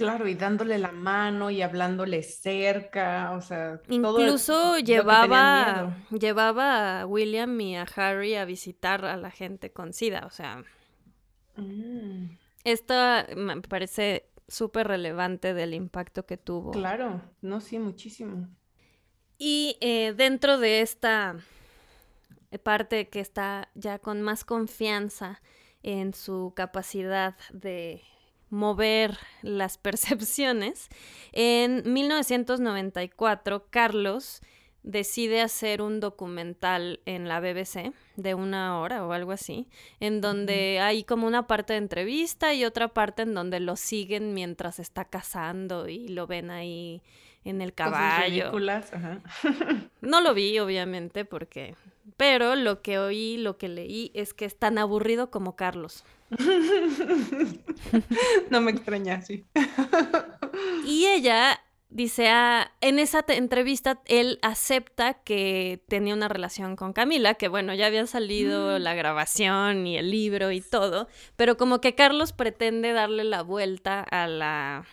Claro, 0.00 0.26
y 0.28 0.34
dándole 0.34 0.78
la 0.78 0.92
mano 0.92 1.50
y 1.50 1.60
hablándole 1.60 2.22
cerca, 2.22 3.32
o 3.32 3.42
sea, 3.42 3.82
incluso 3.88 4.54
todo 4.54 4.78
llevaba, 4.78 5.94
llevaba 6.10 7.00
a 7.00 7.06
William 7.06 7.60
y 7.60 7.76
a 7.76 7.82
Harry 7.82 8.34
a 8.34 8.46
visitar 8.46 9.04
a 9.04 9.18
la 9.18 9.30
gente 9.30 9.72
con 9.72 9.92
SIDA, 9.92 10.24
o 10.24 10.30
sea, 10.30 10.64
mm. 11.56 12.30
esto 12.64 12.94
me 13.36 13.60
parece 13.60 14.29
súper 14.50 14.88
relevante 14.88 15.54
del 15.54 15.74
impacto 15.74 16.26
que 16.26 16.36
tuvo. 16.36 16.72
Claro, 16.72 17.22
no, 17.40 17.60
sí, 17.60 17.78
muchísimo. 17.78 18.48
Y 19.38 19.78
eh, 19.80 20.12
dentro 20.16 20.58
de 20.58 20.82
esta 20.82 21.36
parte 22.62 23.08
que 23.08 23.20
está 23.20 23.70
ya 23.74 23.98
con 23.98 24.20
más 24.22 24.44
confianza 24.44 25.40
en 25.82 26.12
su 26.12 26.52
capacidad 26.54 27.36
de 27.52 28.02
mover 28.50 29.16
las 29.42 29.78
percepciones, 29.78 30.88
en 31.32 31.90
1994 31.90 33.66
Carlos 33.70 34.42
decide 34.82 35.40
hacer 35.40 35.82
un 35.82 36.00
documental 36.00 37.00
en 37.06 37.28
la 37.28 37.40
BBC 37.40 37.92
de 38.16 38.34
una 38.34 38.80
hora 38.80 39.06
o 39.06 39.12
algo 39.12 39.32
así, 39.32 39.68
en 40.00 40.20
donde 40.20 40.80
hay 40.80 41.04
como 41.04 41.26
una 41.26 41.46
parte 41.46 41.74
de 41.74 41.78
entrevista 41.78 42.54
y 42.54 42.64
otra 42.64 42.88
parte 42.88 43.22
en 43.22 43.34
donde 43.34 43.60
lo 43.60 43.76
siguen 43.76 44.34
mientras 44.34 44.78
está 44.78 45.04
cazando 45.04 45.88
y 45.88 46.08
lo 46.08 46.26
ven 46.26 46.50
ahí 46.50 47.02
en 47.44 47.62
el 47.62 47.72
caballo. 47.72 48.52
Ajá. 48.68 49.20
no 50.00 50.20
lo 50.20 50.34
vi, 50.34 50.58
obviamente, 50.58 51.24
porque... 51.24 51.74
Pero 52.16 52.56
lo 52.56 52.82
que 52.82 52.98
oí, 52.98 53.38
lo 53.38 53.56
que 53.56 53.68
leí, 53.68 54.10
es 54.14 54.34
que 54.34 54.44
es 54.44 54.58
tan 54.58 54.78
aburrido 54.78 55.30
como 55.30 55.56
Carlos. 55.56 56.04
no 58.50 58.60
me 58.60 58.72
extraña, 58.72 59.22
sí. 59.22 59.46
y 60.84 61.06
ella 61.06 61.60
dice, 61.90 62.28
ah, 62.28 62.72
en 62.80 62.98
esa 62.98 63.24
entrevista 63.28 64.00
él 64.06 64.38
acepta 64.42 65.14
que 65.14 65.82
tenía 65.88 66.14
una 66.14 66.28
relación 66.28 66.76
con 66.76 66.92
Camila, 66.92 67.34
que 67.34 67.48
bueno, 67.48 67.74
ya 67.74 67.86
había 67.86 68.06
salido 68.06 68.78
mm. 68.78 68.82
la 68.82 68.94
grabación 68.94 69.86
y 69.86 69.98
el 69.98 70.10
libro 70.10 70.52
y 70.52 70.60
todo, 70.60 71.08
pero 71.36 71.56
como 71.56 71.80
que 71.80 71.94
Carlos 71.94 72.32
pretende 72.32 72.92
darle 72.92 73.24
la 73.24 73.42
vuelta 73.42 74.00
a 74.00 74.26
la, 74.28 74.86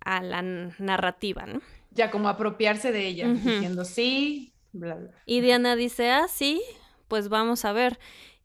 a 0.00 0.22
la 0.22 0.42
narrativa, 0.42 1.46
¿no? 1.46 1.60
Ya 1.90 2.10
como 2.10 2.28
apropiarse 2.28 2.90
de 2.90 3.06
ella, 3.06 3.28
diciendo 3.28 3.84
sí, 3.84 4.54
bla, 4.72 4.94
bla. 4.94 5.10
Y 5.26 5.40
Diana 5.40 5.76
dice, 5.76 6.10
ah, 6.10 6.26
sí, 6.26 6.62
pues 7.08 7.28
vamos 7.28 7.66
a 7.66 7.72
ver. 7.72 7.98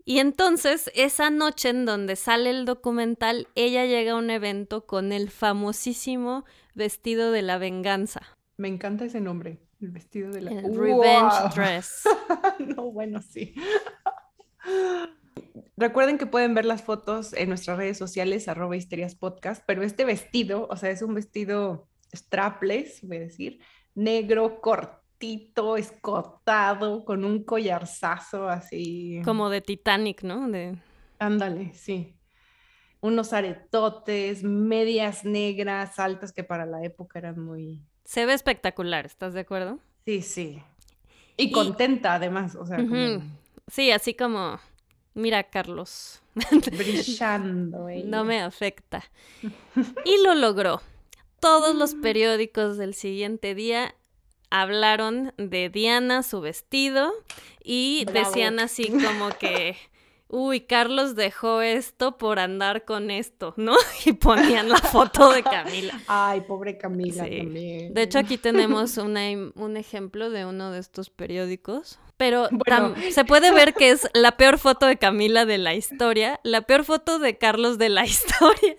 Y 0.04 0.20
entonces, 0.20 0.90
esa 0.96 1.30
noche 1.30 1.70
en 1.70 1.86
donde 1.86 2.16
sale 2.16 2.50
el 2.50 2.66
documental, 2.66 3.48
ella 3.56 3.86
llega 3.86 4.14
a 4.14 4.16
un 4.16 4.30
evento 4.30 4.86
con 4.86 5.12
el 5.12 5.30
famosísimo 5.30 6.46
vestido 6.78 7.32
de 7.32 7.42
la 7.42 7.58
venganza. 7.58 8.22
Me 8.56 8.70
encanta 8.70 9.04
ese 9.04 9.20
nombre, 9.20 9.60
el 9.82 9.90
vestido 9.90 10.32
de 10.32 10.42
la 10.42 10.52
el 10.52 10.76
Revenge 10.76 11.36
Dress. 11.56 12.04
no, 12.60 12.92
bueno, 12.92 13.22
sí. 13.22 13.56
Recuerden 15.76 16.18
que 16.18 16.26
pueden 16.26 16.54
ver 16.54 16.66
las 16.66 16.84
fotos 16.84 17.34
en 17.34 17.50
nuestras 17.50 17.78
redes 17.78 17.98
sociales, 17.98 18.48
arroba 18.48 18.78
histerias 18.78 19.16
podcast, 19.16 19.64
pero 19.68 19.84
este 19.84 20.06
vestido, 20.06 20.68
o 20.70 20.78
sea, 20.78 20.90
es 20.92 21.02
un 21.02 21.14
vestido 21.14 21.90
strapless, 22.16 23.02
voy 23.02 23.18
a 23.18 23.22
decir, 23.22 23.60
negro, 23.94 24.62
corto 24.62 25.78
escotado, 25.78 27.04
con 27.06 27.26
un 27.26 27.44
collarzazo 27.44 28.50
así. 28.50 29.20
Como 29.26 29.50
de 29.50 29.62
Titanic, 29.62 30.22
¿no? 30.22 30.48
De... 30.48 30.78
Ándale, 31.18 31.74
sí. 31.74 32.17
Unos 33.00 33.34
aretotes, 33.34 34.44
medias 34.44 35.24
negras, 35.24 36.00
altas, 36.00 36.32
que 36.32 36.44
para 36.44 36.66
la 36.66 36.84
época 36.84 37.20
eran 37.20 37.40
muy... 37.40 37.82
Se 38.06 38.26
ve 38.26 38.34
espectacular, 38.34 39.06
¿estás 39.06 39.34
de 39.34 39.42
acuerdo? 39.42 39.80
Sí, 40.06 40.22
sí. 40.22 40.64
Y, 41.36 41.52
contenta 41.52 42.16
además, 42.16 42.56
o 42.56 42.66
sea. 42.66 42.80
Sí, 43.68 43.92
así 43.92 44.14
como, 44.16 44.60
mira 45.14 45.44
Carlos. 45.44 46.22
Brillando. 46.72 47.88
No 48.06 48.24
me 48.24 48.42
afecta. 48.42 49.04
Y 50.06 50.24
lo 50.24 50.34
logró. 50.34 50.82
Todos 51.40 51.76
los 51.76 51.94
periódicos 51.94 52.78
del 52.78 52.96
siguiente 52.96 53.54
día 53.54 53.94
hablaron 54.50 55.34
de 55.38 55.70
Diana, 55.70 56.24
su 56.24 56.42
vestido, 56.42 57.14
y 57.64 58.06
decían 58.12 58.60
así 58.60 58.90
como 58.90 59.30
que, 59.38 59.76
uy, 60.30 60.62
Carlos 60.62 61.16
dejó 61.16 61.62
esto 61.62 62.18
por 62.18 62.40
andar 62.40 62.86
con 62.86 63.12
esto, 63.12 63.54
¿no? 63.58 63.76
Y 64.06 64.14
ponían 64.14 64.70
la 64.70 64.78
foto 64.78 65.32
de 65.32 65.44
Camila. 65.44 66.00
Ay, 66.08 66.42
pobre 66.42 66.78
Camila 66.78 67.24
también. 67.24 67.94
De 67.94 68.02
hecho, 68.02 68.20
aquí 68.20 68.38
tenemos 68.38 68.98
un 68.98 69.78
ejemplo 69.78 70.30
de 70.30 70.46
uno 70.46 70.72
de 70.72 70.80
estos 70.80 71.10
periódicos. 71.10 72.00
Pero 72.18 72.50
se 73.12 73.26
puede 73.26 73.52
ver 73.52 73.76
que 73.76 73.92
es 73.92 74.10
la 74.16 74.38
peor 74.38 74.58
foto 74.58 74.88
de 74.88 74.98
Camila 74.98 75.46
de 75.46 75.60
la 75.60 75.76
historia, 75.76 76.40
la 76.44 76.62
peor 76.62 76.84
foto 76.84 77.20
de 77.20 77.38
Carlos 77.38 77.78
de 77.78 77.90
la 77.90 78.06
historia. 78.06 78.76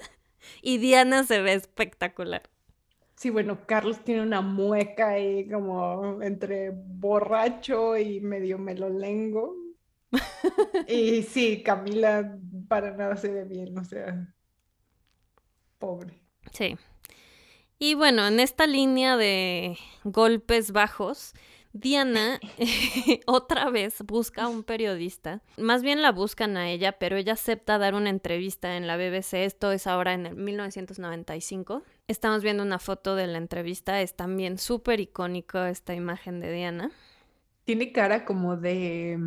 Y 0.60 0.78
Diana 0.78 1.22
se 1.22 1.40
ve 1.40 1.52
espectacular. 1.54 2.42
Sí, 3.14 3.30
bueno, 3.30 3.58
Carlos 3.66 4.04
tiene 4.04 4.22
una 4.22 4.40
mueca 4.40 5.08
ahí 5.10 5.48
como 5.48 6.22
entre 6.22 6.70
borracho 6.70 7.96
y 7.96 8.20
medio 8.20 8.58
melolengo. 8.58 9.56
y 10.88 11.22
sí, 11.22 11.62
Camila 11.62 12.38
para 12.68 12.96
nada 12.96 13.16
se 13.16 13.30
ve 13.30 13.44
bien, 13.44 13.76
o 13.78 13.84
sea, 13.84 14.34
pobre. 15.78 16.22
Sí. 16.52 16.76
Y 17.78 17.94
bueno, 17.94 18.26
en 18.26 18.40
esta 18.40 18.66
línea 18.66 19.16
de 19.16 19.78
golpes 20.02 20.72
bajos, 20.72 21.34
Diana 21.72 22.40
otra 23.26 23.70
vez 23.70 24.02
busca 24.04 24.44
a 24.44 24.48
un 24.48 24.64
periodista, 24.64 25.42
más 25.56 25.82
bien 25.82 26.02
la 26.02 26.10
buscan 26.10 26.56
a 26.56 26.70
ella, 26.70 26.98
pero 26.98 27.16
ella 27.16 27.34
acepta 27.34 27.78
dar 27.78 27.94
una 27.94 28.10
entrevista 28.10 28.76
en 28.76 28.86
la 28.86 28.96
BBC, 28.96 29.44
esto 29.44 29.70
es 29.70 29.86
ahora 29.86 30.14
en 30.14 30.26
el 30.26 30.34
1995. 30.34 31.82
Estamos 32.08 32.42
viendo 32.42 32.62
una 32.62 32.78
foto 32.78 33.14
de 33.14 33.26
la 33.26 33.38
entrevista, 33.38 34.00
es 34.00 34.16
también 34.16 34.58
súper 34.58 34.98
icónico 34.98 35.62
esta 35.62 35.94
imagen 35.94 36.40
de 36.40 36.52
Diana. 36.52 36.90
Tiene 37.64 37.92
cara 37.92 38.24
como 38.24 38.56
de 38.56 39.20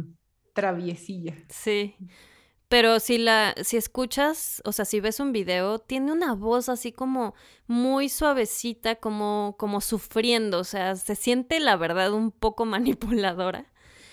traviesilla. 0.54 1.36
Sí. 1.49 1.95
Pero 2.72 3.02
si 3.02 3.18
la, 3.18 3.54
si 3.64 3.76
escuchas, 3.76 4.62
o 4.64 4.72
sea, 4.72 4.86
si 4.86 5.02
ves 5.02 5.20
un 5.20 5.34
video, 5.34 5.80
tiene 5.80 6.14
una 6.14 6.36
voz 6.36 6.70
así 6.70 6.93
como 6.93 7.34
muy 7.68 8.08
suavecita, 8.08 8.95
como, 8.95 9.56
como 9.60 9.82
sufriendo. 9.82 10.60
O 10.60 10.64
sea, 10.64 10.95
se 10.95 11.16
siente 11.16 11.60
la 11.60 11.76
verdad 11.76 12.14
un 12.14 12.32
poco 12.32 12.66
manipuladora. 12.66 13.66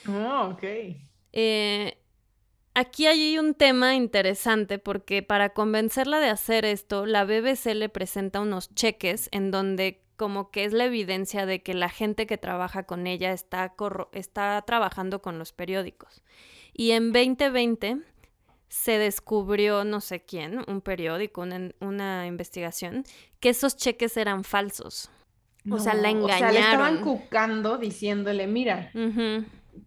Oh, 0.09 0.51
ok. 0.53 0.65
Eh, 1.33 1.99
aquí 2.75 3.07
hay 3.07 3.39
un 3.39 3.55
tema 3.55 3.95
interesante 3.95 4.81
porque 4.81 5.23
para 5.23 5.51
convencerla 5.51 6.19
de 6.19 6.31
hacer 6.31 6.65
esto, 6.65 7.07
la 7.07 7.25
BBC 7.25 7.75
le 7.75 7.89
presenta 7.89 8.41
unos 8.41 8.75
cheques 8.75 9.29
en 9.31 9.53
donde 9.53 10.03
como 10.19 10.51
que 10.51 10.65
es 10.65 10.75
la 10.75 10.85
evidencia 10.85 11.47
de 11.47 11.63
que 11.63 11.73
la 11.73 11.89
gente 11.89 12.27
que 12.27 12.37
trabaja 12.37 12.83
con 12.83 13.07
ella 13.07 13.33
está, 13.33 13.75
está 14.13 14.63
trabajando 14.67 15.23
con 15.23 15.39
los 15.39 15.53
periódicos. 15.53 16.23
Y 16.75 16.91
en 16.91 17.13
2020 17.13 18.01
se 18.69 18.99
descubrió, 18.99 19.85
no 19.85 20.01
sé 20.01 20.21
quién, 20.21 20.63
un 20.67 20.83
periódico, 20.83 21.47
una, 21.81 22.27
investigación, 22.27 23.05
que 23.41 23.51
esos 23.51 23.77
cheques 23.77 24.17
eran 24.17 24.45
falsos. 24.45 25.09
o 25.71 25.79
sea, 25.79 25.95
la 25.95 26.11
engañaron. 26.11 26.35
O 26.35 26.39
sea, 26.39 26.53
le 26.53 26.61
estaban 26.61 27.01
cucando 27.01 27.79
diciéndole, 27.79 28.47
mira, 28.47 28.91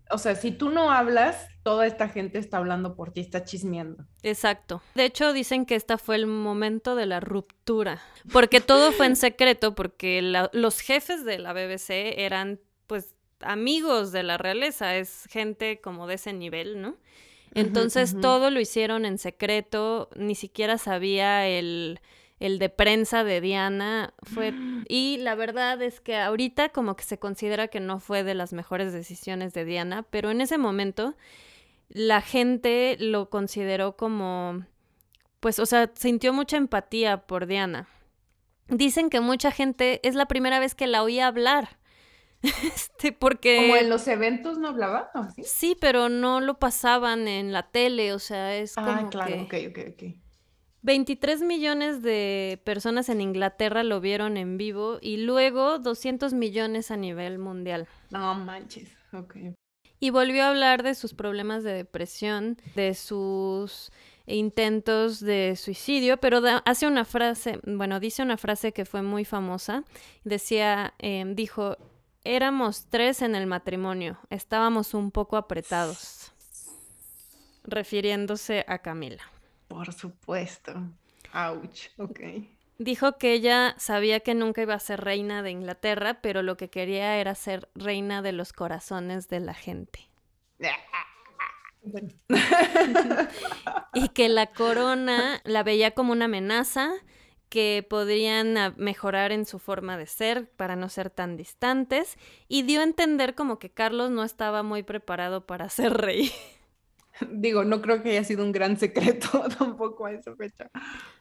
o 0.10 0.18
sea, 0.18 0.36
si 0.36 0.52
tú 0.52 0.70
no 0.70 0.92
hablas, 0.92 1.48
toda 1.64 1.86
esta 1.86 2.10
gente 2.10 2.40
está 2.40 2.58
hablando 2.58 2.96
por 2.96 3.12
ti, 3.12 3.22
está 3.22 3.44
chismeando. 3.44 4.06
Exacto. 4.24 4.82
De 4.96 5.06
hecho, 5.06 5.34
dicen 5.34 5.66
que 5.66 5.76
este 5.76 5.98
fue 5.98 6.16
el 6.16 6.28
momento 6.28 6.96
de 6.96 7.06
la 7.06 7.20
ruptura, 7.20 8.02
porque 8.32 8.62
todo 8.62 8.92
fue 8.92 9.06
en 9.06 9.16
secreto, 9.18 9.76
porque 9.76 10.22
los 10.52 10.80
jefes 10.80 11.26
de 11.26 11.40
la 11.40 11.54
BBC 11.54 12.20
eran, 12.20 12.60
pues, 12.88 13.16
amigos 13.42 14.12
de 14.12 14.24
la 14.24 14.38
realeza, 14.38 14.96
es 14.96 15.26
gente 15.30 15.82
como 15.82 16.08
de 16.08 16.16
ese 16.16 16.34
nivel, 16.34 16.82
¿no? 16.82 16.98
Entonces 17.54 18.16
todo 18.22 18.50
lo 18.50 18.62
hicieron 18.62 19.06
en 19.06 19.18
secreto, 19.18 20.10
ni 20.16 20.36
siquiera 20.36 20.78
sabía 20.78 21.48
el, 21.48 22.00
el 22.42 22.58
de 22.58 22.70
prensa 22.70 23.24
de 23.24 23.40
Diana. 23.40 24.14
Fue, 24.24 24.54
y 24.90 25.18
la 25.20 25.36
verdad 25.36 25.82
es 25.82 26.02
que 26.02 26.18
ahorita 26.18 26.70
como 26.70 26.96
que 26.98 27.04
se 27.04 27.20
considera 27.20 27.70
que 27.70 27.80
no 27.80 28.00
fue 28.00 28.24
de 28.24 28.34
las 28.34 28.52
mejores 28.52 28.92
decisiones 28.92 29.54
de 29.54 29.64
Diana, 29.64 30.04
pero 30.10 30.32
en 30.32 30.42
ese 30.42 30.58
momento 30.58 31.16
la 31.88 32.22
gente 32.22 32.98
lo 33.00 33.30
consideró 33.30 33.96
como, 33.96 34.66
pues, 35.40 35.60
o 35.60 35.66
sea, 35.66 35.92
sintió 35.94 36.34
mucha 36.34 36.58
empatía 36.58 37.28
por 37.28 37.46
Diana. 37.46 37.88
Dicen 38.68 39.10
que 39.10 39.20
mucha 39.20 39.52
gente 39.52 40.00
es 40.08 40.16
la 40.16 40.26
primera 40.26 40.60
vez 40.60 40.74
que 40.74 40.88
la 40.88 41.04
oía 41.04 41.28
hablar. 41.28 41.78
Este, 42.64 43.12
porque... 43.12 43.58
Como 43.58 43.76
en 43.76 43.88
los 43.88 44.08
eventos 44.08 44.58
no 44.58 44.70
hablaba, 44.70 45.12
¿sí? 45.44 45.78
pero 45.80 46.10
no 46.10 46.42
lo 46.42 46.58
pasaban 46.58 47.28
en 47.28 47.52
la 47.52 47.70
tele, 47.70 48.14
o 48.14 48.20
sea, 48.20 48.56
es 48.56 48.76
ah, 48.80 48.84
como 48.84 49.10
claro, 49.12 49.44
ok, 49.44 49.54
ok, 49.70 49.80
ok. 49.92 50.04
23 50.84 51.42
millones 51.42 52.02
de 52.02 52.60
personas 52.64 53.10
en 53.10 53.22
Inglaterra 53.22 53.84
lo 53.84 54.02
vieron 54.02 54.38
en 54.38 54.58
vivo 54.58 54.98
y 55.02 55.18
luego 55.18 55.80
200 55.80 56.34
millones 56.34 56.92
a 56.92 56.98
nivel 56.98 57.38
mundial. 57.38 57.88
No 58.10 58.34
manches, 58.36 58.90
ok. 59.14 59.36
Y 60.00 60.10
volvió 60.10 60.44
a 60.44 60.50
hablar 60.50 60.82
de 60.82 60.96
sus 60.96 61.14
problemas 61.14 61.64
de 61.64 61.74
depresión, 61.74 62.58
de 62.76 62.96
sus 62.96 63.92
intentos 64.26 65.20
de 65.20 65.56
suicidio, 65.56 66.18
pero 66.18 66.42
hace 66.66 66.88
una 66.88 67.06
frase, 67.06 67.60
bueno, 67.66 68.00
dice 68.00 68.24
una 68.24 68.38
frase 68.38 68.72
que 68.72 68.86
fue 68.86 69.04
muy 69.04 69.26
famosa. 69.26 69.84
Decía, 70.24 70.96
em, 70.98 71.36
dijo, 71.36 71.78
Éramos 72.24 72.86
tres 72.88 73.24
en 73.24 73.34
el 73.34 73.48
matrimonio, 73.48 74.20
estábamos 74.30 74.94
un 74.94 75.10
poco 75.10 75.38
apretados, 75.38 76.32
refiriéndose 77.64 78.64
a 78.68 78.78
Camila. 78.78 79.24
Por 79.72 79.94
supuesto. 79.94 80.74
Ouch, 81.34 81.88
ok. 81.98 82.20
Dijo 82.78 83.18
que 83.18 83.32
ella 83.32 83.74
sabía 83.78 84.20
que 84.20 84.34
nunca 84.34 84.62
iba 84.62 84.74
a 84.74 84.80
ser 84.80 85.00
reina 85.00 85.42
de 85.44 85.52
Inglaterra, 85.52 86.20
pero 86.22 86.44
lo 86.44 86.58
que 86.58 86.70
quería 86.70 87.18
era 87.18 87.36
ser 87.36 87.70
reina 87.74 88.22
de 88.22 88.34
los 88.34 88.52
corazones 88.52 89.30
de 89.30 89.40
la 89.40 89.54
gente. 89.54 90.10
y 93.94 94.10
que 94.10 94.28
la 94.28 94.48
corona 94.48 95.40
la 95.46 95.64
veía 95.64 95.92
como 95.92 96.12
una 96.12 96.26
amenaza 96.26 96.92
que 97.48 97.86
podrían 97.90 98.76
mejorar 98.78 99.32
en 99.32 99.46
su 99.46 99.58
forma 99.58 99.98
de 99.98 100.06
ser 100.06 100.50
para 100.50 100.76
no 100.76 100.90
ser 100.90 101.10
tan 101.10 101.38
distantes 101.38 102.18
y 102.50 102.64
dio 102.64 102.82
a 102.82 102.84
entender 102.84 103.36
como 103.36 103.58
que 103.58 103.70
Carlos 103.70 104.10
no 104.10 104.24
estaba 104.24 104.64
muy 104.64 104.84
preparado 104.84 105.46
para 105.46 105.70
ser 105.70 105.94
rey. 105.94 106.32
Digo, 107.30 107.64
no 107.64 107.82
creo 107.82 108.02
que 108.02 108.12
haya 108.12 108.24
sido 108.24 108.44
un 108.44 108.52
gran 108.52 108.78
secreto 108.78 109.44
tampoco 109.58 110.06
a 110.06 110.12
esa 110.12 110.36
fecha. 110.36 110.70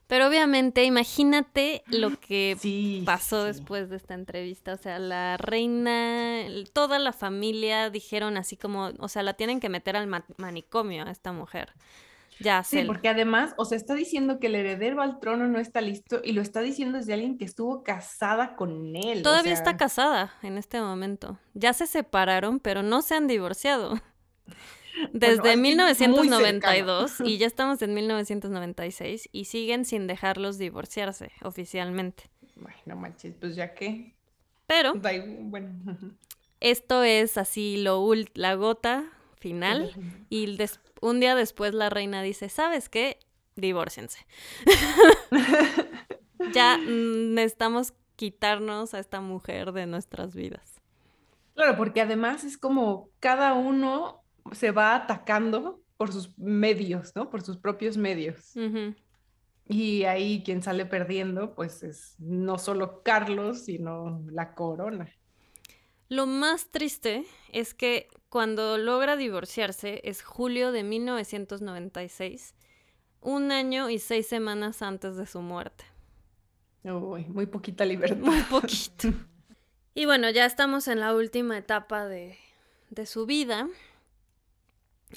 Pero 0.07 0.27
obviamente, 0.27 0.85
imagínate 0.85 1.83
lo 1.87 2.11
que 2.21 2.57
pasó 3.05 3.45
después 3.45 3.91
de 3.91 3.97
esta 3.97 4.15
entrevista. 4.15 4.75
O 4.75 4.77
sea, 4.77 4.99
la 4.99 5.37
reina, 5.37 6.45
toda 6.73 6.99
la 6.99 7.13
familia 7.13 7.91
dijeron 7.91 8.37
así 8.37 8.57
como, 8.57 8.91
o 8.99 9.09
sea, 9.09 9.23
la 9.23 9.35
tienen 9.35 9.61
que 9.61 9.69
meter 9.69 9.97
al 9.97 10.09
manicomio 10.37 11.05
a 11.05 11.11
esta 11.11 11.33
mujer. 11.33 11.73
Ya 12.41 12.65
sé. 12.65 12.81
Sí, 12.81 12.87
porque 12.87 13.09
además, 13.09 13.53
o 13.59 13.67
sea, 13.67 13.77
está 13.77 13.95
diciendo 13.95 14.41
que 14.41 14.47
el 14.47 14.55
heredero 14.55 15.03
al 15.03 15.21
trono 15.21 15.47
no 15.47 15.59
está 15.61 15.83
listo 15.83 16.23
y 16.25 16.33
lo 16.33 16.41
está 16.41 16.63
diciendo 16.63 16.97
desde 16.97 17.13
alguien 17.13 17.37
que 17.37 17.45
estuvo 17.45 17.83
casada 17.85 18.57
con 18.57 18.97
él. 18.97 19.23
Todavía 19.23 19.53
está 19.53 19.77
casada 19.77 20.33
en 20.43 20.57
este 20.57 20.81
momento. 20.81 21.39
Ya 21.53 21.75
se 21.75 21.87
separaron, 21.87 22.59
pero 22.59 22.83
no 22.83 23.03
se 23.03 23.15
han 23.15 23.27
divorciado. 23.27 24.01
Desde 25.13 25.57
1992 25.57 27.21
y 27.25 27.39
ya 27.39 27.47
estamos 27.49 27.83
en 27.83 27.95
1996 27.95 29.29
y 29.33 29.45
siguen 29.47 29.85
sin 29.85 30.07
dejarlos 30.07 30.59
divorciarse 30.59 31.33
oficialmente. 31.43 32.31
Bueno, 32.57 33.01
manches, 33.01 33.35
pues 33.41 33.57
ya 33.57 33.75
que. 33.75 34.15
Pero. 34.67 34.95
Bueno. 34.95 35.71
Esto 36.61 37.03
es 37.05 37.39
así 37.39 37.79
lo 37.79 38.07
la 38.35 38.55
gota 38.55 39.11
final 39.39 39.95
y 40.29 40.59
un 41.01 41.19
día 41.19 41.35
después 41.35 41.73
la 41.73 41.89
reina 41.89 42.21
dice, 42.21 42.51
¿sabes 42.51 42.91
qué? 42.91 43.19
Divórciense. 43.57 44.27
ya 46.53 46.77
necesitamos 46.77 47.95
quitarnos 48.17 48.93
a 48.93 48.99
esta 48.99 49.23
mujer 49.23 49.73
de 49.73 49.87
nuestras 49.87 50.35
vidas. 50.35 50.83
Claro, 51.55 51.77
porque 51.79 52.03
además 52.03 52.45
es 52.45 52.59
como 52.59 53.09
cada 53.19 53.55
uno 53.55 54.20
se 54.53 54.71
va 54.71 54.95
atacando 54.95 55.83
por 55.97 56.13
sus 56.13 56.37
medios, 56.39 57.15
¿no? 57.15 57.31
Por 57.31 57.43
sus 57.43 57.57
propios 57.57 57.97
medios. 57.97 58.55
Y 59.69 60.05
ahí 60.05 60.43
quien 60.45 60.63
sale 60.63 60.87
perdiendo, 60.87 61.55
pues 61.55 61.83
es 61.83 62.17
no 62.19 62.59
solo 62.59 63.03
Carlos, 63.03 63.65
sino 63.65 64.23
la 64.31 64.55
corona. 64.55 65.09
Lo 66.09 66.27
más 66.27 66.71
triste 66.71 67.25
es 67.53 67.73
que 67.73 68.09
cuando 68.29 68.79
logra 68.79 69.17
divorciarse 69.17 70.01
es 70.03 70.23
julio 70.23 70.73
de 70.73 70.83
1996, 70.83 72.55
un 73.21 73.53
año 73.53 73.91
y 73.91 73.99
seis 73.99 74.27
semanas 74.27 74.83
antes 74.83 75.17
de 75.17 75.27
su 75.27 75.41
muerte. 75.41 75.85
Uy, 76.83 77.27
muy 77.27 77.47
poquita 77.47 77.85
libertad. 77.85 78.17
Muy 78.17 78.41
poquito. 78.43 79.09
y 79.95 80.07
bueno, 80.07 80.31
ya 80.31 80.47
estamos 80.47 80.89
en 80.89 80.99
la 81.01 81.15
última 81.15 81.59
etapa 81.59 82.07
de, 82.07 82.39
de 82.89 83.07
su 83.07 83.27
vida. 83.27 83.69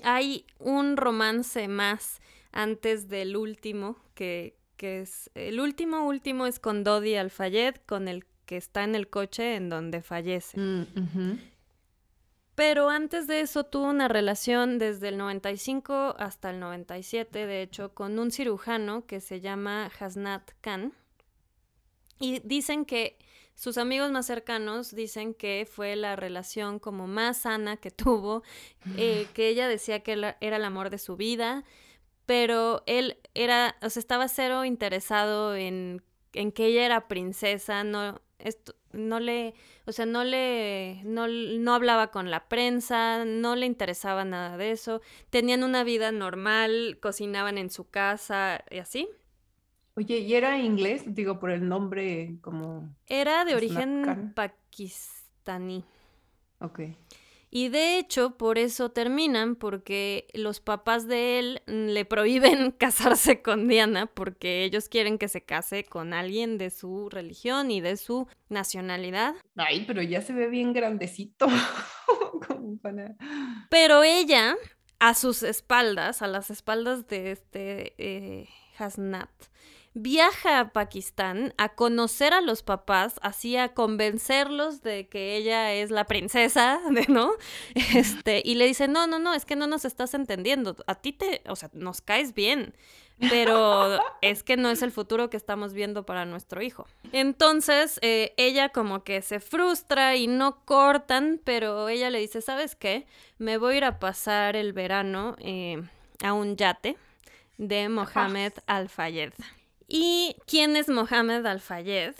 Hay 0.02 0.46
un 0.60 0.98
romance 0.98 1.68
más 1.68 2.22
antes 2.52 3.10
del 3.10 3.36
último, 3.36 3.98
que, 4.16 4.58
que 4.78 5.02
es 5.02 5.30
el 5.36 5.60
último 5.60 6.08
último 6.08 6.46
es 6.46 6.60
con 6.60 6.84
Dodi 6.84 7.16
Alfayed, 7.16 7.76
con 7.86 8.08
el 8.08 8.26
que 8.46 8.58
está 8.58 8.84
en 8.84 8.96
el 8.96 9.10
coche 9.10 9.56
en 9.56 9.70
donde 9.70 10.02
fallece. 10.02 10.60
Mm, 10.60 11.38
pero 12.56 12.89
antes 12.89 13.26
de 13.28 13.41
eso 13.41 13.64
tuvo 13.64 13.89
una 13.89 14.08
relación 14.08 14.78
desde 14.78 15.10
el 15.10 15.18
95 15.18 16.16
hasta 16.20 16.52
el 16.52 16.60
97, 16.60 17.48
de 17.48 17.62
hecho, 17.64 17.94
con 17.94 18.20
un 18.20 18.32
cirujano 18.32 19.06
que 19.08 19.22
se 19.22 19.41
llama 19.41 19.91
Hasnat 20.00 20.52
Khan. 20.62 20.94
Y 22.20 22.39
dicen 22.39 22.86
que 22.86 23.18
sus 23.56 23.78
amigos 23.78 24.12
más 24.12 24.26
cercanos 24.26 24.95
dicen 24.95 25.34
que 25.34 25.68
fue 25.70 25.95
la 25.95 26.16
relación 26.16 26.80
como 26.80 27.08
más 27.08 27.39
sana 27.39 27.78
que 27.78 27.91
tuvo, 27.91 28.43
eh, 28.97 29.28
que 29.34 29.47
ella 29.47 29.68
decía 29.68 30.01
que 30.01 30.14
era 30.14 30.58
el 30.58 30.66
amor 30.66 30.89
de 30.89 30.97
su 30.97 31.16
vida, 31.16 31.64
pero 32.26 32.84
él 32.86 33.18
era, 33.34 33.76
o 33.82 33.89
sea, 33.89 33.99
estaba 33.99 34.28
cero 34.28 34.66
interesado 34.66 35.56
en, 35.56 36.01
en 36.34 36.51
que 36.51 36.68
ella 36.68 36.86
era 36.86 37.08
princesa, 37.08 37.84
no, 37.84 38.22
esto, 38.39 38.76
no 38.91 39.20
le, 39.20 39.54
o 39.86 39.91
sea, 39.91 40.06
no 40.06 40.24
le, 40.24 41.01
no, 41.04 41.28
no 41.28 41.74
hablaba 41.74 42.12
con 42.12 42.32
la 42.32 42.47
prensa, 42.47 43.26
no 43.26 43.56
le 43.56 43.66
interesaba 43.66 44.24
nada 44.26 44.58
de 44.58 44.72
eso, 44.72 45.01
tenían 45.30 45.64
una 45.64 45.84
vida 45.84 46.12
normal, 46.12 46.99
cocinaban 47.01 47.58
en 47.58 47.70
su 47.70 47.89
casa 47.89 48.64
y 48.70 48.80
así. 48.80 49.10
Oye, 49.96 50.20
¿y 50.20 50.34
era 50.34 50.60
inglés? 50.60 51.04
Digo, 51.06 51.39
por 51.39 51.52
el 51.52 51.68
nombre 51.68 52.38
como... 52.41 52.96
Era 53.08 53.46
de 53.46 53.56
origen 53.56 54.34
pakistaní. 54.34 55.86
Ok. 56.60 56.80
Y 57.56 57.70
de 57.70 58.00
hecho, 58.00 58.36
por 58.36 58.58
eso 58.58 58.89
terminan, 58.89 59.56
porque 59.56 60.28
los 60.34 60.60
papás 60.60 61.08
de 61.08 61.38
él 61.38 61.62
le 61.68 62.04
prohíben 62.04 62.72
casarse 62.80 63.44
con 63.44 63.68
Diana, 63.68 64.08
porque 64.08 64.64
ellos 64.64 64.89
quieren 64.89 65.20
que 65.20 65.28
se 65.28 65.44
case 65.44 65.84
con 65.84 66.14
alguien 66.14 66.58
de 66.58 66.72
su 66.72 67.10
religión 67.10 67.70
y 67.70 67.80
de 67.80 67.98
su 67.98 68.28
nacionalidad. 68.50 69.36
Ay, 69.56 69.84
pero 69.86 70.02
ya 70.02 70.24
se 70.24 70.34
ve 70.34 70.48
bien 70.48 70.74
grandecito. 70.74 71.46
Pero 73.70 74.04
ella, 74.04 74.56
a 75.00 75.14
sus 75.14 75.44
espaldas, 75.44 76.22
a 76.22 76.28
las 76.28 76.50
espaldas 76.50 77.08
de 77.08 77.32
este 77.32 77.94
eh, 77.98 78.50
Hasnat, 78.78 79.30
viaja 79.94 80.60
a 80.60 80.70
Pakistán 80.70 81.54
a 81.58 81.70
conocer 81.70 82.34
a 82.34 82.41
los 82.41 82.64
papás, 82.64 83.20
así 83.22 83.58
a 83.58 83.74
convencerlos 83.74 84.82
de 84.82 85.08
que 85.08 85.36
ella 85.36 85.74
es 85.74 85.91
la 85.91 86.06
princesa, 86.06 86.80
¿no? 87.08 87.34
Este, 87.76 88.41
y 88.44 88.56
le 88.56 88.66
dice, 88.66 88.88
no, 88.88 89.08
no, 89.08 89.20
no, 89.20 89.34
es 89.34 89.46
que 89.46 89.56
no 89.56 89.68
nos 89.68 89.86
estás 89.86 90.14
entendiendo, 90.14 90.76
a 90.88 90.96
ti 90.96 91.14
te, 91.14 91.41
o 91.48 91.56
sea, 91.56 91.70
nos 91.74 92.02
caes 92.02 92.34
bien, 92.34 92.74
pero 93.30 94.00
es 94.22 94.44
que 94.44 94.58
no 94.58 94.70
es 94.70 94.82
el 94.82 94.91
futuro 94.91 95.30
que 95.30 95.38
estamos 95.38 95.74
viendo 95.74 96.06
para 96.06 96.26
nuestro 96.26 96.62
hijo. 96.62 96.88
Entonces, 97.12 98.00
eh, 98.02 98.34
ella 98.38 98.70
como 98.70 99.04
que 99.04 99.22
se 99.22 99.39
frustra 99.39 100.16
y 100.16 100.28
no 100.28 100.66
cortan, 100.66 101.39
pero 101.44 101.88
ella 101.88 102.10
le 102.10 102.20
dice, 102.20 102.41
¿sabes 102.41 102.76
qué? 102.76 103.06
Me 103.38 103.58
voy 103.58 103.76
a 103.76 103.78
ir 103.78 103.86
a 103.86 104.00
pasar 104.00 104.56
el 104.56 104.74
verano 104.74 105.36
eh, 105.39 105.82
a 106.24 106.34
un 106.34 106.58
yate 106.58 106.98
de 107.58 107.88
Mohamed 107.88 108.54
Al-Fayed. 108.66 109.34
¿Y 109.88 110.36
quién 110.48 110.76
es 110.76 110.90
Mohamed 110.90 111.46
Al-Fayed? 111.46 112.16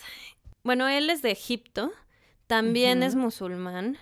Bueno, 0.64 0.88
él 0.88 1.10
es 1.10 1.22
de 1.22 1.32
Egipto, 1.32 1.92
también 2.48 3.04
es 3.04 3.16
musulmán 3.16 3.98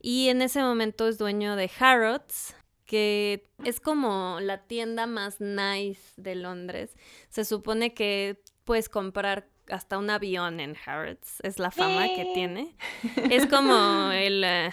y 0.00 0.28
en 0.28 0.42
ese 0.42 0.60
momento 0.60 1.08
es 1.08 1.16
dueño 1.16 1.56
de 1.56 1.70
Harrods, 1.78 2.54
que 2.84 3.46
es 3.64 3.80
como 3.80 4.38
la 4.40 4.58
tienda 4.58 5.06
más 5.06 5.40
nice 5.40 6.02
de 6.16 6.34
Londres. 6.34 6.96
Se 7.30 7.44
supone 7.44 7.94
que 7.94 8.42
puedes 8.64 8.88
comprar 8.88 9.48
hasta 9.68 9.96
un 9.96 10.10
avión 10.10 10.60
en 10.60 10.76
Harrods, 10.84 11.40
es 11.42 11.58
la 11.58 11.70
fama 11.70 12.08
que 12.08 12.30
tiene. 12.34 12.76
Es 13.30 13.46
como 13.46 14.10
el... 14.12 14.44
Eh, 14.44 14.70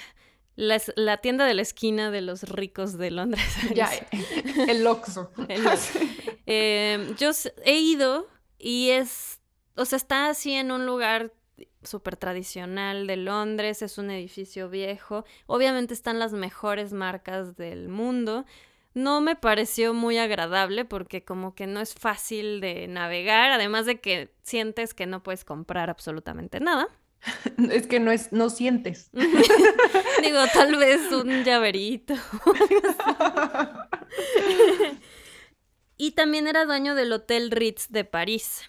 la, 0.60 1.18
tienda 1.18 1.46
de 1.46 1.54
la 1.54 1.62
esquina 1.62 2.12
de 2.12 2.20
los 2.20 2.44
ricos 2.44 2.98
de 2.98 3.12
Londres. 3.12 3.46
Ya, 3.74 3.90
el 4.68 4.86
Oxxo. 4.86 5.32
Eh, 6.52 7.14
yo 7.20 7.30
he 7.64 7.80
ido 7.80 8.28
y 8.58 8.89
es, 8.89 9.39
o 9.76 9.86
sea, 9.86 9.97
está 9.97 10.30
así 10.30 10.54
en 10.54 10.72
un 10.72 10.88
lugar 10.88 11.32
súper 11.84 12.18
tradicional 12.18 13.06
de 13.06 13.18
Londres, 13.18 13.84
es 13.84 14.00
un 14.00 14.10
edificio 14.10 14.68
viejo, 14.68 15.26
obviamente 15.45 15.93
están 15.93 16.18
las 16.18 16.34
mejores 16.34 16.91
marcas 16.91 17.56
del 17.56 17.88
mundo. 17.88 18.47
No 18.95 19.22
me 19.22 19.36
pareció 19.36 19.93
muy 19.93 20.18
agradable 20.18 20.86
porque 20.86 21.24
como 21.24 21.54
que 21.54 21.68
no 21.68 21.82
es 21.82 21.93
fácil 21.93 22.62
de 22.62 22.88
navegar, 22.88 23.52
además 23.52 23.86
de 23.86 24.02
que 24.02 24.34
sientes 24.41 24.95
que 24.95 25.06
no 25.06 25.22
puedes 25.22 25.45
comprar 25.45 25.91
absolutamente 25.91 26.60
nada. 26.60 26.88
Es 27.70 27.86
que 27.86 28.00
no 28.00 28.12
es, 28.12 28.32
no 28.32 28.50
sientes. 28.50 29.12
Digo, 29.14 30.39
tal 30.52 30.78
vez 30.78 31.12
un 31.12 31.43
llaverito. 31.43 32.16
y 36.00 36.12
también 36.12 36.47
era 36.47 36.66
dueño 36.66 36.95
del 36.95 37.12
Hotel 37.12 37.52
Ritz 37.52 37.89
de 37.89 38.06
París, 38.06 38.62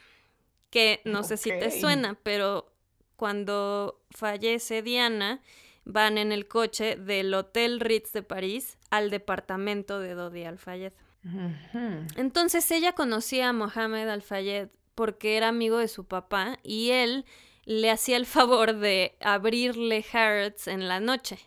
que 0.69 1.01
no 1.05 1.23
sé 1.23 1.37
si 1.37 1.51
te 1.51 1.71
suena, 1.71 2.19
pero 2.25 2.73
cuando 3.15 4.03
fallece 4.11 4.83
Diana, 4.83 5.41
van 5.85 6.19
en 6.19 6.33
el 6.33 6.49
coche 6.49 6.97
del 6.97 7.33
Hotel 7.33 7.79
Ritz 7.79 8.13
de 8.13 8.25
París 8.25 8.79
al 8.91 9.11
departamento 9.11 10.01
de 10.01 10.15
Dodi 10.15 10.45
Al-Fayed. 10.45 10.93
Entonces 12.17 12.69
ella 12.73 12.95
conocía 12.95 13.51
a 13.51 13.53
Mohamed 13.53 14.09
Al-Fayed 14.09 14.69
porque 14.97 15.37
era 15.37 15.49
amigo 15.49 15.79
de 15.79 15.87
su 15.87 16.07
papá 16.07 16.59
y 16.65 16.91
él 16.91 17.25
le 17.65 17.91
hacía 17.91 18.17
el 18.17 18.27
favor 18.27 18.75
de 18.75 19.17
abrirle 19.21 20.05
Harrods 20.13 20.67
en 20.67 20.89
la 20.89 20.99
noche. 20.99 21.39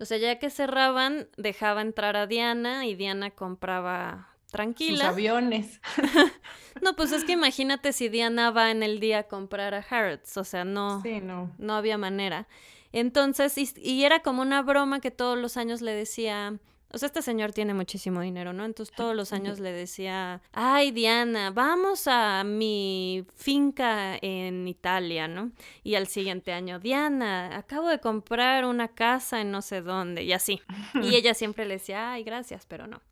O 0.00 0.04
sea, 0.04 0.18
ya 0.18 0.40
que 0.40 0.50
cerraban, 0.50 1.28
dejaba 1.36 1.80
entrar 1.80 2.16
a 2.16 2.26
Diana 2.26 2.86
y 2.86 2.96
Diana 2.96 3.30
compraba 3.30 4.34
tranquila. 4.50 5.04
Sus 5.04 5.14
aviones. 5.14 5.80
no, 6.82 6.94
pues 6.96 7.12
es 7.12 7.24
que 7.24 7.32
imagínate 7.32 7.92
si 7.92 8.08
Diana 8.08 8.50
va 8.50 8.70
en 8.70 8.82
el 8.82 9.00
día 9.00 9.20
a 9.20 9.22
comprar 9.24 9.74
a 9.74 9.84
Harrods, 9.88 10.36
o 10.36 10.44
sea, 10.44 10.64
no, 10.64 11.02
no. 11.22 11.52
no 11.58 11.74
había 11.74 11.98
manera. 11.98 12.46
Entonces, 12.92 13.56
y, 13.76 14.04
era 14.04 14.20
como 14.20 14.42
una 14.42 14.62
broma 14.62 15.00
que 15.00 15.10
todos 15.10 15.36
los 15.38 15.56
años 15.56 15.82
le 15.82 15.92
decía, 15.92 16.58
o 16.90 16.96
sea, 16.96 17.08
este 17.08 17.20
señor 17.20 17.52
tiene 17.52 17.74
muchísimo 17.74 18.22
dinero, 18.22 18.54
¿no? 18.54 18.64
Entonces 18.64 18.94
todos 18.96 19.14
los 19.14 19.34
años 19.34 19.60
le 19.60 19.72
decía, 19.72 20.40
ay 20.52 20.90
Diana, 20.90 21.50
vamos 21.50 22.06
a 22.06 22.44
mi 22.44 23.26
finca 23.34 24.16
en 24.22 24.66
Italia, 24.66 25.28
¿no? 25.28 25.52
Y 25.82 25.96
al 25.96 26.06
siguiente 26.06 26.52
año, 26.52 26.78
Diana, 26.78 27.58
acabo 27.58 27.88
de 27.88 28.00
comprar 28.00 28.64
una 28.64 28.88
casa 28.88 29.42
en 29.42 29.50
no 29.50 29.60
sé 29.60 29.82
dónde, 29.82 30.22
y 30.24 30.32
así. 30.32 30.62
Y 30.94 31.14
ella 31.14 31.34
siempre 31.34 31.66
le 31.66 31.74
decía, 31.74 32.12
ay, 32.12 32.24
gracias, 32.24 32.64
pero 32.64 32.86
no. 32.86 33.02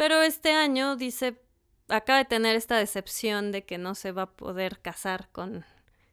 Pero 0.00 0.22
este 0.22 0.52
año 0.52 0.96
dice, 0.96 1.42
acaba 1.88 2.20
de 2.20 2.24
tener 2.24 2.56
esta 2.56 2.78
decepción 2.78 3.52
de 3.52 3.66
que 3.66 3.76
no 3.76 3.94
se 3.94 4.12
va 4.12 4.22
a 4.22 4.30
poder 4.30 4.80
casar 4.80 5.28
con 5.30 5.66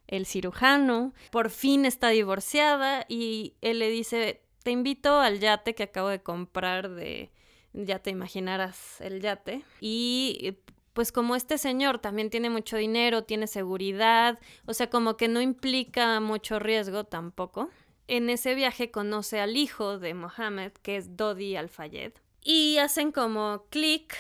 el 0.08 0.26
cirujano, 0.26 1.14
por 1.32 1.50
fin 1.50 1.86
está 1.86 2.10
divorciada 2.10 3.06
y 3.08 3.54
él 3.62 3.80
le 3.80 3.90
dice, 3.90 4.42
te 4.64 4.72
invito 4.72 5.22
al 5.22 5.40
yate 5.40 5.74
que 5.74 5.84
acabo 5.84 6.10
de 6.10 6.22
comprar 6.22 6.90
de, 6.90 7.32
ya 7.72 8.00
te 8.00 8.10
imaginarás 8.10 9.00
el 9.00 9.22
yate, 9.22 9.64
y 9.80 10.58
pues 10.92 11.14
como 11.14 11.38
este 11.38 11.58
señor 11.58 12.00
también 12.00 12.30
tiene 12.30 12.50
mucho 12.50 12.76
dinero, 12.76 13.24
tiene 13.24 13.48
seguridad, 13.48 14.38
o 14.66 14.74
sea, 14.74 14.90
como 14.90 15.16
que 15.16 15.30
no 15.30 15.40
implica 15.40 16.20
mucho 16.20 16.60
riesgo 16.60 17.06
tampoco. 17.06 17.70
En 18.10 18.30
ese 18.30 18.54
viaje 18.54 18.92
conoce 18.92 19.40
al 19.40 19.56
hijo 19.56 19.98
de 19.98 20.14
Mohammed, 20.14 20.74
que 20.74 20.98
es 20.98 21.16
Dodi 21.16 21.56
Al-Fayed, 21.56 22.12
y 22.42 22.78
hacen 22.78 23.12
como 23.12 23.66
clic 23.70 24.16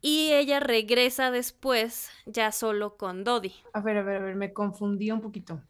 y 0.00 0.32
ella 0.32 0.60
regresa 0.60 1.30
después 1.30 2.10
ya 2.26 2.52
solo 2.52 2.96
con 2.96 3.24
Dodi. 3.24 3.54
A 3.72 3.80
ver, 3.80 3.98
a 3.98 4.02
ver, 4.02 4.16
a 4.16 4.24
ver, 4.24 4.34
me 4.34 4.52
confundí 4.52 5.10
un 5.10 5.20
poquito. 5.20 5.60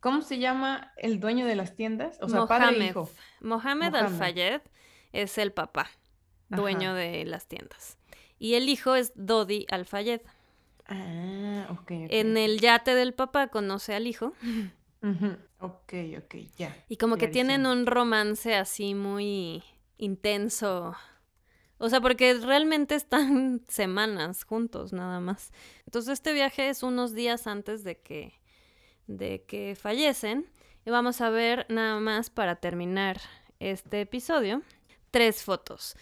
¿Cómo 0.00 0.22
se 0.22 0.38
llama 0.38 0.92
el 0.96 1.18
dueño 1.18 1.46
de 1.46 1.56
las 1.56 1.74
tiendas? 1.74 2.18
O 2.22 2.28
sea, 2.28 2.40
Mohamed, 2.42 2.66
padre 2.66 2.84
e 2.84 2.88
hijo. 2.88 3.10
Mohamed, 3.40 3.94
Al-Fayed 3.94 4.60
es 5.12 5.38
el 5.38 5.52
papá, 5.52 5.90
dueño 6.48 6.94
de 6.94 7.24
las 7.24 7.48
tiendas. 7.48 7.98
Y 8.38 8.54
el 8.54 8.68
hijo 8.68 8.94
es 8.94 9.12
Dodi 9.16 9.66
Al-Fayed. 9.68 10.20
Ah, 10.86 11.66
ok. 11.70 11.90
En 11.90 12.36
el 12.36 12.60
yate 12.60 12.94
del 12.94 13.12
papá 13.12 13.48
conoce 13.48 13.94
al 13.94 14.06
hijo. 14.06 14.32
Ok, 15.58 15.92
ok, 16.16 16.34
ya. 16.56 16.76
Y 16.88 16.96
como 16.96 17.16
que 17.16 17.26
tienen 17.26 17.66
un 17.66 17.86
romance 17.86 18.54
así 18.54 18.94
muy 18.94 19.64
intenso. 19.98 20.96
O 21.78 21.88
sea, 21.88 22.00
porque 22.00 22.34
realmente 22.34 22.94
están 22.94 23.62
semanas 23.68 24.44
juntos 24.44 24.92
nada 24.92 25.20
más. 25.20 25.52
Entonces 25.84 26.14
este 26.14 26.32
viaje 26.32 26.68
es 26.68 26.82
unos 26.82 27.14
días 27.14 27.46
antes 27.46 27.84
de 27.84 28.00
que, 28.00 28.34
de 29.06 29.44
que 29.46 29.76
fallecen. 29.76 30.50
Y 30.84 30.90
vamos 30.90 31.20
a 31.20 31.30
ver 31.30 31.66
nada 31.68 32.00
más 32.00 32.30
para 32.30 32.56
terminar 32.56 33.20
este 33.60 34.00
episodio. 34.00 34.62
Tres 35.10 35.42
fotos. 35.42 35.96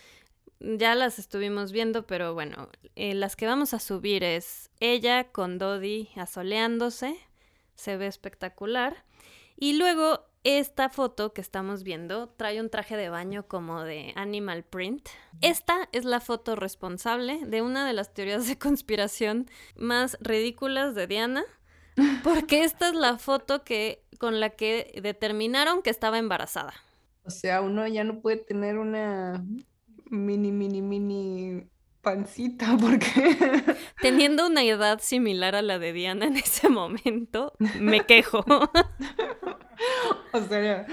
Ya 0.61 0.95
las 0.95 1.19
estuvimos 1.19 1.73
viendo, 1.73 2.07
pero 2.07 2.33
bueno, 2.33 2.71
eh, 2.95 3.15
las 3.15 3.37
que 3.37 3.47
vamos 3.47 3.75
a 3.75 3.79
subir 3.79 4.25
es 4.25 4.71
ella 4.81 5.25
con 5.31 5.59
Dodi 5.59 6.09
asoleándose. 6.17 7.17
Se 7.75 7.97
ve 7.97 8.07
espectacular. 8.07 9.05
Y 9.59 9.75
luego 9.75 10.25
esta 10.47 10.89
foto 10.91 11.33
que 11.33 11.41
estamos 11.41 11.83
viendo 11.83 12.29
trae 12.29 12.61
un 12.61 12.71
traje 12.71 12.97
de 12.97 13.09
baño 13.09 13.49
como 13.49 13.83
de 13.83 14.13
animal 14.15 14.63
print. 14.63 15.09
Esta 15.41 15.89
es 15.91 16.05
la 16.05 16.21
foto 16.21 16.55
responsable 16.55 17.45
de 17.45 17.63
una 17.63 17.85
de 17.85 17.93
las 17.93 18.15
teorías 18.15 18.47
de 18.47 18.57
conspiración 18.57 19.51
más 19.75 20.17
ridículas 20.21 20.95
de 20.95 21.09
Diana, 21.09 21.45
porque 22.23 22.63
esta 22.63 22.87
es 22.87 22.95
la 22.95 23.19
foto 23.19 23.65
que 23.65 24.05
con 24.21 24.39
la 24.39 24.51
que 24.51 25.01
determinaron 25.03 25.83
que 25.83 25.91
estaba 25.91 26.17
embarazada. 26.17 26.75
O 27.25 27.31
sea, 27.31 27.61
uno 27.61 27.85
ya 27.89 28.05
no 28.05 28.21
puede 28.21 28.37
tener 28.37 28.79
una 28.79 29.45
mini, 30.11 30.53
mini, 30.53 30.81
mini 30.81 31.67
pancita, 32.07 32.77
porque... 32.81 33.77
Teniendo 34.01 34.47
una 34.47 34.63
edad 34.63 35.01
similar 35.01 35.57
a 35.57 35.63
la 35.63 35.81
de 35.81 35.93
Diana 35.93 36.27
en 36.27 36.37
ese 36.37 36.69
momento, 36.69 37.53
me 37.81 38.07
quejo. 38.07 38.45
o 40.33 40.41
sea, 40.49 40.87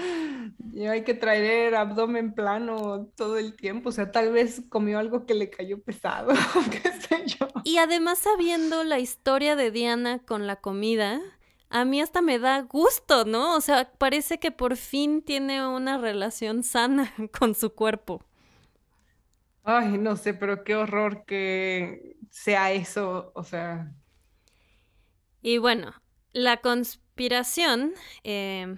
ya 0.72 0.90
hay 0.90 1.04
que 1.04 1.14
traer 1.14 1.76
abdomen 1.76 2.34
plano 2.34 3.06
todo 3.14 3.38
el 3.38 3.54
tiempo. 3.54 3.90
O 3.90 3.92
sea, 3.92 4.10
tal 4.10 4.32
vez 4.32 4.62
comió 4.68 4.98
algo 4.98 5.24
que 5.24 5.34
le 5.34 5.50
cayó 5.50 5.80
pesado, 5.80 6.32
qué 6.82 6.90
sé 7.00 7.24
yo. 7.26 7.46
Y 7.62 7.78
además 7.78 8.18
sabiendo 8.18 8.82
la 8.82 8.98
historia 8.98 9.54
de 9.54 9.70
Diana 9.70 10.18
con 10.18 10.48
la 10.48 10.56
comida, 10.56 11.20
a 11.70 11.84
mí 11.84 12.00
hasta 12.00 12.22
me 12.22 12.40
da 12.40 12.62
gusto, 12.62 13.24
¿no? 13.24 13.54
O 13.54 13.60
sea, 13.60 13.88
parece 13.98 14.38
que 14.38 14.50
por 14.50 14.76
fin 14.76 15.22
tiene 15.22 15.64
una 15.64 15.96
relación 15.96 16.64
sana 16.64 17.14
con 17.38 17.54
su 17.54 17.72
cuerpo. 17.72 18.24
Ay, 19.64 19.96
no 19.96 20.16
sé, 20.16 20.34
pero 20.34 20.62
qué 20.62 20.76
horror 20.76 21.24
que 21.24 22.16
sea 22.30 22.72
eso, 22.72 23.32
o 23.34 23.42
sea. 23.44 23.92
Y 25.40 25.58
bueno, 25.58 25.94
la 26.32 26.58
conspiración 26.58 27.94
eh, 28.24 28.76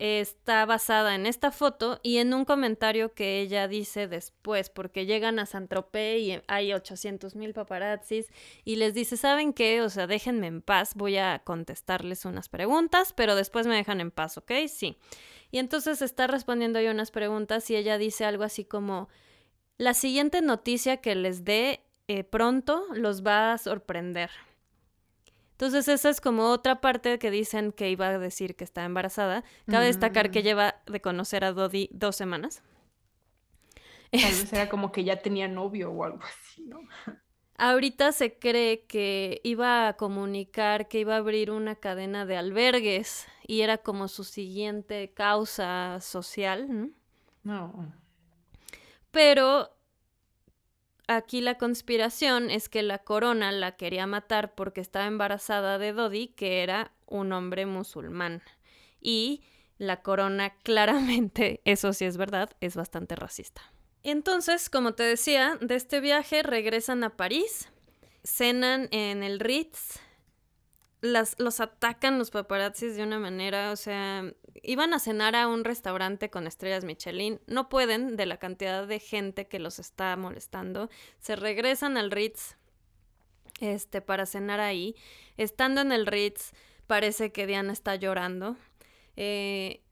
está 0.00 0.64
basada 0.64 1.14
en 1.14 1.26
esta 1.26 1.52
foto 1.52 2.00
y 2.02 2.16
en 2.16 2.32
un 2.32 2.46
comentario 2.46 3.12
que 3.14 3.40
ella 3.40 3.68
dice 3.68 4.08
después, 4.08 4.70
porque 4.70 5.04
llegan 5.04 5.38
a 5.38 5.44
San 5.44 5.68
Tropez 5.68 6.20
y 6.20 6.40
hay 6.48 6.72
800 6.72 7.36
mil 7.36 7.52
paparazzis 7.52 8.26
y 8.64 8.76
les 8.76 8.94
dice, 8.94 9.18
¿saben 9.18 9.52
qué? 9.52 9.82
O 9.82 9.90
sea, 9.90 10.06
déjenme 10.06 10.46
en 10.46 10.62
paz, 10.62 10.94
voy 10.94 11.18
a 11.18 11.42
contestarles 11.44 12.24
unas 12.24 12.48
preguntas, 12.48 13.12
pero 13.12 13.36
después 13.36 13.66
me 13.66 13.76
dejan 13.76 14.00
en 14.00 14.10
paz, 14.10 14.38
¿ok? 14.38 14.52
Sí. 14.68 14.96
Y 15.50 15.58
entonces 15.58 16.00
está 16.00 16.26
respondiendo 16.26 16.78
ahí 16.78 16.88
unas 16.88 17.10
preguntas 17.10 17.68
y 17.70 17.76
ella 17.76 17.98
dice 17.98 18.24
algo 18.24 18.44
así 18.44 18.64
como, 18.64 19.08
la 19.80 19.94
siguiente 19.94 20.42
noticia 20.42 20.98
que 20.98 21.14
les 21.14 21.42
dé 21.42 21.80
eh, 22.06 22.22
pronto 22.22 22.84
los 22.92 23.24
va 23.24 23.54
a 23.54 23.58
sorprender. 23.58 24.30
Entonces 25.52 25.88
esa 25.88 26.10
es 26.10 26.20
como 26.20 26.50
otra 26.50 26.82
parte 26.82 27.18
que 27.18 27.30
dicen 27.30 27.72
que 27.72 27.88
iba 27.88 28.08
a 28.08 28.18
decir 28.18 28.56
que 28.56 28.64
está 28.64 28.84
embarazada. 28.84 29.42
Cabe 29.66 29.86
destacar 29.86 30.30
que 30.30 30.40
mm. 30.40 30.42
lleva 30.42 30.74
de 30.84 31.00
conocer 31.00 31.44
a 31.44 31.52
Dodi 31.52 31.88
dos 31.92 32.14
semanas. 32.14 32.62
Tal 34.10 34.20
vez 34.20 34.42
este 34.42 34.56
era 34.60 34.68
como 34.68 34.92
que 34.92 35.02
ya 35.02 35.16
tenía 35.16 35.48
novio 35.48 35.90
o 35.90 36.04
algo 36.04 36.20
así, 36.24 36.62
¿no? 36.66 36.80
Ahorita 37.56 38.12
se 38.12 38.38
cree 38.38 38.84
que 38.84 39.40
iba 39.44 39.88
a 39.88 39.94
comunicar 39.94 40.88
que 40.88 41.00
iba 41.00 41.14
a 41.14 41.18
abrir 41.18 41.50
una 41.50 41.74
cadena 41.74 42.26
de 42.26 42.36
albergues 42.36 43.28
y 43.46 43.62
era 43.62 43.78
como 43.78 44.08
su 44.08 44.24
siguiente 44.24 45.14
causa 45.14 46.00
social. 46.02 46.66
¿no? 46.68 46.90
no. 47.44 47.99
Pero 49.10 49.76
aquí 51.08 51.40
la 51.40 51.58
conspiración 51.58 52.50
es 52.50 52.68
que 52.68 52.82
la 52.82 52.98
corona 52.98 53.52
la 53.52 53.76
quería 53.76 54.06
matar 54.06 54.54
porque 54.54 54.80
estaba 54.80 55.06
embarazada 55.06 55.78
de 55.78 55.92
Dodi, 55.92 56.28
que 56.28 56.62
era 56.62 56.92
un 57.06 57.32
hombre 57.32 57.66
musulmán. 57.66 58.42
Y 59.00 59.42
la 59.78 60.02
corona 60.02 60.50
claramente, 60.62 61.60
eso 61.64 61.92
sí 61.92 62.04
es 62.04 62.16
verdad, 62.16 62.50
es 62.60 62.76
bastante 62.76 63.16
racista. 63.16 63.62
Entonces, 64.02 64.70
como 64.70 64.94
te 64.94 65.02
decía, 65.02 65.58
de 65.60 65.74
este 65.74 66.00
viaje 66.00 66.42
regresan 66.42 67.04
a 67.04 67.16
París, 67.16 67.68
cenan 68.24 68.88
en 68.92 69.22
el 69.22 69.40
Ritz, 69.40 70.00
las, 71.00 71.36
los 71.38 71.60
atacan 71.60 72.18
los 72.18 72.30
paparazzis 72.30 72.96
de 72.96 73.02
una 73.02 73.18
manera, 73.18 73.72
o 73.72 73.76
sea, 73.76 74.32
iban 74.62 74.92
a 74.92 74.98
cenar 74.98 75.34
a 75.34 75.48
un 75.48 75.64
restaurante 75.64 76.30
con 76.30 76.46
estrellas 76.46 76.84
Michelin, 76.84 77.40
no 77.46 77.68
pueden 77.68 78.16
de 78.16 78.26
la 78.26 78.38
cantidad 78.38 78.86
de 78.86 78.98
gente 78.98 79.48
que 79.48 79.58
los 79.58 79.78
está 79.78 80.16
molestando, 80.16 80.90
se 81.18 81.36
regresan 81.36 81.96
al 81.96 82.10
Ritz 82.10 82.56
este 83.60 84.00
para 84.00 84.26
cenar 84.26 84.60
ahí, 84.60 84.94
estando 85.36 85.80
en 85.80 85.92
el 85.92 86.06
Ritz 86.06 86.52
parece 86.86 87.30
que 87.30 87.46
Diana 87.46 87.72
está 87.72 87.94
llorando. 87.94 88.56
Eh, 89.16 89.82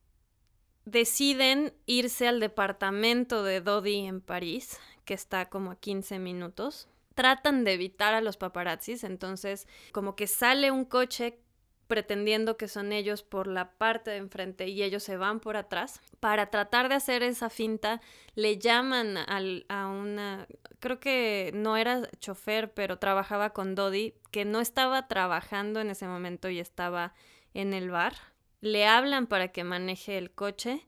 deciden 0.84 1.74
irse 1.86 2.26
al 2.26 2.40
departamento 2.40 3.42
de 3.42 3.60
Dodi 3.60 4.06
en 4.06 4.20
París, 4.20 4.80
que 5.04 5.14
está 5.14 5.48
como 5.48 5.70
a 5.70 5.76
15 5.76 6.18
minutos. 6.18 6.88
Tratan 7.18 7.64
de 7.64 7.72
evitar 7.72 8.14
a 8.14 8.20
los 8.20 8.36
paparazzis, 8.36 9.02
entonces 9.02 9.66
como 9.90 10.14
que 10.14 10.28
sale 10.28 10.70
un 10.70 10.84
coche 10.84 11.40
pretendiendo 11.88 12.56
que 12.56 12.68
son 12.68 12.92
ellos 12.92 13.24
por 13.24 13.48
la 13.48 13.72
parte 13.72 14.12
de 14.12 14.18
enfrente 14.18 14.68
y 14.68 14.84
ellos 14.84 15.02
se 15.02 15.16
van 15.16 15.40
por 15.40 15.56
atrás. 15.56 16.00
Para 16.20 16.50
tratar 16.50 16.88
de 16.88 16.94
hacer 16.94 17.24
esa 17.24 17.50
finta, 17.50 18.00
le 18.36 18.58
llaman 18.58 19.16
al, 19.16 19.66
a 19.68 19.88
una, 19.88 20.46
creo 20.78 21.00
que 21.00 21.50
no 21.54 21.76
era 21.76 22.08
chofer, 22.20 22.72
pero 22.72 23.00
trabajaba 23.00 23.50
con 23.50 23.74
Dodi, 23.74 24.14
que 24.30 24.44
no 24.44 24.60
estaba 24.60 25.08
trabajando 25.08 25.80
en 25.80 25.90
ese 25.90 26.06
momento 26.06 26.48
y 26.48 26.60
estaba 26.60 27.14
en 27.52 27.74
el 27.74 27.90
bar. 27.90 28.14
Le 28.60 28.86
hablan 28.86 29.26
para 29.26 29.48
que 29.48 29.64
maneje 29.64 30.18
el 30.18 30.30
coche. 30.30 30.86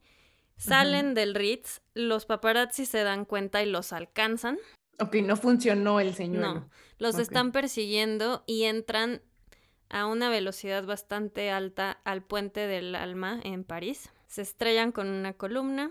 Salen 0.59 1.15
del 1.15 1.35
Ritz, 1.35 1.81
los 1.93 2.25
paparazzi 2.25 2.87
se 2.87 3.03
dan 3.03 3.25
cuenta 3.25 3.65
y 3.65 3.67
los 3.67 3.93
alcanzan. 3.93 4.61
Ok, 5.01 5.17
no 5.17 5.37
funcionó 5.37 6.01
el 6.01 6.15
señor. 6.15 6.43
No, 6.43 6.71
los 6.99 7.19
están 7.19 7.53
persiguiendo 7.53 8.45
y 8.47 8.65
entran 8.65 9.23
a 9.89 10.07
una 10.07 10.29
velocidad 10.29 10.85
bastante 10.85 11.51
alta 11.51 12.01
al 12.05 12.23
puente 12.23 12.67
del 12.67 12.95
Alma 12.95 13.41
en 13.43 13.65
París. 13.65 14.11
Se 14.27 14.43
estrellan 14.43 14.93
con 14.93 15.09
una 15.09 15.33
columna. 15.33 15.91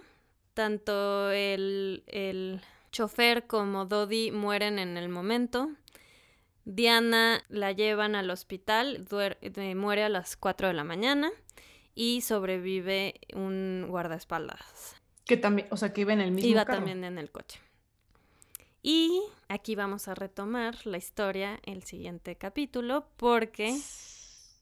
Tanto 0.53 1.31
el, 1.31 2.03
el 2.07 2.61
chofer 2.91 3.47
como 3.47 3.85
Dodi 3.85 4.31
mueren 4.31 4.79
en 4.79 4.97
el 4.97 5.09
momento. 5.09 5.69
Diana 6.65 7.43
la 7.49 7.71
llevan 7.71 8.15
al 8.15 8.29
hospital, 8.29 9.05
eh, 9.41 9.75
muere 9.75 10.03
a 10.03 10.09
las 10.09 10.37
4 10.37 10.67
de 10.67 10.73
la 10.73 10.83
mañana 10.83 11.31
y 11.95 12.21
sobrevive 12.21 13.21
un 13.33 13.87
guardaespaldas. 13.89 14.95
Que 15.25 15.37
también, 15.37 15.67
o 15.71 15.77
sea, 15.77 15.93
que 15.93 16.01
iba 16.01 16.13
en 16.13 16.21
el 16.21 16.31
mismo 16.31 16.49
Iba 16.49 16.65
también 16.65 17.03
en 17.03 17.17
el 17.17 17.31
coche. 17.31 17.59
Y 18.81 19.21
aquí 19.49 19.75
vamos 19.75 20.07
a 20.07 20.15
retomar 20.15 20.85
la 20.85 20.97
historia 20.97 21.59
el 21.65 21.83
siguiente 21.83 22.37
capítulo 22.37 23.09
porque 23.17 23.77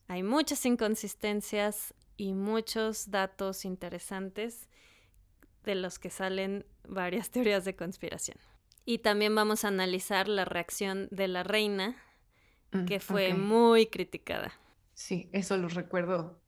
hay 0.07 0.23
muchas 0.23 0.65
inconsistencias 0.65 1.93
y 2.17 2.33
muchos 2.33 3.11
datos 3.11 3.63
interesantes 3.63 4.67
de 5.63 5.75
los 5.75 5.99
que 5.99 6.09
salen 6.09 6.65
varias 6.87 7.29
teorías 7.31 7.65
de 7.65 7.75
conspiración. 7.75 8.37
Y 8.85 8.99
también 8.99 9.35
vamos 9.35 9.65
a 9.65 9.67
analizar 9.67 10.27
la 10.27 10.45
reacción 10.45 11.07
de 11.11 11.27
la 11.27 11.43
reina, 11.43 11.95
mm, 12.71 12.85
que 12.85 12.99
fue 12.99 13.33
muy 13.33 13.87
criticada. 13.87 14.53
Sí, 14.93 15.29
eso 15.33 15.57
lo 15.57 15.67
recuerdo 15.67 16.41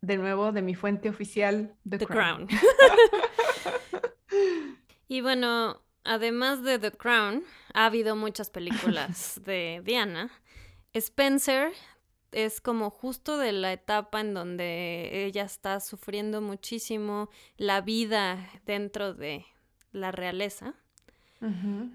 de 0.00 0.16
nuevo 0.16 0.50
de 0.50 0.62
mi 0.62 0.74
fuente 0.74 1.08
oficial, 1.08 1.76
The, 1.88 2.04
Crown. 2.04 2.48
y 5.08 5.20
bueno, 5.20 5.82
además 6.04 6.62
de 6.62 6.78
The 6.78 6.92
Crown, 6.92 7.44
ha 7.74 7.86
habido 7.86 8.16
muchas 8.16 8.50
películas 8.50 9.40
de 9.44 9.82
Diana. 9.84 10.30
Spencer 10.92 11.72
es 12.32 12.60
como 12.60 12.90
justo 12.90 13.38
de 13.38 13.52
la 13.52 13.72
etapa 13.72 14.20
en 14.20 14.34
donde 14.34 15.24
ella 15.26 15.44
está 15.44 15.80
sufriendo 15.80 16.40
muchísimo 16.40 17.30
la 17.56 17.80
vida 17.80 18.50
dentro 18.66 19.14
de 19.14 19.46
la 19.92 20.10
realeza. 20.10 20.74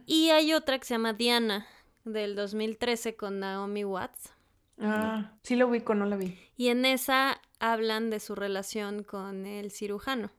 Y 0.05 0.29
hay 0.31 0.53
otra 0.53 0.77
que 0.77 0.83
se 0.83 0.95
llama 0.95 1.13
Diana, 1.13 1.65
del 2.03 2.35
2013 2.35 3.15
con 3.15 3.39
Naomi 3.39 3.85
Watts. 3.85 4.33
Ah, 4.79 5.31
sí 5.41 5.55
lo 5.55 5.69
vi, 5.69 5.79
no 5.79 6.05
la 6.05 6.17
vi. 6.17 6.37
Y 6.57 6.67
en 6.67 6.85
esa 6.85 7.39
hablan 7.59 8.09
de 8.09 8.19
su 8.19 8.35
relación 8.35 9.03
con 9.03 9.45
el 9.45 9.71
cirujano. 9.71 10.31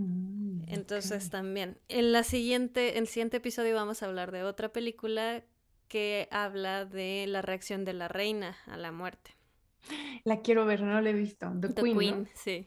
Mm, 0.00 0.62
Entonces 0.68 1.28
también, 1.28 1.76
en 1.88 2.12
la 2.12 2.22
siguiente, 2.22 2.92
en 2.96 3.04
el 3.04 3.08
siguiente 3.08 3.36
episodio 3.36 3.74
vamos 3.74 4.02
a 4.02 4.06
hablar 4.06 4.32
de 4.32 4.44
otra 4.44 4.72
película 4.72 5.44
que 5.88 6.28
habla 6.30 6.86
de 6.86 7.26
la 7.28 7.42
reacción 7.42 7.84
de 7.84 7.92
la 7.92 8.08
reina 8.08 8.56
a 8.66 8.78
la 8.78 8.92
muerte. 8.92 9.36
La 10.24 10.40
quiero 10.40 10.64
ver, 10.64 10.82
no 10.82 11.00
la 11.00 11.10
he 11.10 11.12
visto. 11.12 11.52
The, 11.60 11.74
Queen, 11.74 12.28
sí. 12.34 12.66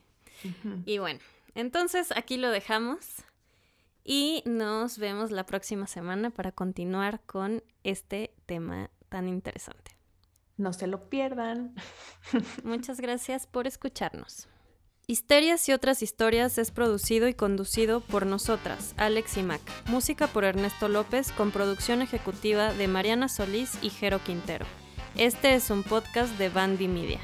Y 0.86 0.98
bueno, 1.00 1.20
entonces 1.56 2.12
aquí 2.16 2.38
lo 2.38 2.50
dejamos 2.52 3.24
y 4.04 4.44
nos 4.46 4.98
vemos 4.98 5.32
la 5.32 5.46
próxima 5.46 5.88
semana 5.88 6.30
para 6.30 6.52
continuar 6.52 7.22
con 7.26 7.64
este 7.84 8.34
tema 8.46 8.92
tan 9.10 9.28
interesante. 9.28 9.92
No 10.58 10.74
se 10.74 10.86
lo 10.86 11.10
pierdan. 11.10 11.74
Muchas 12.64 13.00
gracias 13.00 13.48
por 13.48 13.66
escucharnos. 13.66 14.48
Histerias 15.06 15.68
y 15.68 15.74
otras 15.74 16.02
historias 16.02 16.58
es 16.58 16.72
producido 16.72 17.28
y 17.28 17.34
conducido 17.34 18.00
por 18.00 18.26
nosotras, 18.26 18.94
Alex 18.96 19.36
y 19.36 19.44
Mac. 19.44 19.60
Música 19.88 20.28
por 20.28 20.46
Ernesto 20.46 20.88
López 20.88 21.34
con 21.34 21.52
producción 21.52 22.02
ejecutiva 22.02 22.74
de 22.74 22.88
Mariana 22.88 23.28
Solís 23.28 23.72
y 23.82 23.90
Jero 23.90 24.24
Quintero. 24.24 24.66
Este 25.16 25.56
es 25.56 25.70
un 25.72 25.84
podcast 25.84 26.38
de 26.38 26.48
Bandy 26.48 26.88
Media. 26.88 27.20